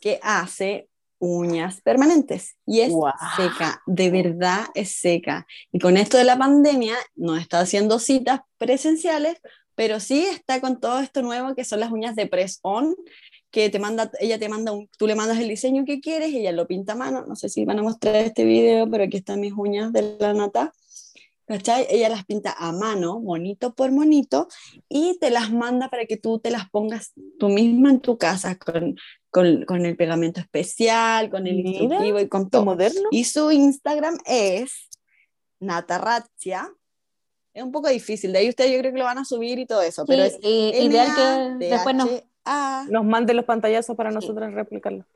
[0.00, 0.88] que hace
[1.18, 2.92] uñas permanentes y es
[3.36, 5.46] seca, de verdad es seca.
[5.70, 9.40] Y con esto de la pandemia no está haciendo citas presenciales,
[9.76, 12.96] pero sí está con todo esto nuevo que son las uñas de press on,
[13.52, 16.38] que te manda, ella te manda un, tú le mandas el diseño que quieres y
[16.38, 17.24] ella lo pinta a mano.
[17.26, 20.34] No sé si van a mostrar este video, pero aquí están mis uñas de la
[20.34, 20.72] nata.
[21.46, 21.86] ¿Cachai?
[21.90, 24.48] Ella las pinta a mano, monito por monito,
[24.88, 28.56] y te las manda para que tú te las pongas tú misma en tu casa
[28.56, 28.96] con,
[29.30, 32.64] con, con el pegamento especial, con el Mira, instructivo y con todo.
[32.64, 33.08] moderno.
[33.10, 34.88] Y su Instagram es
[35.60, 36.72] Natarratia.
[37.54, 39.66] Es un poco difícil, de ahí ustedes yo creo que lo van a subir y
[39.66, 41.08] todo eso, pero es ideal
[41.58, 42.08] que después nos...
[42.88, 45.06] Nos manden los pantallazos para nosotros replicarlo.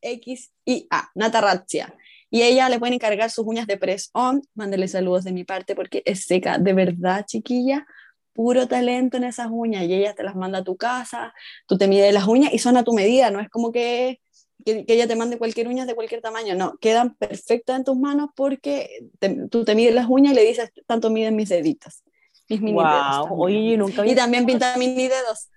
[0.00, 1.94] R-A-X-I-A, Natarratia.
[2.36, 4.42] Y ella le pueden encargar sus uñas de press on.
[4.54, 7.86] Mándele saludos de mi parte porque es seca, de verdad, chiquilla.
[8.34, 9.84] Puro talento en esas uñas.
[9.84, 11.32] Y ella te las manda a tu casa,
[11.66, 13.30] tú te mides las uñas y son a tu medida.
[13.30, 14.20] No es como que,
[14.66, 16.54] que, que ella te mande cualquier uña de cualquier tamaño.
[16.54, 20.44] No, quedan perfectas en tus manos porque te- tú te mides las uñas y le
[20.44, 22.02] dices, tanto miden mis deditos.
[22.50, 23.16] Mis mini dedos.
[23.16, 23.40] Wow, también.
[23.64, 25.48] oye, nunca había Y también pinta mini dedos.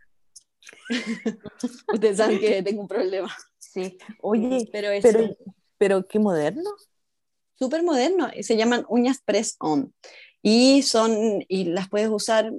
[1.93, 3.35] Ustedes saben que tengo un problema.
[3.57, 3.97] Sí.
[4.21, 5.27] Oye, Pero es pero,
[5.79, 6.71] pero qué moderno.
[7.55, 8.29] súper moderno.
[8.41, 9.93] Se llaman uñas press on.
[10.41, 12.49] Y son, y las puedes usar,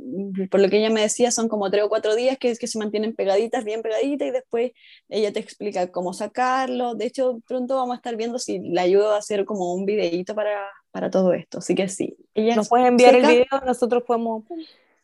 [0.50, 2.78] por lo que ella me decía, son como tres o cuatro días que, que se
[2.78, 4.72] mantienen pegaditas, bien pegaditas, y después
[5.08, 6.94] ella te explica cómo sacarlo.
[6.94, 10.34] De hecho, pronto vamos a estar viendo si le ayudo a hacer como un videíto
[10.34, 11.58] para, para todo esto.
[11.58, 12.16] Así que sí.
[12.34, 13.16] Ella Nos es puedes enviar seca.
[13.16, 14.44] el video, nosotros podemos.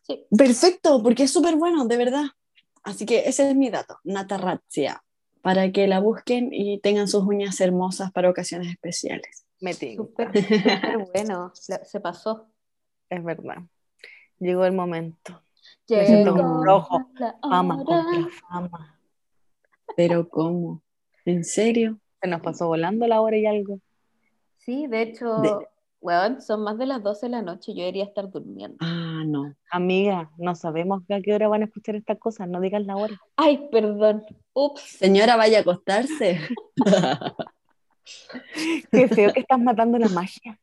[0.03, 0.27] sí.
[0.37, 2.25] Perfecto, porque es súper bueno, de verdad.
[2.83, 5.03] Así que ese es mi dato, Natarratia,
[5.47, 9.47] para que la busquen y tengan sus uñas hermosas para ocasiones especiales.
[9.61, 10.03] Me tinca.
[10.03, 11.53] Súper, súper bueno.
[11.69, 12.49] La- Se pasó.
[13.09, 13.59] Es verdad.
[14.41, 15.41] Llegó el momento.
[15.87, 17.11] Llegó Me siento como rojo.
[17.21, 18.99] la Fama contra fama.
[19.97, 20.83] Pero ¿cómo?
[21.25, 22.01] ¿En serio?
[22.21, 23.79] Se nos pasó volando la hora y algo.
[24.57, 25.69] Sí, de hecho, De-
[26.01, 27.73] weón, son más de las 12 de la noche.
[27.73, 28.79] Yo debería estar durmiendo.
[28.81, 29.55] Ah, no.
[29.71, 33.21] Amiga, no sabemos a qué hora van a escuchar estas cosas, no digas la hora.
[33.37, 34.25] Ay, perdón.
[34.53, 34.81] Ups.
[34.99, 36.41] Señora, vaya a acostarse.
[38.91, 40.59] Qué feo que estás matando la magia.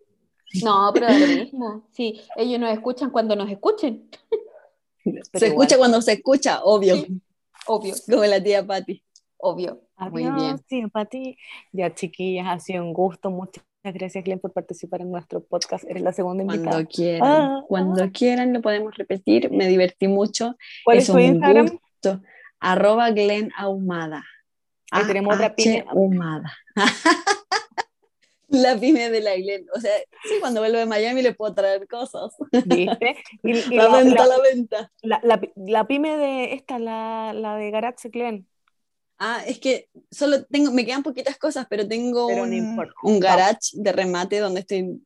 [0.64, 1.88] No, pero da lo mismo.
[1.92, 4.10] Sí, ellos nos escuchan cuando nos escuchen.
[5.04, 5.44] se igual.
[5.44, 6.96] escucha cuando se escucha, obvio.
[6.96, 7.22] Sí.
[7.66, 9.04] Obvio, Como la tía Patti.
[9.38, 9.82] obvio.
[10.12, 10.60] Muy bien.
[11.10, 11.38] ti.
[11.72, 13.30] Ya, chiquillas, ha sido un gusto.
[13.30, 15.84] Muchas gracias, Glenn, por participar en nuestro podcast.
[15.90, 16.72] Eres la segunda invitada.
[16.72, 17.22] Cuando quieran.
[17.24, 19.52] Ah, Cuando quieran lo podemos repetir.
[19.52, 20.56] Me divertí mucho.
[20.86, 21.68] ¿Cuál es es tu un Instagram?
[21.68, 22.22] gusto.
[22.60, 24.24] Arroba Glen Ahumada.
[24.92, 25.80] Ahí tenemos otra pyme.
[25.80, 26.54] A-H Ahumada.
[28.50, 29.66] La pyme de la Glen.
[29.76, 29.92] O sea,
[30.26, 32.36] sí, cuando vuelvo de Miami le puedo traer cosas.
[32.66, 33.16] ¿Viste?
[33.44, 34.92] Y, y La, la, venta, la- la venta.
[35.02, 38.48] la- la- pyme de esta, la, la de Garage Glen.
[39.20, 43.20] Ah, es que solo tengo, me quedan poquitas cosas, pero tengo Pero no un, un
[43.20, 45.02] garage de remate donde estoy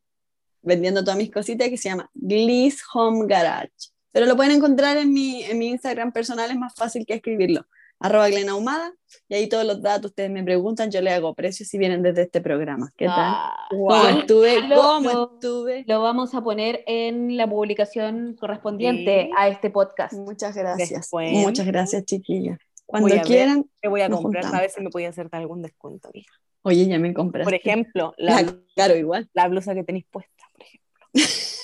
[0.61, 3.71] vendiendo todas mis cositas que se llama Gliss Home Garage.
[4.11, 7.65] Pero lo pueden encontrar en mi, en mi Instagram personal, es más fácil que escribirlo.
[7.99, 8.93] Arroba Glen Ahumada,
[9.27, 12.23] y ahí todos los datos ustedes me preguntan, yo les hago precios si vienen desde
[12.23, 12.91] este programa.
[12.95, 13.15] ¿Qué tal?
[13.17, 14.61] Ah, ¿Cómo estuve?
[14.67, 15.83] Lo- ¿Cómo lo- estuve?
[15.87, 19.31] Lo vamos a poner en la publicación correspondiente Sí.
[19.35, 20.13] a este podcast.
[20.13, 20.89] Muchas gracias.
[20.89, 21.31] Después.
[21.33, 22.59] Muchas gracias, chiquillas.
[22.87, 23.27] Cuando Voy a ver.
[23.27, 24.57] quieran, Te voy a comprar, juntamos.
[24.57, 26.09] a ver si me podía hacer algún descuento.
[26.13, 26.33] hija.
[26.63, 27.43] oye, ya me compraste.
[27.45, 29.29] Por ejemplo, la, La- claro, igual.
[29.33, 30.87] la blusa que tenéis puesta, por ejemplo.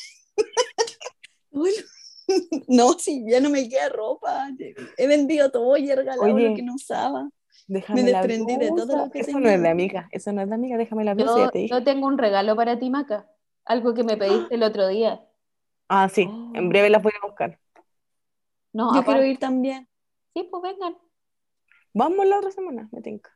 [1.51, 1.77] Bueno,
[2.67, 4.49] no, si ya no me queda ropa.
[4.97, 7.29] He vendido todo y he regalado Oye, lo que no usaba.
[7.67, 8.97] Déjame Me la desprendí de todo blusa.
[9.05, 9.41] lo que Eso tenía.
[9.41, 11.57] no es de amiga, eso no es de amiga, déjame la blusa, Yo, ya te
[11.59, 11.69] dije.
[11.73, 13.29] yo tengo un regalo para ti, Maca.
[13.65, 15.21] Algo que me pediste el otro día.
[15.89, 16.51] Ah, sí, Oh.
[16.55, 17.59] en breve las voy a buscar.
[18.71, 19.87] No, Yo aparte- quiero ir también.
[20.33, 20.97] Sí, pues vengan.
[21.93, 23.29] Vamos la otra semana, me tinca.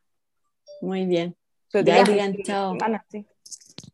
[0.81, 1.35] Muy bien.
[1.71, 2.73] Pero Ya, digan chao.
[2.73, 3.25] semana, sí.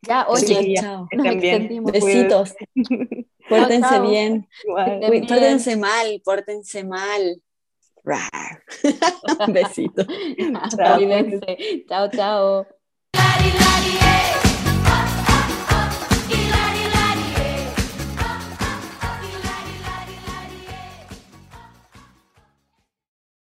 [0.01, 1.07] Ya, Sí, oye, chao.
[1.11, 1.55] nos Estén bien.
[1.55, 1.91] extendimos.
[1.91, 2.55] Besitos.
[3.49, 4.09] Pórtense chao.
[4.09, 4.47] bien.
[4.99, 5.27] Bien.
[5.27, 7.41] pórtense mal, pórtense mal.
[9.53, 10.07] Besitos.
[10.97, 11.85] Cuídense.
[11.87, 12.67] Chao, chao.
[13.13, 14.42] La,